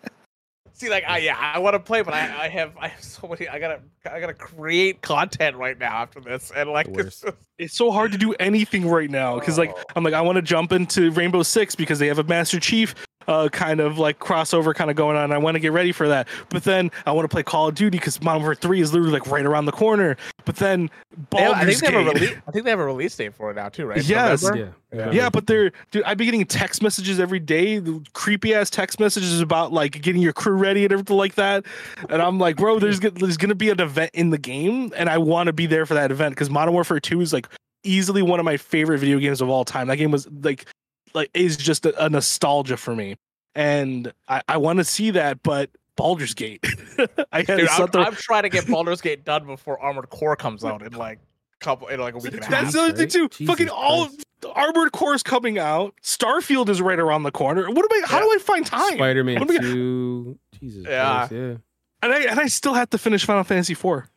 [0.76, 3.30] See, like, I yeah, I want to play, but I, I have I have so
[3.30, 3.48] many.
[3.48, 3.80] I gotta
[4.12, 8.12] I gotta create content right now after this, and like, it's just, It's so hard
[8.12, 9.76] to do anything right now because like.
[9.96, 12.94] I'm like I want to jump into Rainbow Six because they have a Master Chief
[13.28, 15.32] uh, kind of like crossover kind of going on.
[15.32, 17.76] I want to get ready for that, but then I want to play Call of
[17.76, 20.18] Duty because Modern Warfare Three is literally like right around the corner.
[20.44, 20.92] But then
[21.32, 22.38] They I think they have a Gate- release.
[22.48, 24.04] I think they have a release date for it now too, right?
[24.04, 24.44] Yes.
[24.44, 24.76] November?
[24.94, 25.12] Yeah.
[25.12, 26.04] Yeah, but they're dude.
[26.04, 30.22] I've been getting text messages every day, the creepy ass text messages about like getting
[30.22, 31.66] your crew ready and everything like that.
[32.10, 35.18] And I'm like, bro, there's there's gonna be an event in the game, and I
[35.18, 37.48] want to be there for that event because Modern Warfare Two is like
[37.86, 39.88] easily one of my favorite video games of all time.
[39.88, 40.66] That game was like
[41.14, 43.16] like is just a, a nostalgia for me,
[43.56, 46.66] and I, I want to see that, but Baldur's Gate,
[47.32, 48.06] I had Dude, to I'm.
[48.08, 51.20] I'm trying to get Baldur's Gate done before Armored Core comes out in like
[51.62, 52.52] couple in like a week and a half.
[52.52, 53.30] That's the other thing too.
[53.30, 54.26] Jesus Fucking all Christ.
[54.42, 55.94] the Armored Core is coming out.
[56.04, 57.68] Starfield is right around the corner.
[57.70, 58.08] What am I?
[58.08, 58.96] How do I find time?
[58.96, 60.40] Spider Man What am I- 2.
[60.60, 61.18] Jesus Yeah.
[61.28, 61.56] Christ, yeah.
[62.04, 64.10] And I and I still have to finish Final Fantasy Four.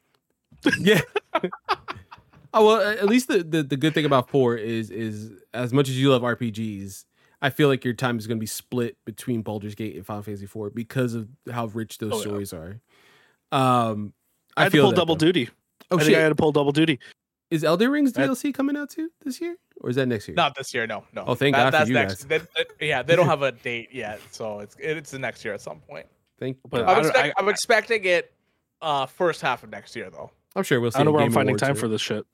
[0.81, 1.01] Yeah.
[2.55, 5.89] Oh well, at least the, the the good thing about four is is as much
[5.89, 7.05] as you love RPGs,
[7.43, 10.23] I feel like your time is going to be split between Baldur's Gate and Final
[10.23, 12.23] Fantasy IV because of how rich those Oh, yeah.
[12.23, 12.81] stories are.
[13.53, 14.13] Um,
[14.57, 15.27] I I, had to pull double though.
[15.27, 15.49] duty.
[15.91, 16.99] Oh I think I had to pull double duty.
[17.51, 20.35] Is Elden Ring's That- DLC coming out too this year, or is that next year?
[20.35, 21.25] Not this year, no, no.
[21.27, 22.29] Oh, thank God for that's you next.
[22.29, 25.55] They- they- yeah, they don't have a date yet, so it's it's the next year
[25.55, 26.07] at some point.
[26.39, 26.59] Thank.
[26.69, 28.33] But I I'm, expect, I'm expecting it
[28.83, 30.31] uh first half of next year though.
[30.57, 30.97] I'm sure we'll see.
[30.97, 31.79] I don't know where I'm finding time right?
[31.79, 32.27] for this shit.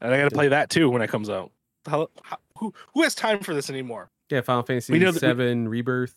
[0.00, 1.50] And I got to play that too when it comes out.
[1.86, 4.10] How, how, who who has time for this anymore?
[4.30, 6.14] Yeah, Final Fantasy We know that we- Seven Rebirth.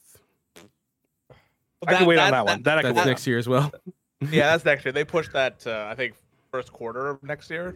[1.88, 2.62] I can wait on that one.
[2.64, 3.72] That I can That's next year as well.
[4.32, 4.91] yeah, that's next year.
[4.91, 6.14] They pushed that uh, I think
[6.52, 7.76] first quarter of next year.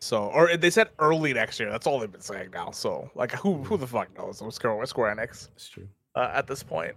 [0.00, 1.70] So, or they said early next year.
[1.70, 2.70] That's all they've been saying now.
[2.70, 4.42] So, like, who who the fuck knows?
[4.42, 5.88] What's Square Square Enix That's true.
[6.14, 6.94] uh, at this point.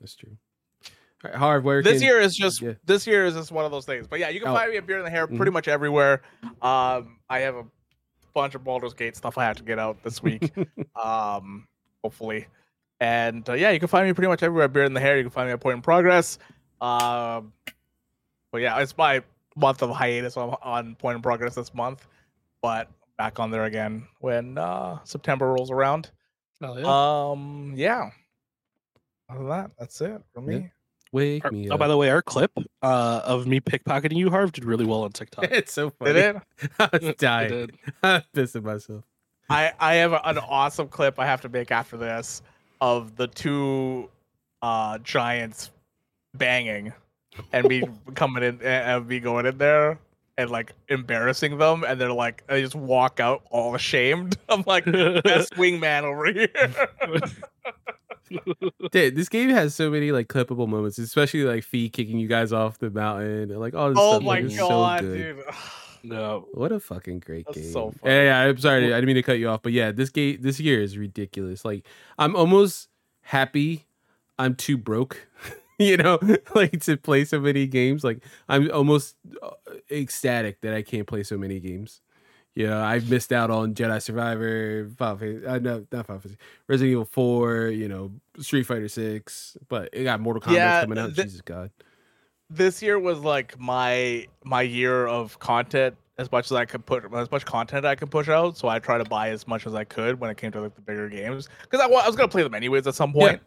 [0.00, 0.30] That's true.
[1.24, 2.72] All right, Harv, where this can- year is just yeah.
[2.84, 4.06] this year is just one of those things.
[4.06, 4.54] But yeah, you can Oh.
[4.54, 5.36] find me at Beard and the Hair Mhm.
[5.36, 6.22] pretty much everywhere.
[6.62, 7.64] Um, I have a
[8.34, 10.52] bunch of Baldur's Gate stuff I have to get out this week.
[11.02, 11.66] um,
[12.02, 12.46] hopefully,
[13.00, 14.68] and uh, yeah, you can find me pretty much everywhere.
[14.68, 15.16] Beard and the Hair.
[15.16, 16.38] You can find me at Point in Progress.
[16.80, 17.52] Um,
[18.50, 19.22] but yeah, it's my
[19.56, 22.06] month of hiatus on, on Point in Progress this month,
[22.60, 26.10] but back on there again when uh, September rolls around.
[26.84, 28.10] Um, yeah.
[29.28, 30.68] Other than that, that's it for Yeah.
[31.14, 31.20] Me.
[31.34, 31.80] Wake Our- me oh, up.
[31.80, 35.12] by the way, our clip uh, of me pickpocketing you, Harv, did really well on
[35.12, 35.44] TikTok.
[35.50, 36.12] it's so funny.
[36.14, 36.42] Did it?
[36.78, 37.48] I was It dying.
[37.50, 37.78] did.
[38.02, 39.04] I'm pissing myself.
[39.50, 42.40] I I have an awesome clip I have to make after this
[42.80, 44.08] of the two
[44.62, 45.70] uh giants
[46.34, 46.92] banging
[47.52, 47.82] and me
[48.14, 49.98] coming in and me going in there
[50.38, 54.36] and like embarrassing them and they're like they just walk out all ashamed.
[54.48, 56.48] I'm like best wingman over here.
[58.92, 62.52] Dude, this game has so many like clippable moments, especially like Fee kicking you guys
[62.52, 64.22] off the mountain and like all this oh stuff.
[64.22, 65.36] my like, it's god, so good.
[65.36, 65.44] dude.
[66.02, 66.48] no.
[66.52, 67.72] What a fucking great That's game.
[67.72, 68.24] so Yeah, funny.
[68.24, 68.84] yeah, I'm sorry.
[68.86, 71.64] I didn't mean to cut you off, but yeah, this game this year is ridiculous.
[71.64, 71.86] Like
[72.18, 72.88] I'm almost
[73.22, 73.86] happy
[74.38, 75.28] I'm too broke,
[75.78, 76.18] you know,
[76.54, 78.02] like to play so many games.
[78.04, 79.50] Like I'm almost uh,
[79.90, 82.00] ecstatic that I can't play so many games.
[82.54, 86.38] You know, I've missed out on Jedi Survivor, Final Fantasy, uh, no, not Final Fantasy,
[86.68, 90.98] Resident Evil 4, you know, Street Fighter 6, but it got Mortal Kombat Yeah, coming
[90.98, 91.14] out.
[91.16, 91.70] th- Jesus God.
[92.50, 97.12] this year was like my my year of content as much as I could put
[97.12, 98.56] as much content I could push out.
[98.56, 100.76] So I try to buy as much as I could when it came to like
[100.76, 103.30] the bigger games because I, I was gonna play them anyways at some Yeah.
[103.30, 103.40] point.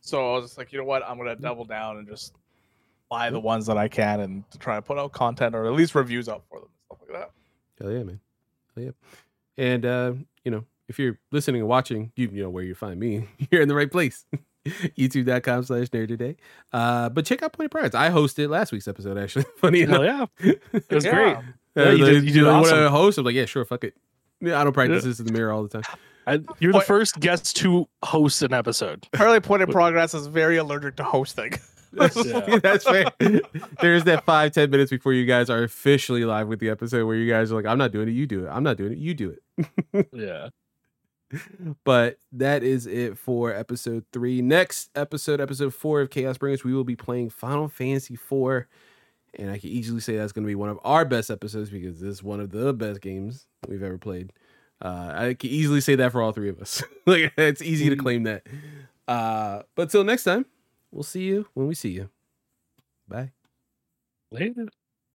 [0.00, 2.34] So I was just like, you know what, I'm gonna double down and just
[3.08, 5.72] buy the ones that I can and to try to put out content or at
[5.72, 7.30] least reviews out for them and stuff like that.
[7.82, 8.20] Hell yeah, man.
[8.76, 8.90] Hell yeah.
[9.56, 10.12] And uh,
[10.44, 13.28] you know, if you're listening and watching, you, you know where you find me.
[13.50, 14.24] You're in the right place.
[14.66, 16.36] YouTube.com slash NerdADay.
[16.72, 17.94] Uh, but check out Point in Progress.
[17.94, 19.44] I hosted last week's episode, actually.
[19.56, 20.30] Funny Hell enough.
[20.42, 20.52] yeah.
[20.72, 21.14] It was Yeah.
[21.14, 21.36] great.
[21.36, 21.42] Uh,
[21.76, 23.18] Yeah, you they- did- you did they wanna host.
[23.18, 23.94] I'm like, yeah, sure, fuck it.
[24.40, 25.82] Yeah, I don't practice this in the mirror all the time.
[26.26, 29.06] I, you're the Point- first guest to host an episode.
[29.12, 31.52] Apparently, Point in Progress is very allergic to hosting.
[31.92, 32.58] Yeah.
[32.62, 33.06] That's fair.
[33.80, 37.16] There's that five, ten minutes before you guys are officially live with the episode where
[37.16, 38.48] you guys are like, I'm not doing it, you do it.
[38.48, 39.36] I'm not doing it, you do
[39.92, 40.08] it.
[40.12, 40.48] Yeah.
[41.84, 44.42] but that is it for episode three.
[44.42, 48.68] Next episode, episode four of Chaosbringers, we will be playing Final Fantasy Four.
[49.34, 52.00] And I can easily say that's going to be one of our best episodes because
[52.00, 54.32] this is one of the best games we've ever played.
[54.82, 56.82] Uh, I can easily say that for all three of us.
[57.06, 58.44] like it's easy to claim that.
[59.06, 60.46] Uh, but till next time,
[60.92, 62.10] we'll see you when we see you.
[63.08, 63.32] Bye.
[64.30, 64.68] Later.